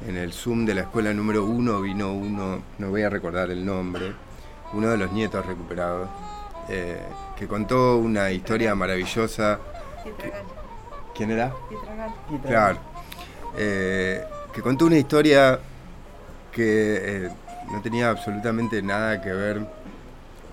en 0.07 0.15
el 0.15 0.31
Zoom 0.31 0.65
de 0.65 0.75
la 0.75 0.81
escuela 0.81 1.11
número 1.11 1.43
uno 1.45 1.81
vino 1.81 2.13
uno, 2.13 2.61
no 2.77 2.89
voy 2.89 3.01
a 3.01 3.09
recordar 3.09 3.49
el 3.49 3.65
nombre, 3.65 4.13
uno 4.73 4.89
de 4.89 4.97
los 4.97 5.11
nietos 5.11 5.43
recuperados, 5.43 6.07
eh, 6.69 7.01
que 7.35 7.47
contó 7.47 7.97
una 7.97 8.29
historia 8.31 8.75
maravillosa. 8.75 9.59
¿Quién 11.15 11.31
era? 11.31 11.51
Claro. 12.45 12.88
Eh, 13.57 14.23
que 14.53 14.61
contó 14.61 14.85
una 14.85 14.97
historia 14.97 15.59
que 16.51 17.29
no 17.71 17.81
tenía 17.81 18.09
absolutamente 18.09 18.81
nada 18.81 19.21
que 19.21 19.31
ver 19.31 19.65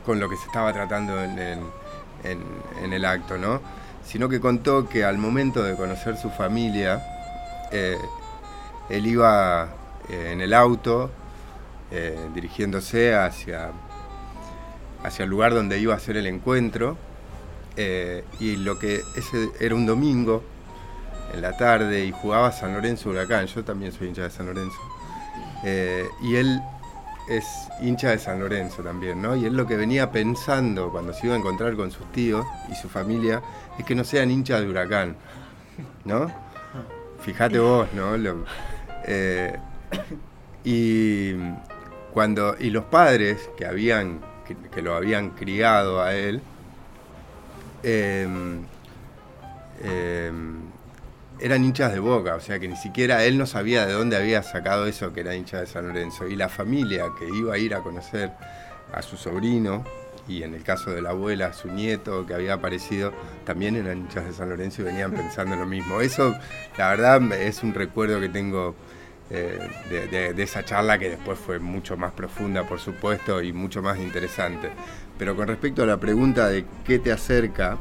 con 0.04 0.20
lo 0.20 0.28
que 0.28 0.36
se 0.36 0.46
estaba 0.46 0.72
tratando 0.72 1.22
en 1.22 2.92
el 2.92 3.04
acto, 3.04 3.38
¿no? 3.38 3.60
sino 4.06 4.28
que 4.28 4.40
contó 4.40 4.88
que 4.88 5.04
al 5.04 5.18
momento 5.18 5.62
de 5.62 5.74
conocer 5.74 6.16
su 6.16 6.30
familia, 6.30 7.02
eh, 7.72 7.98
él 8.88 9.06
iba 9.06 9.68
eh, 10.08 10.30
en 10.32 10.40
el 10.40 10.54
auto 10.54 11.10
eh, 11.90 12.16
dirigiéndose 12.32 13.14
hacia, 13.14 13.70
hacia 15.02 15.24
el 15.24 15.30
lugar 15.30 15.54
donde 15.54 15.78
iba 15.78 15.94
a 15.94 15.96
hacer 15.96 16.16
el 16.16 16.26
encuentro, 16.26 16.96
y 18.40 18.56
lo 18.56 18.78
que 18.78 19.02
ese 19.16 19.50
era 19.60 19.74
un 19.74 19.84
domingo 19.84 20.42
en 21.32 21.42
la 21.42 21.56
tarde 21.56 22.04
y 22.04 22.12
jugaba 22.12 22.52
San 22.52 22.74
Lorenzo 22.74 23.10
Huracán, 23.10 23.46
yo 23.46 23.64
también 23.64 23.92
soy 23.92 24.08
hincha 24.08 24.22
de 24.22 24.30
San 24.30 24.46
Lorenzo, 24.46 24.78
y 26.22 26.36
él 26.36 26.60
es 27.28 27.68
hincha 27.80 28.10
de 28.10 28.18
San 28.18 28.38
Lorenzo 28.38 28.82
también, 28.82 29.20
¿no? 29.20 29.34
Y 29.36 29.46
él 29.46 29.56
lo 29.56 29.66
que 29.66 29.76
venía 29.76 30.10
pensando 30.12 30.90
cuando 30.90 31.12
se 31.12 31.26
iba 31.26 31.34
a 31.34 31.38
encontrar 31.38 31.74
con 31.74 31.90
sus 31.90 32.10
tíos 32.12 32.46
y 32.70 32.74
su 32.74 32.88
familia 32.88 33.42
es 33.78 33.84
que 33.84 33.94
no 33.94 34.04
sean 34.04 34.30
hinchas 34.30 34.60
de 34.60 34.68
huracán, 34.68 35.16
¿no? 36.04 36.30
Fíjate 37.20 37.58
vos, 37.58 37.88
¿no? 37.94 38.14
Eh, 39.04 39.58
y 40.64 41.34
cuando, 42.12 42.56
y 42.58 42.70
los 42.70 42.84
padres 42.84 43.50
que, 43.56 43.66
habían, 43.66 44.20
que, 44.72 44.82
lo 44.82 44.94
habían 44.94 45.30
criado 45.30 46.02
a 46.02 46.14
él, 46.14 46.40
em, 47.82 48.64
eran 51.40 51.64
hinchas 51.64 51.92
de 51.92 51.98
boca, 51.98 52.34
o 52.34 52.40
sea 52.40 52.58
que 52.58 52.68
ni 52.68 52.76
siquiera 52.76 53.24
él 53.24 53.36
no 53.38 53.46
sabía 53.46 53.86
de 53.86 53.92
dónde 53.92 54.16
había 54.16 54.42
sacado 54.42 54.86
eso 54.86 55.12
que 55.12 55.20
era 55.20 55.34
hincha 55.34 55.60
de 55.60 55.66
San 55.66 55.86
Lorenzo. 55.86 56.26
Y 56.28 56.36
la 56.36 56.48
familia 56.48 57.06
que 57.18 57.28
iba 57.28 57.54
a 57.54 57.58
ir 57.58 57.74
a 57.74 57.80
conocer 57.82 58.32
a 58.92 59.02
su 59.02 59.16
sobrino, 59.16 59.84
y 60.28 60.42
en 60.42 60.54
el 60.54 60.62
caso 60.64 60.90
de 60.90 61.02
la 61.02 61.10
abuela, 61.10 61.52
su 61.52 61.68
nieto 61.68 62.26
que 62.26 62.34
había 62.34 62.54
aparecido, 62.54 63.12
también 63.44 63.76
eran 63.76 63.98
hinchas 63.98 64.24
de 64.26 64.32
San 64.32 64.48
Lorenzo 64.48 64.82
y 64.82 64.86
venían 64.86 65.12
pensando 65.14 65.54
en 65.54 65.60
lo 65.60 65.66
mismo. 65.66 66.00
Eso, 66.00 66.34
la 66.78 66.88
verdad, 66.90 67.20
es 67.32 67.62
un 67.62 67.74
recuerdo 67.74 68.20
que 68.20 68.28
tengo 68.28 68.74
eh, 69.30 69.58
de, 69.90 70.06
de- 70.08 70.32
de 70.34 70.42
esa 70.42 70.64
charla 70.64 70.98
que 70.98 71.10
después 71.10 71.38
fue 71.38 71.58
mucho 71.58 71.96
más 71.96 72.12
profunda, 72.12 72.64
por 72.66 72.80
supuesto, 72.80 73.42
y 73.42 73.52
mucho 73.52 73.82
más 73.82 73.98
interesante. 73.98 74.70
Pero 75.18 75.36
con 75.36 75.48
respecto 75.48 75.82
a 75.82 75.86
la 75.86 75.98
pregunta 75.98 76.48
de 76.48 76.64
qué 76.84 76.98
te 76.98 77.12
acerca 77.12 77.76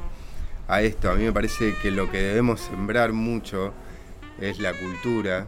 a 0.67 0.81
esto, 0.81 1.11
a 1.11 1.15
mí 1.15 1.23
me 1.23 1.31
parece 1.31 1.73
que 1.81 1.91
lo 1.91 2.09
que 2.09 2.21
debemos 2.21 2.61
sembrar 2.61 3.13
mucho 3.13 3.73
es 4.39 4.59
la 4.59 4.73
cultura 4.73 5.45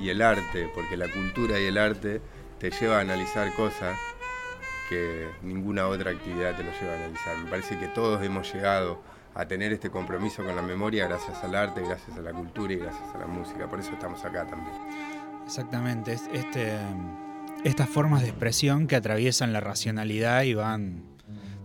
y 0.00 0.08
el 0.08 0.22
arte, 0.22 0.68
porque 0.74 0.96
la 0.96 1.08
cultura 1.08 1.58
y 1.60 1.64
el 1.66 1.78
arte 1.78 2.20
te 2.58 2.70
lleva 2.70 2.98
a 2.98 3.00
analizar 3.00 3.52
cosas 3.54 3.96
que 4.88 5.26
ninguna 5.42 5.86
otra 5.88 6.10
actividad 6.12 6.56
te 6.56 6.62
lo 6.64 6.70
lleva 6.80 6.92
a 6.92 6.96
analizar. 6.96 7.36
Me 7.38 7.50
parece 7.50 7.78
que 7.78 7.88
todos 7.88 8.22
hemos 8.22 8.52
llegado 8.52 9.00
a 9.34 9.46
tener 9.46 9.72
este 9.72 9.90
compromiso 9.90 10.44
con 10.44 10.54
la 10.54 10.62
memoria 10.62 11.08
gracias 11.08 11.42
al 11.42 11.54
arte, 11.54 11.80
gracias 11.82 12.16
a 12.16 12.20
la 12.20 12.32
cultura 12.32 12.72
y 12.72 12.76
gracias 12.76 13.14
a 13.14 13.18
la 13.18 13.26
música. 13.26 13.66
Por 13.68 13.80
eso 13.80 13.92
estamos 13.92 14.22
acá 14.24 14.44
también. 14.46 14.74
Exactamente, 15.46 16.12
es- 16.12 16.28
este, 16.32 16.76
estas 17.64 17.88
formas 17.88 18.22
de 18.22 18.28
expresión 18.28 18.86
que 18.86 18.96
atraviesan 18.96 19.52
la 19.52 19.60
racionalidad 19.60 20.42
y 20.42 20.54
van, 20.54 21.02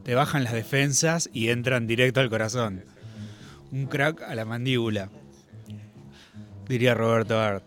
te 0.08 0.16
bajan 0.16 0.46
las 0.46 0.54
defensas 0.54 1.30
y 1.34 1.50
entran 1.50 1.86
directo 1.86 2.22
al 2.22 2.30
corazón. 2.30 2.86
Un 3.74 3.88
crack 3.88 4.22
a 4.22 4.36
la 4.36 4.46
mandíbula, 4.46 5.10
diría 6.66 6.94
Roberto 6.94 7.38
Art. 7.38 7.62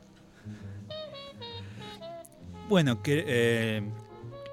Bueno, 2.70 3.02
que, 3.02 3.24
eh, 3.26 3.82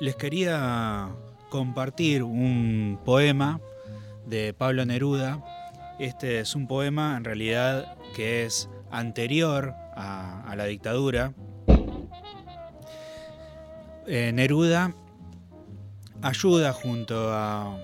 les 0.01 0.17
quería 0.17 1.07
compartir 1.49 2.23
un 2.23 2.99
poema 3.05 3.61
de 4.25 4.53
Pablo 4.53 4.85
Neruda. 4.85 5.41
Este 5.97 6.41
es 6.41 6.55
un 6.55 6.67
poema 6.67 7.15
en 7.15 7.23
realidad 7.23 7.95
que 8.17 8.43
es 8.43 8.67
anterior 8.91 9.73
a, 9.95 10.53
la 10.57 10.65
dictadura. 10.65 11.31
Eh, 14.07 14.33
Neruda 14.33 14.93
ayuda 16.21 16.73
junto 16.73 17.33
a 17.33 17.77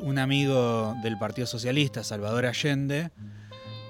un 0.00 0.18
amigo 0.18 0.94
del 1.02 1.18
Partido 1.18 1.46
Socialista, 1.46 2.02
Salvador 2.04 2.46
Allende, 2.46 3.10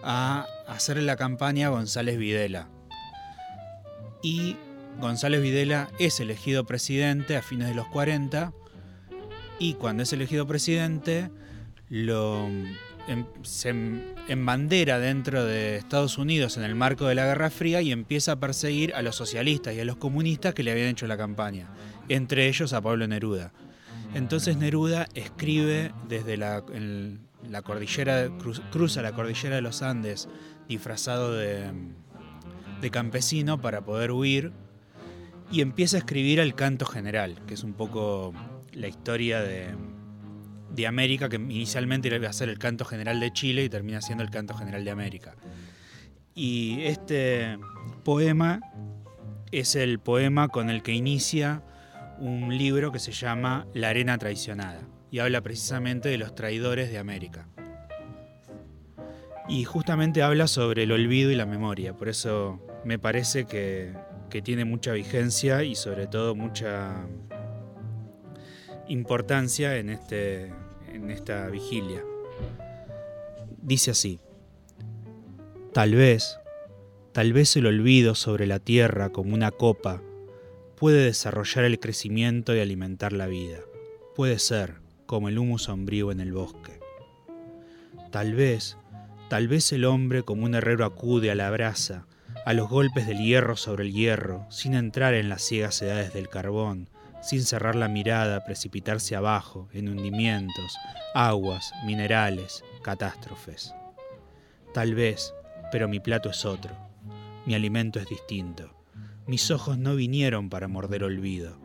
a 0.02 0.46
hacer 0.68 1.02
la 1.02 1.16
campaña 1.16 1.66
a 1.68 1.70
González 1.70 2.18
Videla. 2.18 2.68
Y 4.22 4.56
González 5.00 5.42
Videla 5.42 5.88
es 5.98 6.20
elegido 6.20 6.64
presidente 6.64 7.36
a 7.36 7.42
fines 7.42 7.68
de 7.68 7.74
los 7.74 7.86
40 7.88 8.52
y 9.58 9.74
cuando 9.74 10.02
es 10.02 10.12
elegido 10.12 10.46
presidente 10.46 11.30
lo 11.88 12.46
em- 13.08 13.24
se 13.42 13.70
em- 13.70 14.02
embandera 14.28 14.98
dentro 14.98 15.44
de 15.44 15.76
Estados 15.76 16.18
Unidos 16.18 16.56
en 16.56 16.64
el 16.64 16.74
marco 16.74 17.06
de 17.06 17.14
la 17.14 17.24
Guerra 17.26 17.50
Fría 17.50 17.80
y 17.80 17.92
empieza 17.92 18.32
a 18.32 18.36
perseguir 18.40 18.94
a 18.94 19.02
los 19.02 19.16
socialistas 19.16 19.74
y 19.74 19.80
a 19.80 19.84
los 19.84 19.96
comunistas 19.96 20.54
que 20.54 20.62
le 20.62 20.72
habían 20.72 20.88
hecho 20.88 21.06
la 21.06 21.16
campaña, 21.16 21.68
entre 22.08 22.48
ellos 22.48 22.72
a 22.72 22.80
Pablo 22.80 23.06
Neruda. 23.06 23.52
Entonces 24.14 24.56
Neruda 24.56 25.08
escribe 25.14 25.92
desde 26.08 26.36
la, 26.36 26.64
la 27.48 27.62
cordillera, 27.62 28.28
cru- 28.28 28.62
cruza 28.70 29.02
la 29.02 29.12
cordillera 29.12 29.56
de 29.56 29.62
los 29.62 29.82
Andes 29.82 30.28
disfrazado 30.68 31.34
de, 31.34 31.70
de 32.80 32.90
campesino 32.90 33.60
para 33.60 33.84
poder 33.84 34.12
huir 34.12 34.52
y 35.50 35.60
empieza 35.60 35.96
a 35.96 36.00
escribir 36.00 36.40
el 36.40 36.54
canto 36.54 36.86
general, 36.86 37.40
que 37.46 37.54
es 37.54 37.62
un 37.62 37.74
poco 37.74 38.32
la 38.72 38.88
historia 38.88 39.40
de, 39.40 39.74
de 40.74 40.86
América, 40.86 41.28
que 41.28 41.36
inicialmente 41.36 42.08
iba 42.08 42.28
a 42.28 42.32
ser 42.32 42.48
el 42.48 42.58
canto 42.58 42.84
general 42.84 43.20
de 43.20 43.32
Chile 43.32 43.64
y 43.64 43.68
termina 43.68 44.00
siendo 44.00 44.24
el 44.24 44.30
canto 44.30 44.54
general 44.54 44.84
de 44.84 44.90
América. 44.90 45.36
Y 46.34 46.82
este 46.82 47.58
poema 48.04 48.60
es 49.52 49.76
el 49.76 50.00
poema 50.00 50.48
con 50.48 50.68
el 50.68 50.82
que 50.82 50.92
inicia 50.92 51.62
un 52.18 52.56
libro 52.56 52.92
que 52.92 52.98
se 52.98 53.12
llama 53.12 53.66
La 53.74 53.90
arena 53.90 54.18
traicionada 54.18 54.80
y 55.10 55.18
habla 55.18 55.40
precisamente 55.40 56.08
de 56.08 56.18
los 56.18 56.34
traidores 56.34 56.90
de 56.90 56.98
América. 56.98 57.48
Y 59.48 59.64
justamente 59.64 60.22
habla 60.22 60.48
sobre 60.48 60.82
el 60.82 60.92
olvido 60.92 61.30
y 61.30 61.36
la 61.36 61.46
memoria, 61.46 61.94
por 61.94 62.08
eso 62.08 62.60
me 62.84 62.98
parece 62.98 63.44
que, 63.44 63.94
que 64.30 64.42
tiene 64.42 64.64
mucha 64.64 64.92
vigencia 64.92 65.62
y 65.62 65.74
sobre 65.74 66.06
todo 66.06 66.34
mucha 66.34 67.06
importancia 68.88 69.76
en, 69.76 69.90
este, 69.90 70.52
en 70.92 71.10
esta 71.10 71.48
vigilia. 71.48 72.02
Dice 73.62 73.92
así, 73.92 74.20
tal 75.72 75.94
vez, 75.94 76.38
tal 77.12 77.32
vez 77.32 77.56
el 77.56 77.66
olvido 77.66 78.14
sobre 78.14 78.46
la 78.46 78.58
tierra 78.58 79.10
como 79.10 79.34
una 79.34 79.50
copa 79.50 80.02
puede 80.76 81.04
desarrollar 81.04 81.64
el 81.64 81.80
crecimiento 81.80 82.54
y 82.54 82.60
alimentar 82.60 83.12
la 83.12 83.26
vida. 83.26 83.58
Puede 84.14 84.38
ser 84.38 84.74
como 85.06 85.28
el 85.28 85.38
humo 85.38 85.58
sombrío 85.58 86.12
en 86.12 86.20
el 86.20 86.32
bosque. 86.32 86.80
Tal 88.10 88.34
vez, 88.34 88.76
tal 89.28 89.48
vez 89.48 89.72
el 89.72 89.84
hombre 89.84 90.22
como 90.22 90.44
un 90.44 90.54
herrero 90.54 90.84
acude 90.84 91.30
a 91.30 91.34
la 91.34 91.50
brasa, 91.50 92.06
a 92.44 92.52
los 92.52 92.68
golpes 92.68 93.06
del 93.06 93.18
hierro 93.18 93.56
sobre 93.56 93.84
el 93.84 93.92
hierro, 93.92 94.46
sin 94.50 94.74
entrar 94.74 95.14
en 95.14 95.28
las 95.28 95.42
ciegas 95.42 95.80
edades 95.80 96.12
del 96.12 96.28
carbón, 96.28 96.90
sin 97.22 97.42
cerrar 97.42 97.74
la 97.74 97.88
mirada, 97.88 98.44
precipitarse 98.44 99.16
abajo, 99.16 99.68
en 99.72 99.88
hundimientos, 99.88 100.76
aguas, 101.14 101.72
minerales, 101.86 102.62
catástrofes. 102.82 103.74
Tal 104.74 104.94
vez, 104.94 105.32
pero 105.72 105.88
mi 105.88 106.00
plato 106.00 106.30
es 106.30 106.44
otro, 106.44 106.76
mi 107.46 107.54
alimento 107.54 107.98
es 107.98 108.08
distinto. 108.08 108.75
Mis 109.26 109.50
ojos 109.50 109.76
no 109.76 109.96
vinieron 109.96 110.48
para 110.50 110.68
morder 110.68 111.02
olvido. 111.02 111.58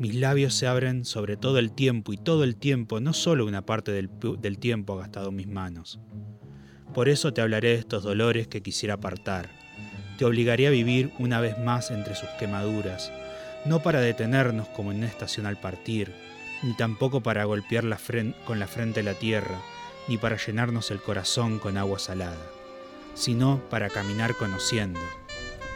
Mis 0.00 0.16
labios 0.16 0.54
se 0.54 0.66
abren 0.66 1.04
sobre 1.04 1.36
todo 1.36 1.60
el 1.60 1.70
tiempo 1.70 2.12
y 2.12 2.16
todo 2.16 2.42
el 2.42 2.56
tiempo, 2.56 2.98
no 2.98 3.12
solo 3.12 3.46
una 3.46 3.64
parte 3.64 3.92
del, 3.92 4.58
tiempo 4.58 4.94
ha 4.94 5.02
gastado 5.02 5.30
mis 5.30 5.46
manos. 5.46 6.00
Por 6.92 7.08
eso 7.08 7.32
te 7.32 7.42
hablaré 7.42 7.68
de 7.68 7.74
estos 7.76 8.02
dolores 8.02 8.48
que 8.48 8.60
quisiera 8.60 8.94
apartar. 8.94 9.50
Te 10.18 10.24
obligaré 10.24 10.66
a 10.66 10.70
vivir 10.70 11.12
una 11.20 11.40
vez 11.40 11.56
más 11.60 11.92
entre 11.92 12.16
sus 12.16 12.28
quemaduras, 12.40 13.12
no 13.66 13.84
para 13.84 14.00
detenernos 14.00 14.66
como 14.70 14.90
en 14.90 14.98
una 14.98 15.06
estación 15.06 15.46
al 15.46 15.60
partir, 15.60 16.12
ni 16.64 16.74
tampoco 16.74 17.20
para 17.20 17.44
golpear 17.44 17.84
con 18.44 18.58
la 18.58 18.66
frente 18.66 19.04
la 19.04 19.14
tierra, 19.14 19.60
ni 20.08 20.18
para 20.18 20.38
llenarnos 20.38 20.90
el 20.90 21.00
corazón 21.00 21.60
con 21.60 21.76
agua 21.76 22.00
salada, 22.00 22.50
sino 23.14 23.60
para 23.70 23.90
caminar 23.90 24.34
conociendo, 24.34 24.98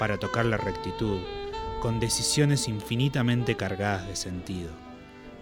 para 0.05 0.19
tocar 0.19 0.45
la 0.45 0.59
rectitud, 0.59 1.19
con 1.81 1.99
decisiones 1.99 2.69
infinitamente 2.69 3.57
cargadas 3.57 4.07
de 4.07 4.17
sentido, 4.17 4.69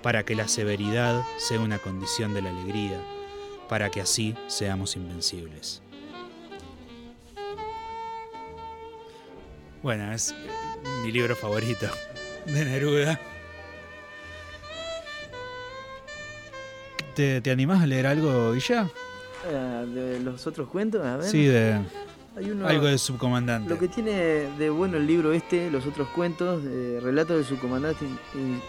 para 0.04 0.24
que 0.24 0.36
la 0.36 0.46
severidad 0.46 1.20
sea 1.36 1.58
una 1.58 1.78
condición 1.78 2.32
de 2.32 2.42
la 2.42 2.50
alegría, 2.50 2.96
para 3.68 3.90
que 3.90 4.00
así 4.00 4.36
seamos 4.46 4.94
invencibles. 4.94 5.82
Bueno, 9.82 10.12
es 10.12 10.30
eh, 10.30 10.34
mi 11.04 11.10
libro 11.10 11.34
favorito 11.34 11.88
de 12.46 12.64
Neruda. 12.64 13.20
¿Te, 17.16 17.40
te 17.40 17.50
animás 17.50 17.82
a 17.82 17.86
leer 17.86 18.06
algo, 18.06 18.52
Guilla? 18.52 18.88
Eh, 19.44 19.86
de 19.88 20.20
los 20.20 20.46
otros 20.46 20.68
cuentos, 20.68 21.04
a 21.04 21.16
ver. 21.16 21.28
Sí, 21.28 21.46
de 21.46 21.80
Hay 22.36 22.50
uno- 22.50 22.66
algo 22.66 22.86
de 22.86 22.96
subcomandante. 22.98 23.68
Lo 23.68 23.78
que 23.78 23.88
tiene 23.88 24.12
de 24.58 24.70
bueno 24.70 24.96
el 24.96 25.06
libro 25.06 25.32
este, 25.32 25.70
los 25.70 25.86
otros 25.86 26.08
cuentos, 26.08 26.62
eh, 26.66 26.98
Relato 27.02 27.34
del 27.36 27.44
subcomandante 27.44 28.04
in- 28.06 28.18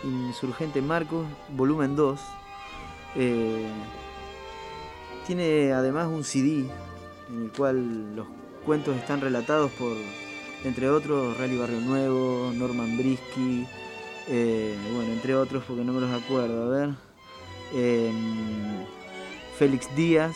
in- 0.03 0.25
insurgente 0.27 0.81
Marcos, 0.81 1.25
volumen 1.55 1.95
2, 1.95 2.19
eh, 3.15 3.65
tiene 5.25 5.71
además 5.71 6.07
un 6.07 6.23
CD 6.25 6.65
en 7.29 7.43
el 7.45 7.51
cual 7.51 8.15
los 8.17 8.27
cuentos 8.65 8.97
están 8.97 9.21
relatados 9.21 9.71
por, 9.71 9.95
entre 10.65 10.89
otros, 10.89 11.37
Rally 11.37 11.57
Barrio 11.57 11.79
Nuevo, 11.79 12.51
Norman 12.53 12.97
Brisky, 12.97 13.65
eh, 14.27 14.75
bueno, 14.93 15.13
entre 15.13 15.35
otros 15.35 15.63
porque 15.65 15.83
no 15.85 15.93
me 15.93 16.01
los 16.01 16.11
acuerdo, 16.11 16.65
a 16.65 16.77
ver, 16.77 16.89
Félix 19.57 19.87
Díaz, 19.95 20.35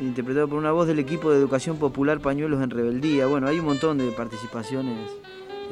interpretado 0.00 0.48
por 0.48 0.58
una 0.58 0.72
voz 0.72 0.86
del 0.86 0.98
equipo 0.98 1.30
de 1.30 1.38
educación 1.38 1.76
popular 1.76 2.20
Pañuelos 2.20 2.62
en 2.62 2.70
Rebeldía. 2.70 3.26
Bueno, 3.26 3.46
hay 3.48 3.58
un 3.58 3.66
montón 3.66 3.98
de 3.98 4.10
participaciones 4.12 4.98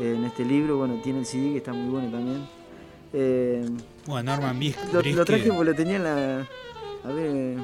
en 0.01 0.25
este 0.25 0.45
libro. 0.45 0.77
Bueno, 0.79 1.01
tiene 1.03 1.21
el 1.21 1.27
CD 1.27 1.53
que 1.53 1.59
está 1.59 1.73
muy 1.73 1.91
bueno 1.91 2.11
también. 2.11 2.47
Eh, 3.13 3.67
Bueno, 4.07 4.33
Norman 4.33 4.59
Bis- 4.59 4.77
lo, 4.93 5.25
traje 5.25 5.49
porque 5.49 5.65
lo 5.71 5.75
tenía 5.75 5.97
en 5.97 6.05
la. 6.05 6.47
A 7.05 7.13
ver. 7.13 7.57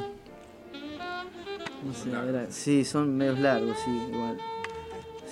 No 1.84 1.92
sé, 1.92 2.16
a 2.16 2.22
ver, 2.22 2.46
Sí, 2.50 2.82
son 2.84 3.14
medios 3.14 3.38
largos, 3.38 3.76
sí, 3.84 3.90
igual. 4.10 4.38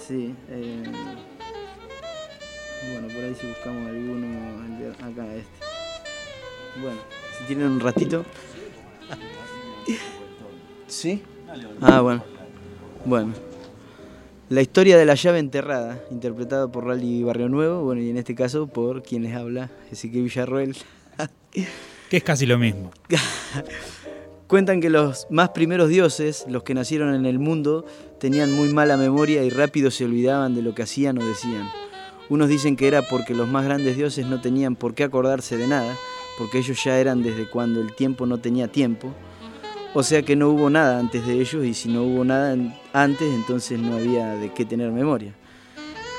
Sí. 0.06 0.34
eh, 0.50 0.82
bueno, 2.92 3.08
por 3.08 3.24
ahí 3.24 3.34
si 3.40 3.46
buscamos 3.46 3.88
alguno. 3.88 4.26
Acá, 5.00 5.34
este. 5.34 5.66
Bueno, 6.82 6.98
si 7.38 7.44
tienen 7.44 7.68
un 7.70 7.80
ratito. 7.80 8.24
¿Sí? 10.92 11.22
Ah, 11.80 12.02
bueno. 12.02 12.22
Bueno. 13.06 13.32
La 14.50 14.60
historia 14.60 14.98
de 14.98 15.06
la 15.06 15.14
llave 15.14 15.38
enterrada, 15.38 15.98
interpretada 16.10 16.70
por 16.70 16.84
Rally 16.84 17.22
Barrio 17.22 17.48
Nuevo, 17.48 17.82
bueno, 17.82 18.02
y 18.02 18.10
en 18.10 18.18
este 18.18 18.34
caso 18.34 18.66
por 18.66 19.02
quien 19.02 19.22
les 19.22 19.34
habla, 19.34 19.70
Ezequiel 19.90 20.24
Villarroel. 20.24 20.76
Que 22.10 22.18
es 22.18 22.24
casi 22.24 22.44
lo 22.44 22.58
mismo. 22.58 22.90
Cuentan 24.46 24.82
que 24.82 24.90
los 24.90 25.26
más 25.30 25.48
primeros 25.50 25.88
dioses, 25.88 26.44
los 26.46 26.62
que 26.62 26.74
nacieron 26.74 27.14
en 27.14 27.24
el 27.24 27.38
mundo, 27.38 27.86
tenían 28.20 28.52
muy 28.52 28.70
mala 28.70 28.98
memoria 28.98 29.42
y 29.44 29.48
rápido 29.48 29.90
se 29.90 30.04
olvidaban 30.04 30.54
de 30.54 30.60
lo 30.60 30.74
que 30.74 30.82
hacían 30.82 31.16
o 31.16 31.26
decían. 31.26 31.70
Unos 32.28 32.50
dicen 32.50 32.76
que 32.76 32.86
era 32.86 33.00
porque 33.00 33.34
los 33.34 33.48
más 33.48 33.64
grandes 33.64 33.96
dioses 33.96 34.26
no 34.26 34.42
tenían 34.42 34.76
por 34.76 34.94
qué 34.94 35.04
acordarse 35.04 35.56
de 35.56 35.68
nada, 35.68 35.96
porque 36.36 36.58
ellos 36.58 36.84
ya 36.84 36.98
eran 36.98 37.22
desde 37.22 37.48
cuando 37.48 37.80
el 37.80 37.94
tiempo 37.94 38.26
no 38.26 38.38
tenía 38.38 38.68
tiempo. 38.68 39.14
O 39.94 40.02
sea 40.02 40.22
que 40.22 40.36
no 40.36 40.48
hubo 40.48 40.70
nada 40.70 40.98
antes 40.98 41.26
de 41.26 41.34
ellos 41.34 41.64
y 41.66 41.74
si 41.74 41.90
no 41.90 42.04
hubo 42.04 42.24
nada 42.24 42.56
antes, 42.94 43.34
entonces 43.34 43.78
no 43.78 43.96
había 43.96 44.34
de 44.36 44.50
qué 44.52 44.64
tener 44.64 44.90
memoria. 44.90 45.34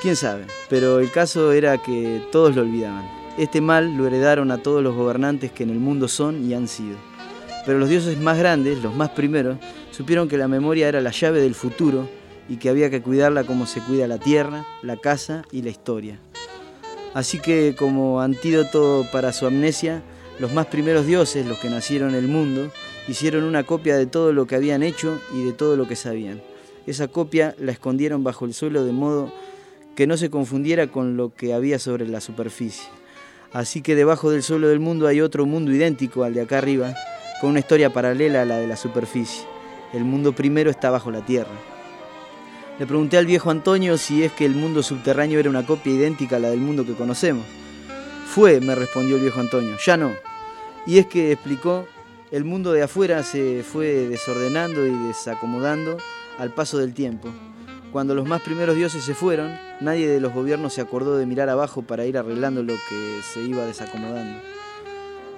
Quién 0.03 0.15
sabe, 0.15 0.45
pero 0.69 0.99
el 0.99 1.09
caso 1.09 1.51
era 1.53 1.79
que 1.79 2.21
todos 2.31 2.55
lo 2.55 2.61
olvidaban. 2.61 3.09
Este 3.37 3.61
mal 3.61 3.97
lo 3.97 4.05
heredaron 4.05 4.51
a 4.51 4.59
todos 4.59 4.83
los 4.83 4.95
gobernantes 4.95 5.51
que 5.51 5.63
en 5.63 5.71
el 5.71 5.79
mundo 5.79 6.07
son 6.07 6.47
y 6.47 6.53
han 6.53 6.67
sido. 6.67 6.97
Pero 7.65 7.79
los 7.79 7.89
dioses 7.89 8.19
más 8.19 8.37
grandes, 8.37 8.83
los 8.83 8.93
más 8.93 9.09
primeros, 9.09 9.57
supieron 9.89 10.27
que 10.27 10.37
la 10.37 10.47
memoria 10.47 10.87
era 10.87 11.01
la 11.01 11.11
llave 11.11 11.41
del 11.41 11.55
futuro 11.55 12.07
y 12.47 12.57
que 12.57 12.69
había 12.69 12.91
que 12.91 13.01
cuidarla 13.01 13.43
como 13.43 13.65
se 13.65 13.79
cuida 13.81 14.07
la 14.07 14.19
tierra, 14.19 14.67
la 14.83 14.97
casa 14.97 15.45
y 15.51 15.63
la 15.63 15.69
historia. 15.69 16.19
Así 17.15 17.39
que 17.39 17.75
como 17.75 18.21
antídoto 18.21 19.07
para 19.11 19.33
su 19.33 19.47
amnesia, 19.47 20.03
los 20.39 20.53
más 20.53 20.67
primeros 20.67 21.07
dioses, 21.07 21.45
los 21.47 21.57
que 21.57 21.69
nacieron 21.69 22.09
en 22.09 22.15
el 22.15 22.27
mundo, 22.27 22.71
hicieron 23.07 23.43
una 23.43 23.63
copia 23.63 23.97
de 23.97 24.05
todo 24.05 24.33
lo 24.33 24.47
que 24.47 24.55
habían 24.55 24.83
hecho 24.83 25.19
y 25.33 25.43
de 25.43 25.53
todo 25.53 25.75
lo 25.75 25.87
que 25.87 25.95
sabían. 25.95 26.41
Esa 26.85 27.07
copia 27.07 27.55
la 27.59 27.71
escondieron 27.71 28.23
bajo 28.23 28.45
el 28.45 28.53
suelo 28.53 28.83
de 28.83 28.91
modo 28.91 29.31
que 29.95 30.07
no 30.07 30.17
se 30.17 30.29
confundiera 30.29 30.87
con 30.87 31.17
lo 31.17 31.33
que 31.33 31.53
había 31.53 31.79
sobre 31.79 32.07
la 32.07 32.21
superficie. 32.21 32.89
Así 33.53 33.81
que 33.81 33.95
debajo 33.95 34.31
del 34.31 34.43
suelo 34.43 34.67
del 34.67 34.79
mundo 34.79 35.07
hay 35.07 35.21
otro 35.21 35.45
mundo 35.45 35.71
idéntico 35.71 36.23
al 36.23 36.33
de 36.33 36.41
acá 36.41 36.57
arriba, 36.57 36.93
con 37.39 37.51
una 37.51 37.59
historia 37.59 37.93
paralela 37.93 38.41
a 38.41 38.45
la 38.45 38.57
de 38.57 38.67
la 38.67 38.75
superficie. 38.75 39.45
El 39.93 40.03
mundo 40.03 40.33
primero 40.33 40.71
está 40.71 40.89
bajo 40.89 41.11
la 41.11 41.23
tierra. 41.23 41.51
Le 42.79 42.87
pregunté 42.87 43.17
al 43.17 43.27
viejo 43.27 43.51
Antonio 43.51 43.97
si 43.99 44.23
es 44.23 44.31
que 44.31 44.45
el 44.45 44.55
mundo 44.55 44.81
subterráneo 44.81 45.39
era 45.39 45.49
una 45.49 45.65
copia 45.65 45.93
idéntica 45.93 46.37
a 46.37 46.39
la 46.39 46.49
del 46.49 46.59
mundo 46.59 46.85
que 46.85 46.95
conocemos. 46.95 47.45
Fue, 48.25 48.59
me 48.59 48.73
respondió 48.73 49.17
el 49.17 49.21
viejo 49.21 49.39
Antonio, 49.39 49.75
ya 49.85 49.95
no. 49.95 50.11
Y 50.87 50.97
es 50.97 51.05
que, 51.05 51.31
explicó, 51.31 51.85
el 52.33 52.45
mundo 52.45 52.71
de 52.73 52.81
afuera 52.81 53.21
se 53.21 53.61
fue 53.61 54.07
desordenando 54.07 54.87
y 54.87 55.07
desacomodando 55.07 55.97
al 56.39 56.51
paso 56.51 56.79
del 56.79 56.95
tiempo. 56.95 57.29
Cuando 57.91 58.15
los 58.15 58.27
más 58.27 58.41
primeros 58.41 58.75
dioses 58.75 59.03
se 59.03 59.13
fueron, 59.13 59.55
nadie 59.81 60.07
de 60.07 60.19
los 60.19 60.33
gobiernos 60.33 60.73
se 60.73 60.81
acordó 60.81 61.15
de 61.15 61.27
mirar 61.27 61.49
abajo 61.49 61.83
para 61.83 62.07
ir 62.07 62.17
arreglando 62.17 62.63
lo 62.63 62.73
que 62.89 63.19
se 63.21 63.43
iba 63.43 63.67
desacomodando. 63.67 64.41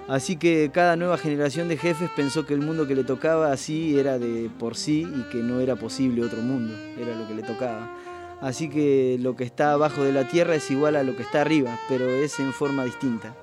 Así 0.07 0.37
que 0.37 0.71
cada 0.73 0.95
nueva 0.95 1.17
generación 1.17 1.67
de 1.67 1.75
jefes 1.75 2.09
pensó 2.15 2.45
que 2.45 2.53
el 2.53 2.61
mundo 2.61 2.87
que 2.87 2.95
le 2.95 3.03
tocaba 3.03 3.51
así 3.51 3.99
era 3.99 4.17
de 4.17 4.49
por 4.57 4.77
sí 4.77 5.01
y 5.01 5.23
que 5.29 5.39
no 5.39 5.59
era 5.59 5.75
posible 5.75 6.23
otro 6.23 6.41
mundo, 6.41 6.73
era 6.97 7.13
lo 7.13 7.27
que 7.27 7.33
le 7.33 7.43
tocaba. 7.43 7.91
Así 8.39 8.69
que 8.69 9.17
lo 9.19 9.35
que 9.35 9.43
está 9.43 9.73
abajo 9.73 10.01
de 10.01 10.13
la 10.13 10.29
tierra 10.29 10.55
es 10.55 10.71
igual 10.71 10.95
a 10.95 11.03
lo 11.03 11.17
que 11.17 11.23
está 11.23 11.41
arriba, 11.41 11.77
pero 11.89 12.07
es 12.07 12.39
en 12.39 12.53
forma 12.53 12.85
distinta. 12.85 13.35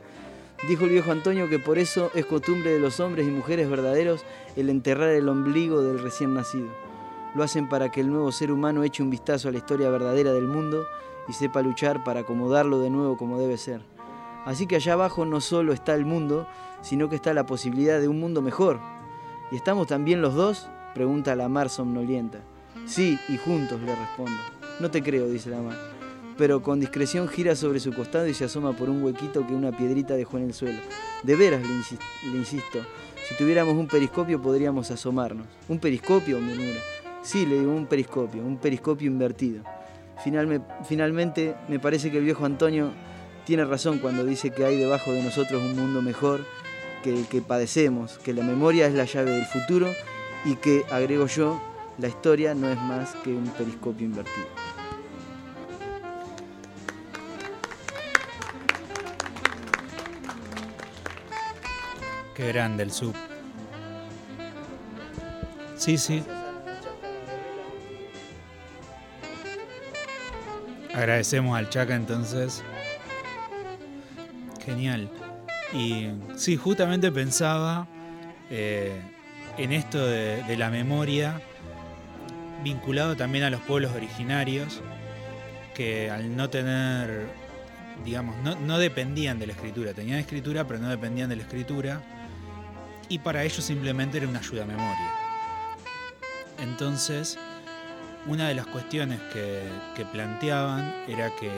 Dijo 0.69 0.85
el 0.85 0.91
viejo 0.91 1.11
Antonio 1.11 1.49
que 1.49 1.59
por 1.59 1.79
eso 1.79 2.13
es 2.15 2.25
costumbre 2.25 2.71
de 2.71 2.79
los 2.79 3.01
hombres 3.01 3.27
y 3.27 3.33
mujeres 3.33 3.69
verdaderos 3.69 4.25
el 4.55 4.71
enterrar 4.71 5.09
el 5.09 5.29
ombligo 5.29 5.83
del 5.83 5.99
recién 5.99 6.35
nacido. 6.35 6.69
Lo 7.35 7.43
hacen 7.43 7.69
para 7.69 7.91
que 7.91 8.01
el 8.01 8.11
nuevo 8.11 8.31
ser 8.31 8.53
humano 8.53 8.85
eche 8.85 9.03
un 9.03 9.11
vistazo 9.11 9.49
a 9.49 9.53
la 9.53 9.59
historia 9.59 9.91
verdadera 9.91 10.33
del 10.33 10.47
mundo 10.47 10.87
y 11.27 11.33
sepa 11.33 11.63
luchar 11.63 12.05
para 12.05 12.21
acomodarlo 12.21 12.79
de 12.79 12.91
nuevo 12.91 13.17
como 13.17 13.41
debe 13.41 13.57
ser. 13.57 13.81
Así 14.45 14.69
que 14.69 14.77
allá 14.77 14.93
abajo 14.93 15.25
no 15.25 15.41
solo 15.41 15.73
está 15.73 15.95
el 15.95 16.05
mundo, 16.05 16.47
sino 16.81 17.09
que 17.09 17.17
está 17.17 17.35
la 17.35 17.47
posibilidad 17.47 18.01
de 18.01 18.07
un 18.07 18.21
mundo 18.21 18.41
mejor. 18.41 18.79
¿Y 19.51 19.57
estamos 19.57 19.89
también 19.89 20.23
los 20.23 20.35
dos? 20.35 20.69
Pregunta 20.95 21.35
la 21.35 21.49
mar 21.49 21.71
somnolienta. 21.71 22.39
Sí, 22.87 23.19
y 23.29 23.37
juntos, 23.37 23.81
le 23.81 23.97
respondo. 23.97 24.41
No 24.79 24.91
te 24.91 25.03
creo, 25.03 25.27
dice 25.27 25.51
la 25.51 25.61
mar. 25.61 26.02
Pero 26.39 26.63
con 26.63 26.81
discreción 26.81 27.29
gira 27.29 27.55
sobre 27.55 27.79
su 27.81 27.93
costado 27.93 28.27
y 28.27 28.35
se 28.35 28.45
asoma 28.45 28.73
por 28.73 28.89
un 28.89 29.03
huequito 29.03 29.47
que 29.47 29.53
una 29.55 29.71
piedrita 29.77 30.15
dejó 30.15 30.39
en 30.39 30.45
el 30.45 30.55
suelo. 30.55 30.79
De 31.23 31.37
veras, 31.37 31.61
le, 31.63 31.69
insis- 31.69 31.99
le 32.33 32.39
insisto, 32.39 32.79
si 33.29 33.35
tuviéramos 33.37 33.75
un 33.75 33.87
periscopio 33.87 34.41
podríamos 34.41 34.91
asomarnos. 34.91 35.47
¿Un 35.69 35.79
periscopio? 35.79 36.41
murmura. 36.41 36.81
Sí, 37.23 37.47
le 37.47 37.61
digo, 37.61 37.73
un 37.73 37.87
periscopio, 37.87 38.43
un 38.43 38.57
periscopio 38.57 39.07
invertido. 39.09 39.63
Finalme- 40.25 40.63
finalmente, 40.85 41.55
me 41.69 41.79
parece 41.79 42.11
que 42.11 42.19
el 42.19 42.25
viejo 42.25 42.45
Antonio 42.45 42.91
tiene 43.45 43.65
razón 43.65 43.99
cuando 43.99 44.25
dice 44.25 44.51
que 44.51 44.65
hay 44.65 44.77
debajo 44.77 45.13
de 45.13 45.23
nosotros 45.23 45.63
un 45.63 45.77
mundo 45.77 46.01
mejor 46.03 46.41
que 47.03 47.11
el 47.13 47.27
que 47.27 47.43
padecemos, 47.43 48.19
que 48.19 48.33
la 48.33 48.43
memoria 48.45 48.87
es 48.87 48.95
la 48.95 49.05
llave 49.05 49.33
del 49.33 49.45
futuro 49.47 49.89
y 50.45 50.55
que, 50.57 50.85
agrego 50.91 51.27
yo, 51.27 51.61
la 51.99 52.09
historia 52.09 52.55
no 52.55 52.69
es 52.71 52.79
más 52.79 53.15
que 53.25 53.31
un 53.31 53.45
periscopio 53.49 54.07
invertido. 54.07 54.47
Qué 62.35 62.49
grande 62.49 62.83
el 62.83 62.93
sub. 62.93 63.15
Sí, 65.77 65.99
sí. 65.99 66.23
Agradecemos 70.95 71.59
al 71.59 71.69
Chaca 71.69 71.95
entonces. 71.95 72.63
Genial. 74.65 75.11
Y 75.75 76.09
sí, 76.37 76.57
justamente 76.57 77.11
pensaba 77.13 77.87
eh, 78.51 79.01
en 79.59 79.73
esto 79.73 80.07
de, 80.07 80.57
la 80.57 80.71
memoria 80.71 81.41
vinculado 82.63 83.17
también 83.17 83.45
a 83.45 83.51
los 83.51 83.61
pueblos 83.63 83.93
originarios 83.93 84.81
que 85.75 86.11
al 86.11 86.37
no 86.37 86.49
tener, 86.49 87.27
digamos, 88.05 88.37
no 88.61 88.79
dependían 88.79 89.39
de 89.39 89.49
la 89.49 89.55
escritura, 89.55 89.95
tenían 89.95 90.19
escritura 90.19 90.67
pero 90.67 90.79
no 90.79 90.89
dependían 90.89 91.29
de 91.29 91.37
la 91.37 91.43
escritura 91.43 92.03
y 93.13 93.19
para 93.19 93.45
ellos 93.45 93.63
simplemente 93.63 94.17
era 94.17 94.27
una 94.27 94.39
ayuda 94.39 94.63
a 94.63 94.67
memoria. 94.67 95.13
Entonces, 96.59 97.39
una 98.27 98.49
de 98.49 98.55
las 98.55 98.67
cuestiones 98.67 99.21
que, 99.35 100.07
planteaban 100.11 100.95
era 101.07 101.31
que 101.37 101.51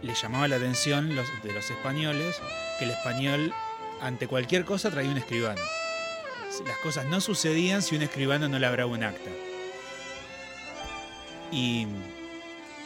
les 0.00 0.20
llamaba 0.20 0.48
la 0.48 0.56
atención 0.56 1.10
de 1.10 1.14
los 1.52 1.70
españoles 1.70 2.40
que 2.78 2.86
el 2.86 2.90
español 2.92 3.52
ante 4.00 4.26
cualquier 4.28 4.64
cosa 4.64 4.90
traía 4.90 5.10
un 5.10 5.18
escribano. 5.18 5.60
Las 6.66 6.78
cosas 6.78 7.04
no 7.04 7.20
sucedían 7.20 7.82
si 7.82 7.94
un 7.94 8.02
escribano 8.02 8.48
no 8.48 8.58
labraba 8.58 8.90
un 8.90 9.04
acta. 9.04 9.30
Y 11.52 11.86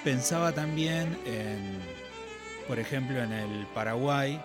pensaba 0.02 0.50
también 0.50 1.16
en, 1.24 1.78
por 2.66 2.80
ejemplo, 2.80 3.22
en 3.22 3.32
el 3.32 3.66
Paraguay, 3.66 4.40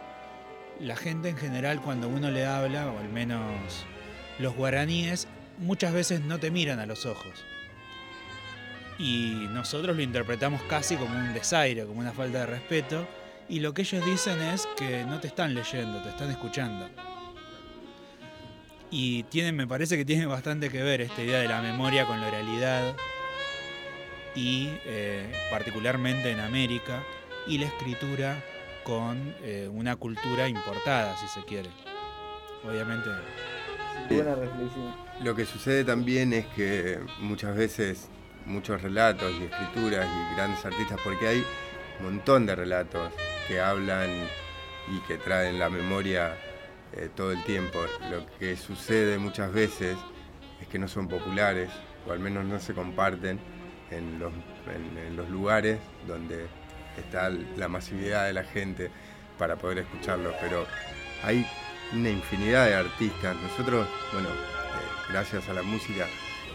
la 0.80 0.95
gente 0.95 1.30
en 1.30 1.38
general 1.38 1.82
cuando 1.82 2.07
uno 2.07 2.32
le 2.32 2.45
habla, 2.45 2.91
o 2.91 2.99
al 2.99 3.09
menos 3.09 3.86
los 4.39 4.55
guaraníes, 4.55 5.28
muchas 5.57 5.93
veces 5.93 6.21
no 6.21 6.39
te 6.39 6.51
miran 6.51 6.80
a 6.80 6.86
los 6.86 7.05
ojos. 7.05 7.45
Y 8.97 9.47
nosotros 9.49 9.95
lo 9.95 10.01
interpretamos 10.01 10.61
casi 10.63 10.95
como 10.95 11.15
un 11.15 11.34
desaire, 11.34 11.86
como 11.86 11.99
una 11.99 12.13
falta 12.13 12.39
de 12.39 12.45
respeto. 12.45 13.07
Y 13.49 13.59
lo 13.59 13.73
que 13.73 13.82
ellos 13.84 14.05
dicen 14.05 14.41
es 14.41 14.67
que 14.78 15.03
no 15.05 15.19
te 15.19 15.28
están 15.28 15.53
leyendo, 15.53 16.01
te 16.01 16.09
están 16.09 16.32
escuchando. 16.32 16.89
Y 18.89 19.23
tiene, 19.23 19.51
me 19.51 19.67
parece 19.67 19.97
que 19.97 20.05
tiene 20.05 20.26
bastante 20.26 20.69
que 20.69 20.82
ver 20.82 21.01
esta 21.01 21.21
idea 21.21 21.39
de 21.39 21.47
la 21.47 21.61
memoria 21.61 22.05
con 22.05 22.21
la 22.21 22.28
oralidad. 22.28 22.95
Y 24.34 24.69
eh, 24.86 25.32
particularmente 25.51 26.32
en 26.32 26.39
América. 26.39 27.03
Y 27.47 27.57
la 27.57 27.65
escritura 27.65 28.41
con 28.86 29.36
eh, 29.42 29.70
una 29.72 29.96
cultura 29.98 30.48
importada, 30.48 31.18
si 31.18 31.28
se 31.28 31.44
quiere. 31.46 31.70
Obviamente. 32.64 33.10
Buena 34.10 34.36
reflexión. 34.36 34.94
Lo 35.22 35.36
que 35.36 35.46
sucede 35.46 35.84
también 35.84 36.34
es 36.34 36.46
que 36.48 37.00
muchas 37.20 37.56
veces 37.56 38.08
muchos 38.46 38.82
relatos 38.82 39.34
y 39.40 39.46
escrituras 39.46 40.08
y 40.08 40.36
grandes 40.36 40.64
artistas, 40.64 41.00
porque 41.04 41.28
hay 41.28 41.44
un 42.00 42.06
montón 42.06 42.46
de 42.46 42.56
relatos 42.56 43.12
que 43.48 43.60
hablan 43.60 44.10
y 44.88 45.00
que 45.08 45.18
traen 45.18 45.58
la 45.58 45.70
memoria 45.70 46.38
eh, 46.94 47.10
todo 47.16 47.32
el 47.32 47.44
tiempo. 47.44 47.80
Lo 48.12 48.26
que 48.38 48.56
sucede 48.56 49.18
muchas 49.18 49.52
veces 49.52 49.98
es 50.62 50.68
que 50.68 50.78
no 50.78 50.88
son 50.88 51.08
populares, 51.08 51.70
o 52.08 52.12
al 52.12 52.20
menos 52.20 52.46
no 52.46 52.60
se 52.60 52.74
comparten 52.74 53.40
en 53.90 54.20
los, 54.20 54.34
en 54.74 55.16
los 55.16 55.30
lugares 55.30 55.80
donde 56.08 56.48
está 57.02 57.30
la 57.30 57.68
masividad 57.68 58.26
de 58.26 58.34
la 58.34 58.43
gente 58.43 58.89
para 59.38 59.56
poder 59.56 59.80
escucharlos, 59.80 60.34
pero 60.41 60.66
hay 61.24 61.46
una 61.93 62.10
infinidad 62.10 62.68
de 62.68 62.76
artistas. 62.76 63.36
Nosotros, 63.36 63.88
bueno, 64.14 64.30
eh, 64.30 65.12
gracias 65.12 65.48
a 65.50 65.54
la 65.54 65.64
música 65.64 66.08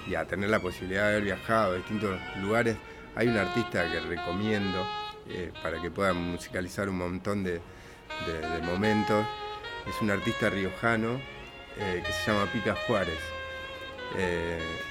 y 0.08 0.14
a 0.14 0.24
tener 0.24 0.50
la 0.50 0.60
posibilidad 0.60 1.04
de 1.04 1.08
haber 1.10 1.24
viajado 1.24 1.72
a 1.72 1.76
distintos 1.76 2.18
lugares, 2.40 2.76
hay 3.14 3.28
un 3.28 3.36
artista 3.36 3.90
que 3.90 4.00
recomiendo 4.00 4.86
eh, 5.28 5.52
para 5.62 5.80
que 5.80 5.90
puedan 5.90 6.16
musicalizar 6.16 6.88
un 6.88 6.98
montón 6.98 7.44
de, 7.44 7.60
momentos. 8.62 9.26
Es 9.88 10.00
un 10.02 10.10
artista 10.10 10.50
riojano 10.50 11.20
eh, 11.78 12.02
que 12.04 12.12
se 12.12 12.30
llama 12.30 12.50
Pica 12.52 12.74
Juárez. 12.86 13.18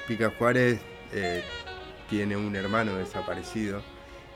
Pica 0.08 0.32
Juárez 0.38 0.80
tiene 2.10 2.38
un 2.38 2.56
hermano 2.56 2.96
desaparecido 2.96 3.84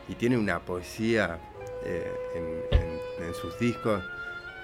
y 0.09 0.15
tiene 0.15 0.37
una 0.37 0.59
poesía 0.59 1.39
en 1.85 3.33
sus 3.33 3.57
discos 3.59 4.03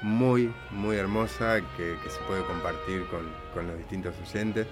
muy, 0.02 0.54
muy 0.72 0.96
hermosa 0.98 1.62
que, 1.76 1.96
se 2.10 2.20
puede 2.28 2.44
compartir 2.44 3.06
con, 3.08 3.68
los 3.68 3.78
distintos 3.78 4.16
oyentes 4.22 4.68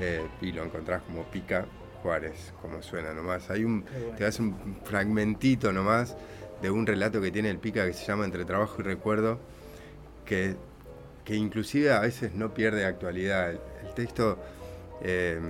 eh, 0.00 0.26
y 0.40 0.52
lo 0.52 0.64
encontrás 0.64 1.02
como 1.02 1.24
Pica 1.24 1.66
Juárez, 2.02 2.52
como 2.60 2.82
suena 2.82 3.12
nomás. 3.12 3.50
Hay 3.50 3.64
un, 3.64 3.84
te 4.16 4.24
das 4.24 4.40
un 4.40 4.80
fragmentito 4.84 5.72
nomás 5.72 6.16
de 6.60 6.70
un 6.70 6.86
relato 6.86 7.20
que 7.20 7.30
tiene 7.30 7.50
el 7.50 7.58
Pica 7.58 7.86
que 7.86 7.92
se 7.92 8.04
llama 8.04 8.24
Entre 8.24 8.44
Trabajo 8.44 8.76
y 8.80 8.82
Recuerdo, 8.82 9.38
que, 10.24 10.56
que 11.24 11.36
inclusive 11.36 11.92
a 11.92 12.00
veces 12.00 12.34
no 12.34 12.52
pierde 12.52 12.84
actualidad. 12.84 13.52
El, 13.52 13.60
texto 13.94 14.38
eh, 15.00 15.40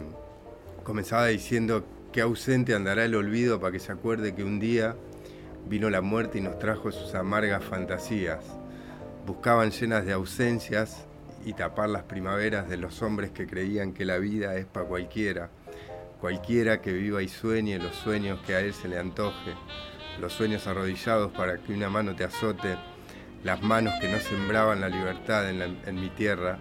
comenzaba 0.84 1.26
diciendo 1.26 1.84
que 2.16 2.22
ausente 2.22 2.74
andará 2.74 3.04
el 3.04 3.14
olvido 3.14 3.60
para 3.60 3.72
que 3.72 3.78
se 3.78 3.92
acuerde 3.92 4.34
que 4.34 4.42
un 4.42 4.58
día 4.58 4.96
vino 5.68 5.90
la 5.90 6.00
muerte 6.00 6.38
y 6.38 6.40
nos 6.40 6.58
trajo 6.58 6.90
sus 6.90 7.14
amargas 7.14 7.62
fantasías. 7.62 8.42
Buscaban 9.26 9.70
llenas 9.70 10.06
de 10.06 10.14
ausencias 10.14 11.04
y 11.44 11.52
tapar 11.52 11.90
las 11.90 12.04
primaveras 12.04 12.70
de 12.70 12.78
los 12.78 13.02
hombres 13.02 13.32
que 13.32 13.46
creían 13.46 13.92
que 13.92 14.06
la 14.06 14.16
vida 14.16 14.56
es 14.56 14.64
para 14.64 14.86
cualquiera, 14.86 15.50
cualquiera 16.18 16.80
que 16.80 16.94
viva 16.94 17.22
y 17.22 17.28
sueñe 17.28 17.78
los 17.78 17.94
sueños 17.94 18.40
que 18.46 18.54
a 18.54 18.60
él 18.60 18.72
se 18.72 18.88
le 18.88 18.98
antoje, 18.98 19.52
los 20.18 20.32
sueños 20.32 20.66
arrodillados 20.66 21.32
para 21.32 21.58
que 21.58 21.74
una 21.74 21.90
mano 21.90 22.16
te 22.16 22.24
azote, 22.24 22.78
las 23.44 23.62
manos 23.62 23.92
que 24.00 24.08
no 24.08 24.18
sembraban 24.20 24.80
la 24.80 24.88
libertad 24.88 25.50
en, 25.50 25.60
en 25.84 26.00
mi 26.00 26.08
tierra, 26.08 26.60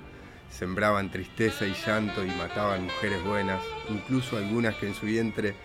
sembraban 0.49 1.11
tristeza 1.11 1.65
y 1.65 1.73
llanto 1.73 2.25
y 2.25 2.31
mataban 2.31 2.85
mujeres 2.85 3.23
buenas, 3.23 3.61
incluso 3.89 4.37
algunas 4.37 4.75
que 4.75 4.87
en 4.87 4.95
su 4.95 5.05
vientre 5.05 5.55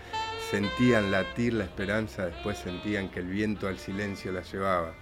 sentían 0.49 1.11
latir 1.11 1.53
la 1.53 1.63
esperanza, 1.63 2.25
después 2.25 2.57
sentían 2.57 3.09
que 3.09 3.19
el 3.19 3.27
viento 3.27 3.67
al 3.67 3.77
silencio 3.77 4.31
las 4.31 4.51
llevaba. 4.51 4.93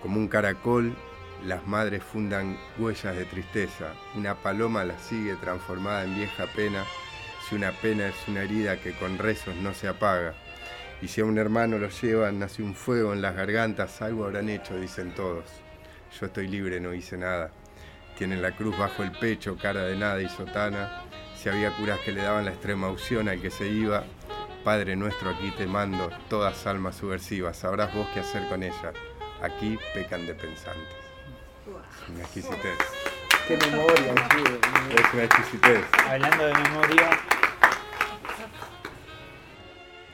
Como 0.00 0.18
un 0.18 0.28
caracol, 0.28 0.96
las 1.44 1.66
madres 1.66 2.02
fundan 2.02 2.58
huellas 2.78 3.16
de 3.16 3.24
tristeza. 3.24 3.92
Una 4.14 4.34
paloma 4.34 4.84
las 4.84 5.02
sigue 5.02 5.34
transformada 5.36 6.04
en 6.04 6.16
vieja 6.16 6.46
pena. 6.54 6.84
Si 7.48 7.54
una 7.54 7.72
pena 7.72 8.08
es 8.08 8.28
una 8.28 8.42
herida 8.42 8.80
que 8.80 8.92
con 8.92 9.18
rezos 9.18 9.54
no 9.56 9.74
se 9.74 9.88
apaga. 9.88 10.34
Y 11.02 11.08
si 11.08 11.20
a 11.20 11.26
un 11.26 11.36
hermano 11.36 11.78
lo 11.78 11.90
llevan, 11.90 12.38
nace 12.38 12.62
un 12.62 12.74
fuego 12.74 13.12
en 13.12 13.20
las 13.20 13.36
gargantas, 13.36 14.00
algo 14.00 14.24
habrán 14.24 14.48
hecho, 14.48 14.78
dicen 14.78 15.14
todos. 15.14 15.44
Yo 16.18 16.26
estoy 16.26 16.48
libre, 16.48 16.80
no 16.80 16.94
hice 16.94 17.18
nada. 17.18 17.50
Tienen 18.16 18.42
la 18.42 18.52
cruz 18.52 18.76
bajo 18.78 19.02
el 19.02 19.12
pecho, 19.12 19.56
cara 19.56 19.82
de 19.82 19.96
nada 19.96 20.20
y 20.22 20.28
sotana. 20.28 21.02
Si 21.36 21.48
había 21.48 21.70
curas 21.76 22.00
que 22.00 22.12
le 22.12 22.22
daban 22.22 22.46
la 22.46 22.52
extrema 22.52 22.88
opción 22.88 23.28
al 23.28 23.40
que 23.40 23.50
se 23.50 23.68
iba, 23.68 24.04
Padre 24.64 24.96
nuestro, 24.96 25.30
aquí 25.30 25.50
te 25.52 25.66
mando, 25.66 26.10
todas 26.28 26.66
almas 26.66 26.96
subversivas, 26.96 27.58
sabrás 27.58 27.94
vos 27.94 28.08
qué 28.14 28.20
hacer 28.20 28.48
con 28.48 28.62
ellas 28.62 28.94
aquí 29.42 29.78
pecan 29.94 30.26
de 30.26 30.34
pensantes. 30.34 30.96
Es 31.66 32.08
una 32.08 32.20
exquisitez. 32.20 32.78
Qué 33.46 33.56
memoria, 33.56 34.14
Es 34.90 35.14
una 35.14 35.24
exquisitez. 35.24 35.84
Hablando 36.08 36.46
de 36.46 36.54
memoria, 36.54 37.10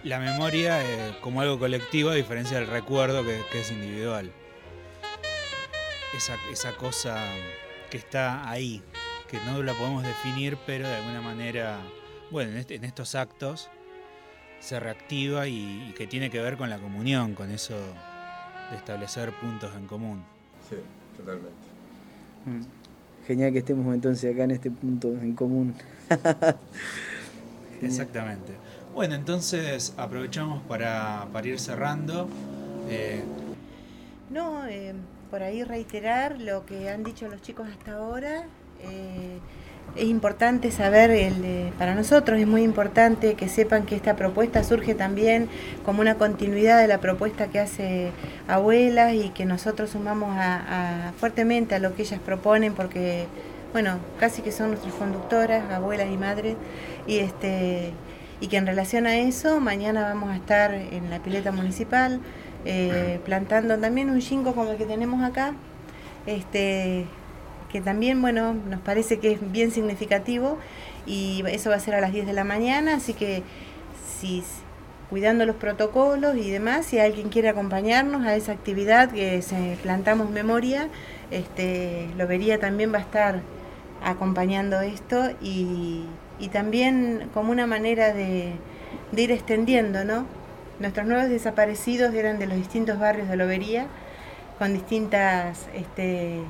la 0.05 0.19
memoria 0.19 0.83
eh, 0.83 1.17
como 1.21 1.41
algo 1.41 1.59
colectivo 1.59 2.11
a 2.11 2.15
diferencia 2.15 2.59
del 2.59 2.67
recuerdo 2.67 3.25
que, 3.25 3.43
es 3.59 3.71
individual. 3.71 4.31
Esa, 6.15 6.37
esa, 6.51 6.73
cosa 6.73 7.25
que 7.93 7.99
está 7.99 8.49
ahí, 8.49 8.83
que 9.31 9.39
no 9.45 9.63
la 9.63 9.75
podemos 9.75 10.03
definir, 10.03 10.57
pero 10.65 10.89
de 10.89 10.95
alguna 10.95 11.21
manera, 11.21 11.79
bueno, 12.31 12.53
en, 12.53 12.57
este, 12.57 12.77
estos 12.77 13.15
actos 13.15 13.69
se 14.61 14.81
reactiva 14.81 15.47
y, 15.47 15.93
que 15.95 16.07
tiene 16.07 16.31
que 16.31 16.41
ver 16.41 16.57
con 16.57 16.71
la 16.71 16.79
comunión, 16.79 17.35
con 17.35 17.51
eso 17.51 17.75
de 18.71 18.79
establecer 18.79 19.31
puntos 19.33 19.77
en 19.77 19.87
común. 19.87 20.25
Sí, 20.71 20.77
totalmente. 21.19 21.51
Mm. 22.47 23.27
Genial 23.27 23.53
que 23.53 23.59
estemos 23.59 23.95
entonces 23.95 24.35
acá 24.35 24.45
en 24.45 24.53
este 24.53 24.71
punto 24.71 25.09
en 25.09 25.35
común. 25.35 25.75
Exactamente. 27.83 28.55
Bueno, 28.95 29.17
entonces 29.17 29.93
aprovechamos 29.99 30.63
para, 30.63 31.29
ir 31.45 31.61
cerrando. 31.61 32.27
Eh, 32.89 33.23
no, 34.31 34.67
eh, 34.67 34.95
por 35.33 35.43
ahí 35.43 35.65
reiterar 35.65 36.39
lo 36.39 36.67
que 36.67 36.91
han 36.91 37.05
dicho 37.05 37.27
los 37.27 37.41
chicos 37.41 37.67
hasta 37.67 37.95
ahora. 37.95 38.43
Eh, 38.83 39.39
es 39.97 40.05
importante 40.05 40.71
saber, 40.71 41.11
el, 41.11 41.43
eh, 41.43 41.73
para 41.79 41.95
nosotros 41.95 42.39
es 42.39 42.47
muy 42.47 42.63
importante 42.63 43.33
que 43.33 43.49
sepan 43.49 43.87
que 43.87 43.97
esta 43.97 44.15
propuesta 44.15 44.63
surge 44.63 44.95
también 44.95 45.49
como 45.87 46.03
una 46.03 46.17
continuidad 46.17 46.79
de 46.83 46.87
la 46.87 46.99
propuesta 46.99 47.47
que 47.47 47.61
hace 47.61 48.11
Abuelas 48.47 49.15
y 49.15 49.31
que 49.31 49.47
nosotros 49.47 49.89
sumamos 49.89 50.37
a, 50.39 51.15
fuertemente 51.19 51.75
a 51.77 51.79
lo 51.79 51.95
que 51.95 52.03
ellas 52.03 52.21
proponen 52.21 52.75
porque, 52.75 53.25
bueno, 53.73 54.01
casi 54.21 54.43
que 54.43 54.53
son 54.53 54.69
nuestras 54.69 54.93
conductoras, 54.93 55.71
abuelas 55.73 56.11
y 56.13 56.19
madres, 56.19 56.57
y, 57.07 57.21
este, 57.21 57.95
y 58.43 58.49
que 58.49 58.59
en 58.59 58.67
relación 58.67 59.07
a 59.07 59.17
eso 59.17 59.61
mañana 59.61 60.03
vamos 60.03 60.29
a 60.29 60.37
estar 60.37 60.75
en 60.75 61.09
la 61.09 61.21
pileta 61.21 61.53
municipal 61.53 62.21
eh, 62.65 63.21
plantando 63.25 63.79
también 63.79 64.11
un 64.11 64.21
chingo 64.21 64.55
como 64.55 64.71
el 64.71 64.79
que 64.79 64.87
tenemos 64.87 65.23
acá. 65.23 65.55
Este, 66.27 67.07
que 67.71 67.81
también, 67.81 68.21
bueno, 68.21 68.55
nos 68.55 68.81
parece 68.81 69.19
que 69.19 69.33
es 69.33 69.53
bien 69.53 69.71
significativo 69.71 70.59
y 71.07 71.43
eso 71.49 71.71
va 71.71 71.77
a 71.77 71.81
ser 71.81 71.95
a 71.95 72.01
las 72.01 72.13
10 72.13 72.27
de 72.27 72.33
la 72.35 72.45
mañana, 72.45 72.97
así 72.97 73.15
que 73.15 73.43
si 74.21 74.45
cuidando 75.11 75.47
los 75.47 75.57
protocolos 75.57 76.37
y 76.37 76.51
demás, 76.51 76.87
si 76.87 76.99
alguien 76.99 77.29
quiere 77.29 77.49
acompañarnos 77.49 78.25
a 78.27 78.35
esa 78.37 78.53
actividad 78.53 79.11
que 79.11 79.43
se 79.43 79.77
plantamos 79.83 80.31
memoria, 80.31 80.89
este, 81.31 82.09
lo 82.17 82.27
vería 82.27 82.61
también 82.61 82.93
va 82.93 82.99
a 82.99 83.03
estar 83.03 83.41
acompañando 84.05 84.81
esto 84.81 85.31
y, 85.41 86.07
también 86.53 87.29
como 87.35 87.53
una 87.53 87.69
manera 87.69 88.13
de, 88.13 88.53
de, 89.13 89.23
ir 89.23 89.31
extendiendo, 89.31 90.05
¿no? 90.05 90.27
Nuestros 90.83 91.07
nuevos 91.07 91.29
desaparecidos 91.29 92.13
eran 92.13 92.41
de 92.41 92.49
los 92.49 92.57
distintos 92.57 92.99
barrios 92.99 93.29
de 93.29 93.37
Lobería, 93.37 93.87
con 94.59 94.75
distintas 94.75 95.69
este, 95.75 96.41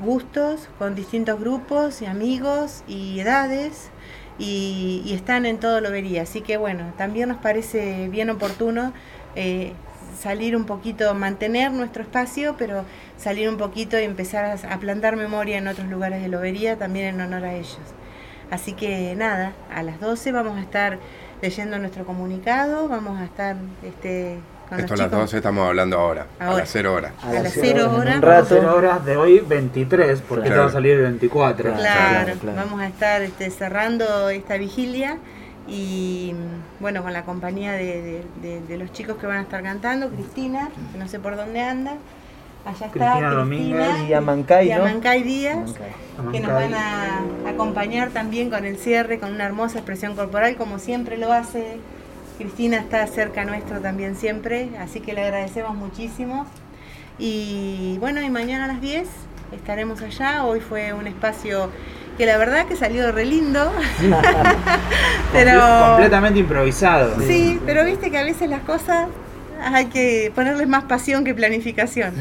gustos, 0.00 0.68
con 0.80 0.96
distintos 0.96 1.38
grupos 1.38 2.02
y 2.02 2.06
amigos 2.06 2.82
y 2.88 3.20
edades 3.20 3.90
y, 4.36 5.12
están 5.14 5.46
en 5.46 5.60
todo 5.60 5.80
lo 5.80 5.92
vería. 5.92 6.22
Así 6.22 6.40
que 6.40 6.56
bueno, 6.56 6.92
también 6.98 7.28
nos 7.28 7.38
parece 7.38 8.08
bien 8.08 8.30
oportuno 8.30 8.92
eh, 9.36 9.74
salir 10.18 10.56
un 10.56 10.64
poquito, 10.64 11.14
mantener 11.14 11.70
nuestro 11.70 12.02
espacio, 12.02 12.56
pero 12.58 12.84
salir 13.16 13.48
un 13.48 13.58
poquito 13.58 13.96
y 13.96 14.02
empezar 14.02 14.58
a, 14.68 14.78
plantar 14.80 15.14
memoria 15.14 15.56
en 15.56 15.68
otros 15.68 15.86
lugares 15.86 16.20
de 16.20 16.26
Lobería 16.26 16.76
también 16.78 17.14
en 17.14 17.20
honor 17.20 17.44
a 17.44 17.54
ellos. 17.54 17.78
Así 18.50 18.72
que 18.72 19.14
nada, 19.14 19.52
a 19.72 19.84
las 19.84 20.00
12 20.00 20.32
vamos 20.32 20.56
a 20.56 20.62
estar 20.62 20.98
leyendo 21.42 21.78
nuestro 21.78 22.04
comunicado, 22.04 22.88
vamos 22.88 23.18
a 23.20 23.24
estar 23.24 23.56
este, 23.82 24.38
esto 24.76 24.94
a 24.94 24.96
las 24.96 25.10
12 25.10 25.36
estamos 25.38 25.66
hablando 25.66 25.98
ahora, 25.98 26.26
a 26.38 26.52
las 26.52 26.68
0 26.70 26.92
horas. 26.92 27.12
A, 27.22 27.32
las 27.32 27.52
0 27.54 27.90
horas. 27.96 28.22
A 28.22 28.26
las 28.26 28.48
0 28.48 28.76
horas 28.76 29.04
de 29.04 29.16
hoy 29.16 29.40
23, 29.40 30.20
porque 30.28 30.50
va 30.50 30.66
a 30.66 30.70
salir 30.70 30.92
el 30.92 31.02
24. 31.02 31.72
Claro, 31.74 32.32
vamos 32.54 32.80
a 32.80 32.86
estar 32.86 33.22
este, 33.22 33.50
cerrando 33.50 34.28
esta 34.28 34.58
vigilia 34.58 35.18
y 35.66 36.34
bueno, 36.80 37.02
con 37.02 37.12
la 37.12 37.24
compañía 37.24 37.72
de, 37.72 38.24
los 38.78 38.92
chicos 38.92 39.16
que 39.16 39.26
van 39.26 39.38
a 39.38 39.42
estar 39.42 39.62
cantando, 39.62 40.08
Cristina, 40.10 40.68
que 40.92 40.98
no 40.98 41.08
sé 41.08 41.18
por 41.18 41.36
dónde 41.36 41.60
anda. 41.60 41.94
Allá 42.68 42.86
está 42.86 42.90
Cristina, 42.90 43.30
Domínguez 43.30 44.08
y 44.08 44.12
Amancay, 44.12 44.68
¿no? 44.68 44.84
Amancay 44.84 45.22
Díaz, 45.22 45.74
que 46.32 46.40
nos 46.40 46.52
van 46.52 46.74
a 46.74 47.20
acompañar 47.48 48.10
también 48.10 48.50
con 48.50 48.64
el 48.64 48.76
cierre, 48.76 49.18
con 49.18 49.32
una 49.32 49.44
hermosa 49.44 49.78
expresión 49.78 50.14
corporal, 50.14 50.56
como 50.56 50.78
siempre 50.78 51.16
lo 51.16 51.32
hace 51.32 51.78
Cristina 52.38 52.76
está 52.76 53.04
cerca 53.08 53.44
nuestro 53.44 53.80
también 53.80 54.14
siempre, 54.14 54.70
así 54.78 55.00
que 55.00 55.12
le 55.12 55.24
agradecemos 55.24 55.74
muchísimo. 55.74 56.46
Y 57.18 57.96
bueno, 57.98 58.22
y 58.22 58.30
mañana 58.30 58.66
a 58.66 58.68
las 58.68 58.80
10 58.80 59.08
estaremos 59.50 60.00
allá. 60.02 60.44
Hoy 60.44 60.60
fue 60.60 60.92
un 60.92 61.08
espacio 61.08 61.68
que 62.16 62.26
la 62.26 62.38
verdad 62.38 62.66
que 62.66 62.76
salió 62.76 63.10
re 63.10 63.24
lindo. 63.24 63.72
pero 65.32 65.60
completamente 65.88 66.38
improvisado. 66.38 67.20
Sí, 67.22 67.60
pero 67.66 67.84
viste 67.84 68.12
que 68.12 68.18
a 68.18 68.24
veces 68.24 68.48
las 68.48 68.60
cosas 68.60 69.08
hay 69.60 69.86
que 69.86 70.32
ponerles 70.34 70.68
más 70.68 70.84
pasión 70.84 71.24
que 71.24 71.34
planificación. 71.34 72.14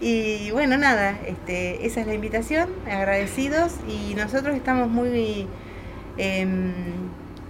Y 0.00 0.50
bueno, 0.52 0.76
nada, 0.76 1.18
este, 1.26 1.86
esa 1.86 2.00
es 2.00 2.06
la 2.06 2.14
invitación, 2.14 2.68
agradecidos 2.86 3.74
y 3.88 4.14
nosotros 4.14 4.54
estamos 4.54 4.88
muy, 4.88 5.46
em, 6.16 6.72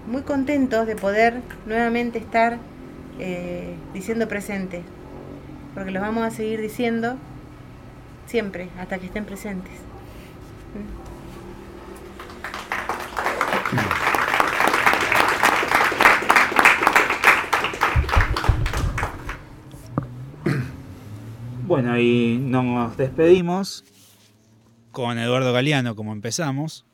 muy 0.07 0.23
contentos 0.23 0.87
de 0.87 0.97
poder 0.97 1.41
nuevamente 1.67 2.19
estar 2.19 2.59
eh, 3.19 3.75
diciendo 3.93 4.29
presente, 4.29 4.83
porque 5.75 5.91
los 5.91 6.03
vamos 6.03 6.25
a 6.25 6.31
seguir 6.31 6.61
diciendo 6.61 7.17
siempre, 8.27 8.69
hasta 8.79 8.99
que 8.99 9.07
estén 9.07 9.25
presentes. 9.25 9.73
Bueno, 21.75 21.99
y 21.99 22.39
nos 22.39 22.97
despedimos 22.97 23.83
con 24.93 25.19
Eduardo 25.19 25.53
Galeano, 25.53 25.97
como 25.97 26.13
empezamos, 26.13 26.85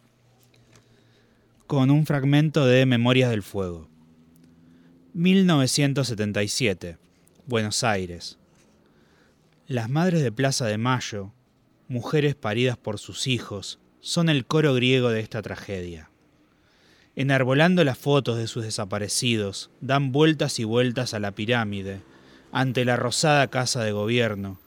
con 1.66 1.90
un 1.90 2.06
fragmento 2.06 2.64
de 2.64 2.86
Memorias 2.86 3.28
del 3.28 3.42
Fuego. 3.42 3.90
1977, 5.12 6.96
Buenos 7.44 7.84
Aires. 7.84 8.38
Las 9.66 9.90
madres 9.90 10.22
de 10.22 10.32
Plaza 10.32 10.64
de 10.64 10.78
Mayo, 10.78 11.34
mujeres 11.88 12.34
paridas 12.34 12.78
por 12.78 12.98
sus 12.98 13.26
hijos, 13.26 13.80
son 14.00 14.30
el 14.30 14.46
coro 14.46 14.72
griego 14.72 15.10
de 15.10 15.20
esta 15.20 15.42
tragedia. 15.42 16.08
Enarbolando 17.16 17.84
las 17.84 17.98
fotos 17.98 18.38
de 18.38 18.46
sus 18.46 18.64
desaparecidos, 18.64 19.70
dan 19.82 20.10
vueltas 20.10 20.58
y 20.58 20.64
vueltas 20.64 21.12
a 21.12 21.18
la 21.18 21.32
pirámide, 21.32 22.00
ante 22.50 22.86
la 22.86 22.96
rosada 22.96 23.48
casa 23.48 23.84
de 23.84 23.92
gobierno, 23.92 24.58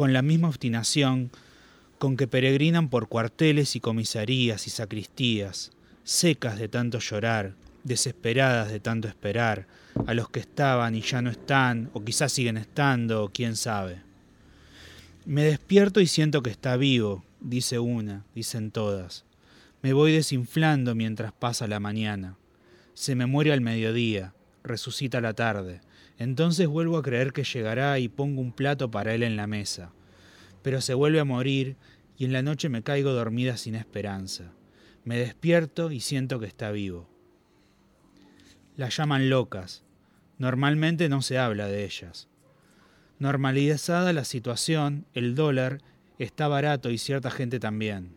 con 0.00 0.14
la 0.14 0.22
misma 0.22 0.48
obstinación 0.48 1.30
con 1.98 2.16
que 2.16 2.26
peregrinan 2.26 2.88
por 2.88 3.08
cuarteles 3.08 3.76
y 3.76 3.80
comisarías 3.80 4.66
y 4.66 4.70
sacristías, 4.70 5.72
secas 6.04 6.58
de 6.58 6.68
tanto 6.68 7.00
llorar, 7.00 7.52
desesperadas 7.84 8.70
de 8.70 8.80
tanto 8.80 9.08
esperar, 9.08 9.66
a 10.06 10.14
los 10.14 10.30
que 10.30 10.40
estaban 10.40 10.94
y 10.94 11.02
ya 11.02 11.20
no 11.20 11.28
están, 11.28 11.90
o 11.92 12.02
quizás 12.02 12.32
siguen 12.32 12.56
estando, 12.56 13.24
o 13.24 13.28
quién 13.28 13.56
sabe. 13.56 14.00
Me 15.26 15.44
despierto 15.44 16.00
y 16.00 16.06
siento 16.06 16.42
que 16.42 16.48
está 16.48 16.78
vivo, 16.78 17.22
dice 17.38 17.78
una, 17.78 18.24
dicen 18.34 18.70
todas. 18.70 19.26
Me 19.82 19.92
voy 19.92 20.12
desinflando 20.12 20.94
mientras 20.94 21.32
pasa 21.32 21.68
la 21.68 21.78
mañana. 21.78 22.38
Se 22.94 23.14
me 23.14 23.26
muere 23.26 23.52
al 23.52 23.60
mediodía, 23.60 24.32
resucita 24.64 25.20
la 25.20 25.34
tarde. 25.34 25.82
Entonces 26.20 26.68
vuelvo 26.68 26.98
a 26.98 27.02
creer 27.02 27.32
que 27.32 27.44
llegará 27.44 27.98
y 27.98 28.08
pongo 28.08 28.42
un 28.42 28.52
plato 28.52 28.90
para 28.90 29.14
él 29.14 29.22
en 29.22 29.36
la 29.36 29.46
mesa. 29.46 29.90
Pero 30.62 30.82
se 30.82 30.92
vuelve 30.92 31.18
a 31.18 31.24
morir 31.24 31.76
y 32.18 32.26
en 32.26 32.34
la 32.34 32.42
noche 32.42 32.68
me 32.68 32.82
caigo 32.82 33.12
dormida 33.12 33.56
sin 33.56 33.74
esperanza. 33.74 34.52
Me 35.02 35.18
despierto 35.18 35.90
y 35.90 36.00
siento 36.00 36.38
que 36.38 36.44
está 36.44 36.72
vivo. 36.72 37.08
La 38.76 38.90
llaman 38.90 39.30
locas. 39.30 39.82
Normalmente 40.36 41.08
no 41.08 41.22
se 41.22 41.38
habla 41.38 41.68
de 41.68 41.86
ellas. 41.86 42.28
Normalizada 43.18 44.12
la 44.12 44.24
situación, 44.24 45.06
el 45.14 45.34
dólar 45.34 45.80
está 46.18 46.48
barato 46.48 46.90
y 46.90 46.98
cierta 46.98 47.30
gente 47.30 47.58
también. 47.58 48.14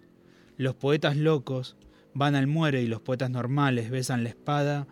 Los 0.58 0.76
poetas 0.76 1.16
locos 1.16 1.78
van 2.14 2.36
al 2.36 2.48
muere 2.48 2.82
y 2.82 2.88
los 2.88 3.00
poetas 3.00 3.30
normales 3.30 3.90
besan 3.90 4.24
la 4.24 4.30
espada 4.30 4.88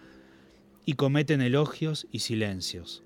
y 0.85 0.93
cometen 0.93 1.41
elogios 1.41 2.07
y 2.11 2.19
silencios. 2.19 3.03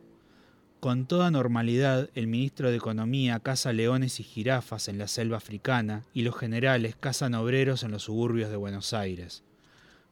Con 0.79 1.07
toda 1.07 1.31
normalidad, 1.31 2.09
el 2.13 2.27
ministro 2.27 2.69
de 2.69 2.77
Economía 2.77 3.39
caza 3.39 3.73
leones 3.73 4.19
y 4.19 4.23
jirafas 4.23 4.87
en 4.87 4.97
la 4.97 5.07
selva 5.07 5.37
africana 5.37 6.05
y 6.13 6.21
los 6.21 6.37
generales 6.37 6.95
cazan 6.99 7.33
obreros 7.33 7.83
en 7.83 7.91
los 7.91 8.03
suburbios 8.03 8.51
de 8.51 8.55
Buenos 8.55 8.93
Aires. 8.93 9.43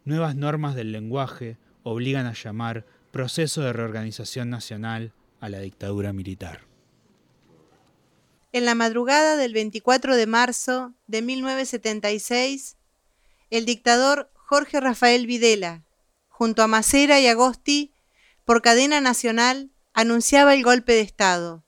Nuevas 0.04 0.36
normas 0.36 0.74
del 0.76 0.92
lenguaje 0.92 1.58
obligan 1.84 2.26
a 2.26 2.34
llamar 2.34 2.86
proceso 3.12 3.62
de 3.62 3.72
reorganización 3.72 4.50
nacional 4.50 5.14
a 5.40 5.50
la 5.50 5.60
dictadura 5.60 6.12
militar. 6.12 6.62
En 8.52 8.66
la 8.66 8.76
madrugada 8.76 9.36
del 9.36 9.54
24 9.54 10.16
de 10.16 10.28
marzo 10.28 10.94
de 11.08 11.22
1976, 11.22 12.78
el 13.50 13.66
dictador 13.66 14.32
Jorge 14.34 14.80
Rafael 14.80 15.28
Videla, 15.28 15.84
junto 16.34 16.64
a 16.64 16.68
Macera 16.68 17.20
y 17.20 17.28
Agosti, 17.28 17.94
por 18.44 18.64
cadena 18.64 19.00
nacional, 19.00 19.70
anunciaba 19.94 20.56
el 20.56 20.64
golpe 20.64 20.94
de 20.94 21.02
Estado, 21.02 21.64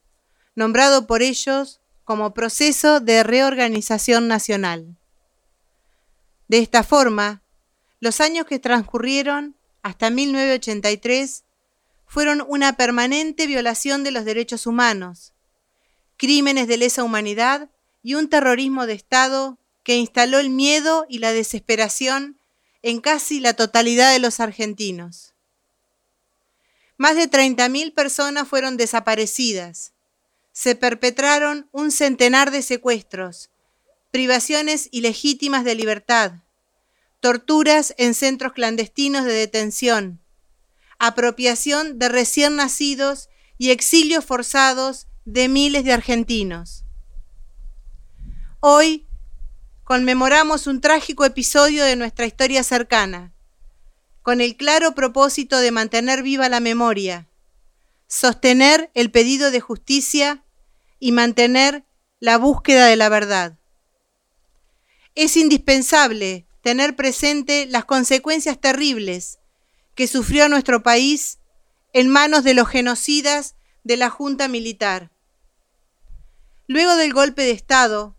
nombrado 0.55 1.05
por 1.05 1.21
ellos 1.21 1.81
como 2.03 2.33
proceso 2.33 2.99
de 2.99 3.21
reorganización 3.21 4.27
nacional. 4.27 4.97
De 6.47 6.57
esta 6.57 6.81
forma, 6.81 7.43
los 7.99 8.19
años 8.19 8.47
que 8.47 8.57
transcurrieron 8.57 9.55
hasta 9.83 10.09
1983 10.09 11.43
fueron 12.07 12.43
una 12.47 12.75
permanente 12.75 13.45
violación 13.45 14.03
de 14.03 14.09
los 14.09 14.25
derechos 14.25 14.65
humanos, 14.65 15.33
crímenes 16.17 16.67
de 16.67 16.77
lesa 16.77 17.03
humanidad 17.03 17.69
y 18.01 18.15
un 18.15 18.29
terrorismo 18.29 18.87
de 18.87 18.93
Estado 18.93 19.59
que 19.83 19.95
instaló 19.95 20.39
el 20.39 20.49
miedo 20.49 21.05
y 21.07 21.19
la 21.19 21.33
desesperación 21.33 22.39
en 22.85 23.01
casi 23.01 23.39
la 23.39 23.55
totalidad 23.55 24.13
de 24.13 24.19
los 24.19 24.39
argentinos. 24.39 25.33
Más 26.97 27.15
de 27.15 27.27
30.000 27.27 27.95
personas 27.95 28.47
fueron 28.47 28.77
desaparecidas. 28.77 29.93
Se 30.51 30.75
perpetraron 30.75 31.67
un 31.71 31.89
centenar 31.89 32.51
de 32.51 32.61
secuestros, 32.61 33.49
privaciones 34.11 34.87
ilegítimas 34.91 35.65
de 35.65 35.73
libertad, 35.73 36.43
torturas 37.21 37.95
en 37.97 38.13
centros 38.13 38.53
clandestinos 38.53 39.25
de 39.25 39.33
detención, 39.33 40.21
apropiación 40.99 41.97
de 41.97 42.07
recién 42.07 42.55
nacidos 42.55 43.29
y 43.57 43.71
exilios 43.71 44.23
forzados 44.25 45.07
de 45.25 45.49
miles 45.49 45.85
de 45.85 45.93
argentinos. 45.93 46.85
Hoy 48.59 49.04
conmemoramos 49.85 50.65
un 50.65 50.81
trágico 50.81 51.25
episodio 51.25 51.83
de 51.83 51.95
nuestra 51.95 52.25
historia 52.25 52.63
cercana, 52.63 53.31
con 54.23 54.41
el 54.41 54.57
claro 54.57 54.95
propósito 54.95 55.59
de 55.59 55.69
mantener 55.69 56.23
viva 56.23 56.49
la 56.49 56.59
memoria, 56.59 57.29
sostener 58.07 58.89
el 58.95 59.11
pedido 59.11 59.51
de 59.51 59.61
justicia 59.61 60.43
y 60.99 61.11
mantener 61.11 61.85
la 62.19 62.39
búsqueda 62.39 62.87
de 62.87 62.95
la 62.95 63.09
verdad. 63.09 63.59
Es 65.13 65.37
indispensable 65.37 66.47
tener 66.61 66.95
presente 66.95 67.67
las 67.67 67.85
consecuencias 67.85 68.59
terribles 68.59 69.37
que 69.93 70.07
sufrió 70.07 70.49
nuestro 70.49 70.81
país 70.81 71.37
en 71.93 72.09
manos 72.09 72.43
de 72.43 72.55
los 72.55 72.67
genocidas 72.67 73.53
de 73.83 73.97
la 73.97 74.09
Junta 74.09 74.47
Militar. 74.47 75.11
Luego 76.65 76.95
del 76.95 77.13
golpe 77.13 77.43
de 77.43 77.51
Estado, 77.51 78.15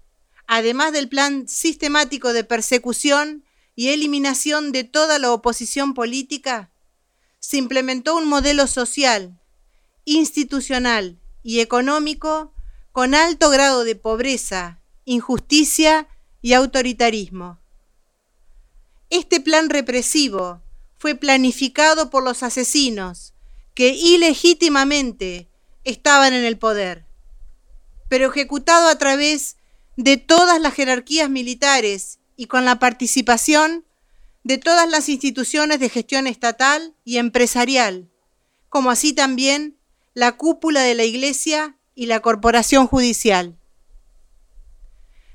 además 0.47 0.93
del 0.93 1.09
plan 1.09 1.49
sistemático 1.49 2.33
de 2.33 2.45
persecución 2.45 3.45
y 3.75 3.89
eliminación 3.89 4.73
de 4.73 4.85
toda 4.85 5.19
la 5.19 5.33
oposición 5.33 5.95
política, 5.95 6.71
se 7.39 7.59
implementó 7.59 8.17
un 8.17 8.27
modelo 8.29 8.67
social, 8.67 9.39
institucional 10.05 11.19
y 11.43 11.61
económico 11.61 12.53
con 12.93 13.15
alto 13.15 13.51
grado 13.51 13.85
de 13.85 13.95
pobreza, 13.95 14.81
injusticia 15.05 16.09
y 16.41 16.55
autoritarismo. 16.55 17.61
Este 19.11 19.41
plan 19.41 19.69
represivo 19.71 20.63
fue 20.99 21.15
planificado 21.15 22.11
por 22.11 22.25
los 22.25 22.43
asesinos 22.43 23.35
que 23.75 23.91
ilegítimamente 23.91 25.49
estaban 25.85 26.33
en 26.33 26.45
el 26.45 26.59
poder, 26.59 27.05
pero 28.09 28.31
ejecutado 28.31 28.89
a 28.89 28.97
través 28.97 29.57
de 29.97 30.19
todas 30.19 30.61
las 30.61 30.75
jerarquías 30.75 31.31
militares 31.31 32.19
y 32.37 32.47
con 32.47 32.65
la 32.65 32.79
participación 32.79 33.85
de 34.45 34.59
todas 34.59 34.89
las 34.89 35.09
instituciones 35.09 35.81
de 35.81 35.89
gestión 35.89 36.27
estatal 36.27 36.95
y 37.05 37.17
empresarial, 37.17 38.09
como 38.69 38.91
así 38.91 39.13
también 39.13 39.77
la 40.15 40.33
cúpula 40.33 40.83
de 40.83 40.95
la 40.95 41.05
Iglesia 41.05 41.77
y 41.95 42.07
la 42.07 42.21
corporación 42.21 42.87
judicial. 42.87 43.59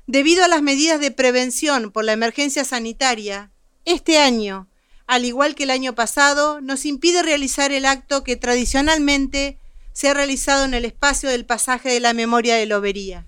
Debido 0.06 0.44
a 0.44 0.48
las 0.48 0.62
medidas 0.62 1.00
de 1.00 1.10
prevención 1.10 1.90
por 1.90 2.04
la 2.04 2.12
emergencia 2.12 2.64
sanitaria, 2.64 3.50
este 3.84 4.18
año, 4.18 4.68
al 5.06 5.24
igual 5.24 5.54
que 5.54 5.64
el 5.64 5.70
año 5.70 5.94
pasado, 5.94 6.60
nos 6.60 6.86
impide 6.86 7.22
realizar 7.22 7.72
el 7.72 7.84
acto 7.84 8.24
que 8.24 8.36
tradicionalmente 8.36 9.58
se 9.92 10.08
ha 10.08 10.14
realizado 10.14 10.64
en 10.64 10.74
el 10.74 10.84
espacio 10.84 11.28
del 11.28 11.44
pasaje 11.44 11.90
de 11.90 12.00
la 12.00 12.14
memoria 12.14 12.56
de 12.56 12.66
Lobería. 12.66 13.26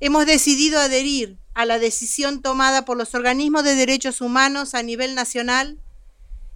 Hemos 0.00 0.24
decidido 0.24 0.80
adherir 0.80 1.38
a 1.52 1.66
la 1.66 1.78
decisión 1.78 2.40
tomada 2.40 2.84
por 2.86 2.96
los 2.96 3.14
organismos 3.14 3.64
de 3.64 3.74
derechos 3.74 4.22
humanos 4.22 4.74
a 4.74 4.82
nivel 4.82 5.14
nacional 5.14 5.78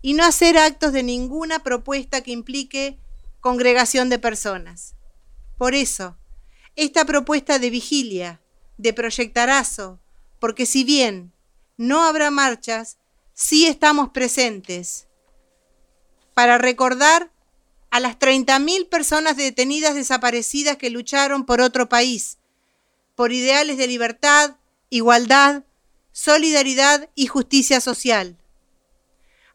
y 0.01 0.15
no 0.15 0.25
hacer 0.25 0.57
actos 0.57 0.93
de 0.93 1.03
ninguna 1.03 1.59
propuesta 1.59 2.23
que 2.23 2.33
implique 2.33 2.99
congregación 3.41 4.09
de 4.09 4.19
personas. 4.19 4.95
Por 5.59 5.75
eso, 5.75 6.17
esta 6.75 7.05
propuesta 7.05 7.59
de 7.59 7.71
vigilia, 7.71 8.41
de 8.79 8.93
proyectarazo, 8.93 10.01
porque 10.41 10.65
si 10.65 10.83
bien 10.83 11.33
no 11.77 12.03
habrá 12.03 12.31
marchas, 12.31 12.97
sí 13.35 13.67
estamos 13.67 14.09
presentes 14.11 15.07
para 16.33 16.57
recordar 16.57 17.31
a 17.91 18.01
las 18.01 18.19
30.000 18.19 18.89
personas 18.89 19.37
detenidas 19.37 19.95
desaparecidas 19.95 20.77
que 20.77 20.91
lucharon 20.91 21.45
por 21.45 21.61
otro 21.61 21.89
país, 21.89 22.39
por 23.15 23.33
ideales 23.33 23.77
de 23.79 23.87
libertad, 23.87 24.57
igualdad, 24.91 25.65
solidaridad 26.13 27.09
y 27.15 27.27
justicia 27.27 27.81
social. 27.81 28.37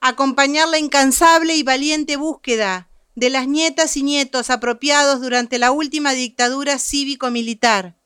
Acompañar 0.02 0.70
la 0.70 0.78
incansable 0.80 1.56
y 1.56 1.64
valiente 1.64 2.16
búsqueda 2.16 2.90
de 3.16 3.30
las 3.30 3.48
nietas 3.48 3.98
y 3.98 4.04
nietos 4.04 4.50
apropiados 4.50 5.22
durante 5.22 5.58
la 5.60 5.72
última 5.72 6.14
dictadura 6.14 6.80
cívico-militar. 6.80 7.98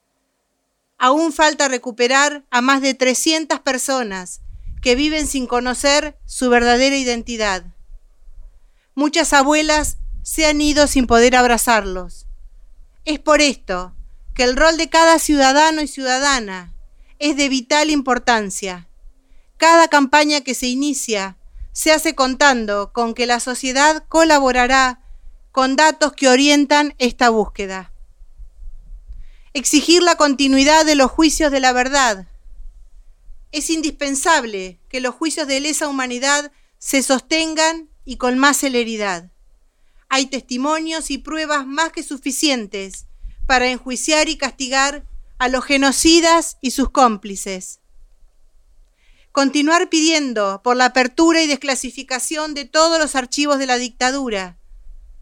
Aún 0.98 1.32
falta 1.34 1.68
recuperar 1.68 2.46
a 2.50 2.62
más 2.62 2.82
de 2.82 2.94
300 2.94 3.60
personas 3.60 4.42
que 4.82 4.96
viven 4.96 5.28
sin 5.28 5.48
conocer 5.48 6.18
su 6.26 6.50
verdadera 6.50 6.98
identidad. 6.98 7.66
Muchas 8.96 9.34
abuelas 9.34 9.98
se 10.24 10.46
han 10.46 10.62
ido 10.62 10.88
sin 10.88 11.08
poder 11.08 11.36
abrazarlos. 11.36 12.26
Es 13.06 13.20
por 13.20 13.42
esto 13.42 13.96
que 14.34 14.44
el 14.44 14.56
rol 14.56 14.78
de 14.78 14.90
cada 14.90 15.20
ciudadano 15.20 15.82
y 15.82 15.88
ciudadana 15.88 16.74
es 17.20 17.38
de 17.38 17.50
vital 17.50 17.90
importancia. 17.90 18.88
Cada 19.58 19.88
campaña 19.88 20.42
que 20.42 20.56
se 20.56 20.68
inicia 20.68 21.38
se 21.72 21.92
hace 21.92 22.16
contando 22.16 22.92
con 22.94 23.14
que 23.14 23.26
la 23.26 23.40
sociedad 23.40 24.06
colaborará 24.10 25.02
con 25.52 25.76
datos 25.76 26.14
que 26.14 26.28
orientan 26.28 26.96
esta 26.98 27.30
búsqueda. 27.30 27.92
Exigir 29.54 30.02
la 30.02 30.16
continuidad 30.16 30.86
de 30.86 30.96
los 30.96 31.12
juicios 31.12 31.52
de 31.52 31.60
la 31.60 31.74
verdad. 31.74 32.28
Es 33.52 33.70
indispensable 33.70 34.80
que 34.90 35.00
los 35.00 35.14
juicios 35.14 35.48
de 35.48 35.60
lesa 35.60 35.88
humanidad 35.88 36.52
se 36.80 37.04
sostengan 37.04 37.88
y 38.04 38.18
con 38.18 38.40
más 38.40 38.58
celeridad. 38.58 39.32
Hay 40.10 40.26
testimonios 40.26 41.12
y 41.12 41.20
pruebas 41.20 41.68
más 41.68 41.92
que 41.92 42.02
suficientes 42.02 43.06
para 43.46 43.70
enjuiciar 43.70 44.30
y 44.30 44.38
castigar 44.38 45.06
a 45.38 45.48
los 45.48 45.66
genocidas 45.66 46.58
y 46.62 46.72
sus 46.72 46.90
cómplices. 46.90 47.80
Continuar 49.32 49.90
pidiendo 49.90 50.62
por 50.64 50.78
la 50.78 50.86
apertura 50.86 51.42
y 51.42 51.48
desclasificación 51.48 52.54
de 52.54 52.66
todos 52.66 53.00
los 53.00 53.16
archivos 53.16 53.58
de 53.58 53.66
la 53.66 53.78
dictadura. 53.78 54.58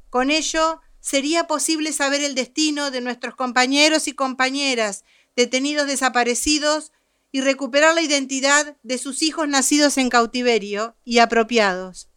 Con 0.09 0.29
ello 0.29 0.81
sería 0.99 1.47
posible 1.47 1.93
saber 1.93 2.21
el 2.21 2.35
destino 2.35 2.91
de 2.91 3.01
nuestros 3.01 3.35
compañeros 3.35 4.07
y 4.07 4.13
compañeras 4.13 5.03
detenidos 5.35 5.87
desaparecidos 5.87 6.91
y 7.31 7.41
recuperar 7.41 7.95
la 7.95 8.01
identidad 8.01 8.75
de 8.83 8.97
sus 8.97 9.21
hijos 9.21 9.47
nacidos 9.47 9.97
en 9.97 10.09
cautiverio 10.09 10.95
y 11.05 11.19
apropiados. 11.19 12.09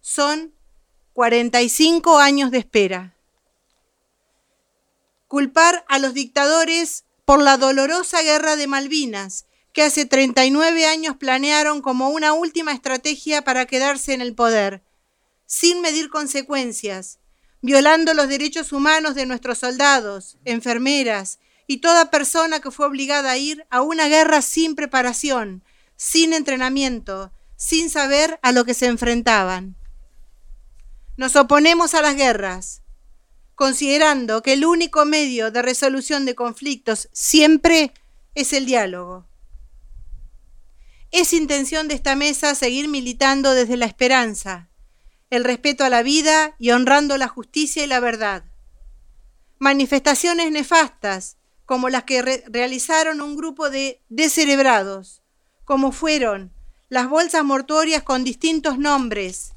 Son 0.00 0.52
45 1.12 2.18
años 2.18 2.50
de 2.50 2.58
espera. 2.58 3.16
Culpar 5.32 5.86
a 5.88 5.98
los 5.98 6.12
dictadores 6.12 7.06
por 7.24 7.40
la 7.40 7.56
dolorosa 7.56 8.20
guerra 8.20 8.54
de 8.54 8.66
Malvinas, 8.66 9.46
que 9.72 9.80
hace 9.80 10.04
39 10.04 10.84
años 10.84 11.16
planearon 11.16 11.80
como 11.80 12.10
una 12.10 12.34
última 12.34 12.74
estrategia 12.74 13.40
para 13.40 13.64
quedarse 13.64 14.12
en 14.12 14.20
el 14.20 14.34
poder, 14.34 14.84
sin 15.46 15.80
medir 15.80 16.10
consecuencias, 16.10 17.18
violando 17.62 18.12
los 18.12 18.28
derechos 18.28 18.74
humanos 18.74 19.14
de 19.14 19.24
nuestros 19.24 19.56
soldados, 19.56 20.36
enfermeras 20.44 21.38
y 21.66 21.78
toda 21.78 22.10
persona 22.10 22.60
que 22.60 22.70
fue 22.70 22.84
obligada 22.84 23.30
a 23.30 23.38
ir 23.38 23.64
a 23.70 23.80
una 23.80 24.08
guerra 24.08 24.42
sin 24.42 24.74
preparación, 24.74 25.64
sin 25.96 26.34
entrenamiento, 26.34 27.32
sin 27.56 27.88
saber 27.88 28.38
a 28.42 28.52
lo 28.52 28.66
que 28.66 28.74
se 28.74 28.84
enfrentaban. 28.84 29.76
Nos 31.16 31.36
oponemos 31.36 31.94
a 31.94 32.02
las 32.02 32.16
guerras, 32.16 32.81
considerando 33.62 34.42
que 34.42 34.54
el 34.54 34.64
único 34.64 35.04
medio 35.04 35.52
de 35.52 35.62
resolución 35.62 36.24
de 36.24 36.34
conflictos 36.34 37.08
siempre 37.12 37.94
es 38.34 38.52
el 38.52 38.66
diálogo. 38.66 39.24
Es 41.12 41.32
intención 41.32 41.86
de 41.86 41.94
esta 41.94 42.16
mesa 42.16 42.56
seguir 42.56 42.88
militando 42.88 43.54
desde 43.54 43.76
la 43.76 43.86
esperanza, 43.86 44.68
el 45.30 45.44
respeto 45.44 45.84
a 45.84 45.90
la 45.90 46.02
vida 46.02 46.56
y 46.58 46.72
honrando 46.72 47.16
la 47.18 47.28
justicia 47.28 47.84
y 47.84 47.86
la 47.86 48.00
verdad. 48.00 48.42
Manifestaciones 49.60 50.50
nefastas, 50.50 51.36
como 51.64 51.88
las 51.88 52.02
que 52.02 52.20
realizaron 52.48 53.20
un 53.20 53.36
grupo 53.36 53.70
de 53.70 54.02
descerebrados, 54.08 55.22
como 55.64 55.92
fueron 55.92 56.52
las 56.88 57.08
bolsas 57.08 57.44
mortuorias 57.44 58.02
con 58.02 58.24
distintos 58.24 58.76
nombres, 58.76 59.51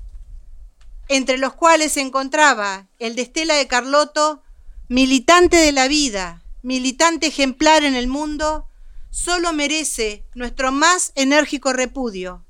entre 1.07 1.37
los 1.37 1.53
cuales 1.53 1.93
se 1.93 2.01
encontraba 2.01 2.87
el 2.99 3.15
de 3.15 3.23
Estela 3.23 3.55
de 3.55 3.67
Carlotto, 3.67 4.41
militante 4.87 5.57
de 5.57 5.71
la 5.71 5.87
vida, 5.87 6.43
militante 6.61 7.27
ejemplar 7.27 7.83
en 7.83 7.95
el 7.95 8.07
mundo, 8.07 8.67
solo 9.11 9.53
merece 9.53 10.25
nuestro 10.33 10.71
más 10.71 11.11
enérgico 11.15 11.73
repudio 11.73 12.45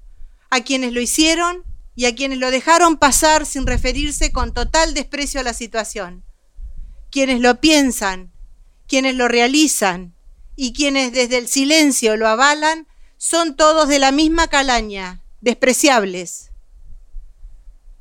a 0.49 0.61
quienes 0.61 0.93
lo 0.93 1.01
hicieron 1.01 1.63
y 1.95 2.05
a 2.05 2.15
quienes 2.15 2.39
lo 2.39 2.51
dejaron 2.51 2.97
pasar 2.97 3.45
sin 3.45 3.67
referirse 3.67 4.31
con 4.31 4.53
total 4.53 4.93
desprecio 4.93 5.39
a 5.39 5.43
la 5.43 5.53
situación. 5.53 6.25
Quienes 7.11 7.39
lo 7.39 7.59
piensan, 7.61 8.33
quienes 8.87 9.15
lo 9.15 9.27
realizan 9.27 10.15
y 10.55 10.73
quienes 10.73 11.11
desde 11.11 11.37
el 11.37 11.47
silencio 11.47 12.17
lo 12.17 12.27
avalan 12.27 12.87
son 13.17 13.55
todos 13.55 13.87
de 13.87 13.99
la 13.99 14.11
misma 14.11 14.47
calaña, 14.47 15.23
despreciables 15.41 16.51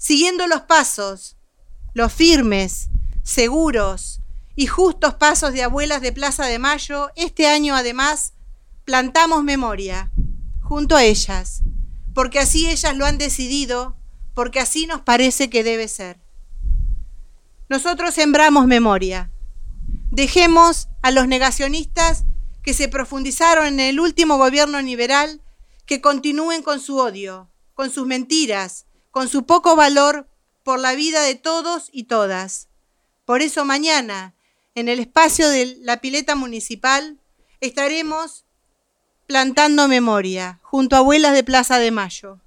siguiendo 0.04 0.46
los 0.46 0.60
pasos, 0.60 1.38
los 1.94 2.12
firmes, 2.12 2.90
seguros 3.22 4.20
y 4.54 4.66
justos 4.66 5.14
pasos 5.14 5.54
de 5.54 5.62
abuelas 5.62 6.02
de 6.02 6.12
Plaza 6.12 6.44
de 6.44 6.58
Mayo, 6.58 7.08
este 7.16 7.46
año 7.46 7.74
además 7.74 8.34
plantamos 8.84 9.42
memoria 9.42 10.12
junto 10.60 10.94
a 10.94 11.04
ellas, 11.04 11.62
porque 12.12 12.38
así 12.38 12.68
ellas 12.68 12.94
lo 12.94 13.06
han 13.06 13.16
decidido, 13.16 13.96
porque 14.34 14.60
así 14.60 14.86
nos 14.86 15.00
parece 15.00 15.48
que 15.48 15.64
debe 15.64 15.88
ser. 15.88 16.20
Nosotros 17.70 18.12
sembramos 18.12 18.66
memoria. 18.66 19.32
Dejemos 20.10 20.88
a 21.00 21.12
los 21.12 21.28
negacionistas 21.28 22.26
que 22.62 22.74
se 22.74 22.88
profundizaron 22.88 23.68
en 23.68 23.80
el 23.80 23.98
último 23.98 24.36
gobierno 24.36 24.82
liberal 24.82 25.40
que 25.86 26.02
continúen 26.02 26.62
con 26.62 26.78
su 26.78 26.98
odio, 26.98 27.48
con 27.72 27.90
sus 27.90 28.06
mentiras, 28.06 28.84
con 29.14 29.28
su 29.28 29.46
poco 29.46 29.76
valor 29.76 30.26
por 30.64 30.80
la 30.80 30.96
vida 30.96 31.22
de 31.22 31.36
todos 31.36 31.88
y 31.92 32.04
todas. 32.04 32.66
Por 33.24 33.42
eso 33.42 33.64
mañana, 33.64 34.34
en 34.74 34.88
el 34.88 34.98
espacio 34.98 35.48
de 35.48 35.76
la 35.82 36.00
pileta 36.00 36.34
municipal, 36.34 37.20
estaremos 37.60 38.44
plantando 39.28 39.86
memoria 39.86 40.58
junto 40.62 40.96
a 40.96 40.98
abuelas 40.98 41.32
de 41.32 41.44
Plaza 41.44 41.78
de 41.78 41.92
Mayo. 41.92 42.40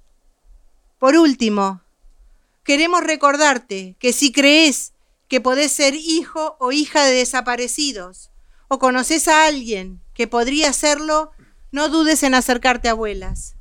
Por 0.98 1.16
último, 1.16 1.80
queremos 2.64 3.02
recordarte 3.02 3.96
que 3.98 4.12
si 4.12 4.30
crees 4.30 4.92
que 5.26 5.40
podés 5.40 5.72
ser 5.72 5.94
hijo 5.94 6.58
o 6.60 6.70
hija 6.70 7.02
de 7.02 7.12
desaparecidos 7.12 8.30
o 8.68 8.78
conoces 8.78 9.26
a 9.26 9.46
alguien 9.46 10.02
que 10.12 10.26
podría 10.26 10.74
serlo, 10.74 11.30
no 11.72 11.88
dudes 11.88 12.22
en 12.24 12.34
acercarte 12.34 12.88
a 12.88 12.90
abuelas. 12.90 13.54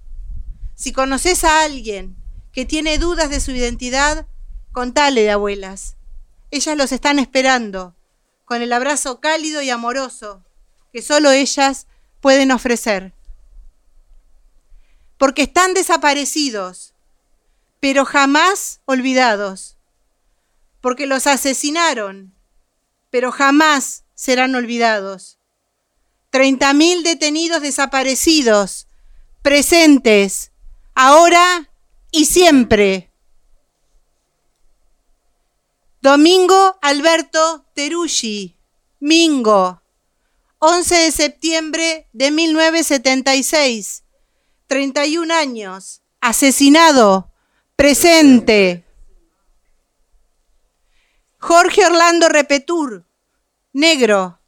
Si 0.75 0.91
conoces 0.91 1.45
a 1.45 1.63
alguien 1.63 2.16
que 2.57 2.65
tiene 2.65 2.97
dudas 2.97 3.29
de 3.29 3.39
su 3.39 3.51
identidad, 3.51 4.25
contale 4.71 5.21
de 5.21 5.29
abuelas. 5.29 5.95
Ellas 6.49 6.75
los 6.75 6.91
están 6.91 7.19
esperando, 7.19 7.95
con 8.45 8.63
el 8.63 8.73
abrazo 8.73 9.19
cálido 9.19 9.61
y 9.61 9.69
amoroso 9.69 10.43
que 10.91 11.03
solo 11.03 11.29
ellas 11.29 11.85
pueden 12.19 12.51
ofrecer. 12.51 13.13
Porque 15.19 15.43
están 15.43 15.75
desaparecidos, 15.75 16.95
pero 17.79 18.05
jamás 18.05 18.81
olvidados. 18.85 19.77
Porque 20.81 21.05
los 21.05 21.27
asesinaron, 21.27 22.33
pero 23.11 23.31
jamás 23.31 24.03
serán 24.15 24.55
olvidados. 24.55 25.37
Treinta 26.31 26.73
mil 26.73 27.03
detenidos 27.03 27.61
desaparecidos, 27.61 28.87
presentes, 29.43 30.51
ahora 30.95 31.69
y 32.11 32.25
siempre. 32.25 33.11
Domingo 36.01 36.77
Alberto 36.81 37.65
Teruggi, 37.73 38.57
Mingo, 38.99 39.81
11 40.59 40.95
de 40.95 41.11
septiembre 41.11 42.07
de 42.13 42.31
1976, 42.31 44.03
31 44.67 45.33
años, 45.33 46.01
asesinado, 46.21 47.31
presente. 47.75 48.85
Jorge 51.39 51.85
Orlando 51.85 52.29
Repetur, 52.29 53.05
negro, 53.73 54.39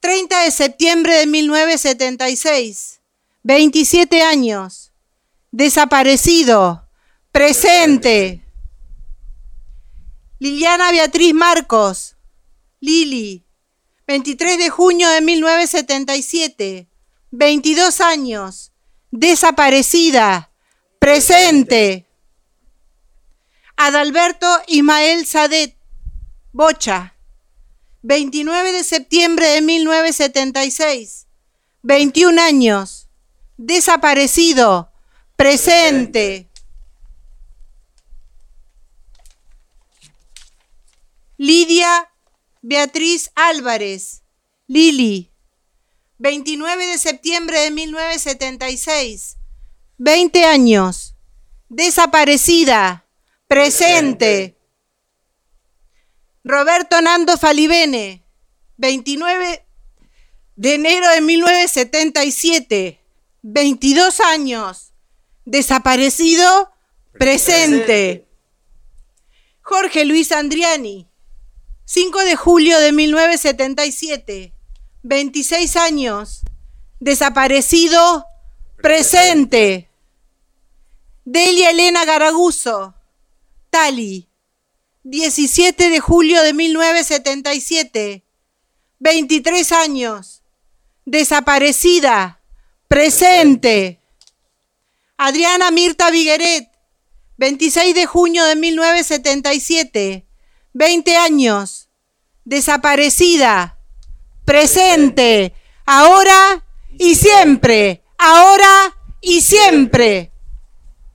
30 0.00 0.42
de 0.42 0.50
septiembre 0.50 1.14
de 1.16 1.26
1976, 1.26 3.00
27 3.42 4.22
años, 4.22 4.83
desaparecido, 5.54 6.84
presente. 7.30 8.44
Liliana 10.40 10.90
Beatriz 10.90 11.32
Marcos, 11.32 12.16
Lili, 12.80 13.46
23 14.08 14.58
de 14.58 14.68
junio 14.68 15.08
de 15.08 15.20
1977, 15.20 16.88
22 17.30 18.00
años, 18.00 18.72
desaparecida, 19.12 20.50
presente. 20.98 22.08
Adalberto 23.76 24.48
Ismael 24.66 25.24
Sadet, 25.24 25.76
Bocha, 26.50 27.14
29 28.02 28.72
de 28.72 28.82
septiembre 28.82 29.46
de 29.50 29.60
1976, 29.62 31.28
21 31.82 32.42
años, 32.42 33.08
desaparecido, 33.56 34.90
presente. 35.36 36.48
Lidia 41.36 42.10
Beatriz 42.62 43.30
Álvarez, 43.34 44.22
Lili, 44.66 45.30
29 46.16 46.86
de 46.86 46.96
septiembre 46.96 47.60
de 47.60 47.70
1976, 47.70 49.36
20 49.98 50.44
años, 50.46 51.14
desaparecida, 51.68 53.04
presente. 53.48 54.56
Roberto 56.42 57.02
Nando 57.02 57.36
Falibene, 57.36 58.24
29 58.78 59.66
de 60.56 60.74
enero 60.74 61.10
de 61.10 61.20
1977, 61.20 63.00
22 63.42 64.20
años, 64.20 64.93
desaparecido, 65.44 66.70
presente. 67.18 68.26
Jorge 69.60 70.04
Luis 70.04 70.30
Andriani, 70.32 71.08
5 71.86 72.18
de 72.20 72.36
julio 72.36 72.78
de 72.80 72.92
1977, 72.92 74.52
26 75.02 75.76
años, 75.76 76.42
desaparecido, 77.00 78.26
presente. 78.82 79.90
Delia 81.24 81.70
Elena 81.70 82.04
Garaguso, 82.04 82.94
Tali, 83.70 84.28
17 85.04 85.88
de 85.88 86.00
julio 86.00 86.42
de 86.42 86.52
1977, 86.52 88.24
23 88.98 89.72
años, 89.72 90.42
desaparecida, 91.06 92.42
presente. 92.88 94.03
Adriana 95.26 95.70
Mirta 95.70 96.10
Vigueret, 96.10 96.68
26 97.38 97.94
de 97.94 98.04
junio 98.04 98.44
de 98.44 98.56
1977, 98.56 100.26
20 100.74 101.16
años, 101.16 101.88
desaparecida, 102.44 103.78
presente, 104.44 105.54
ahora 105.86 106.66
y 106.98 107.14
siempre, 107.14 108.04
ahora 108.18 108.94
y 109.22 109.40
siempre. 109.40 110.33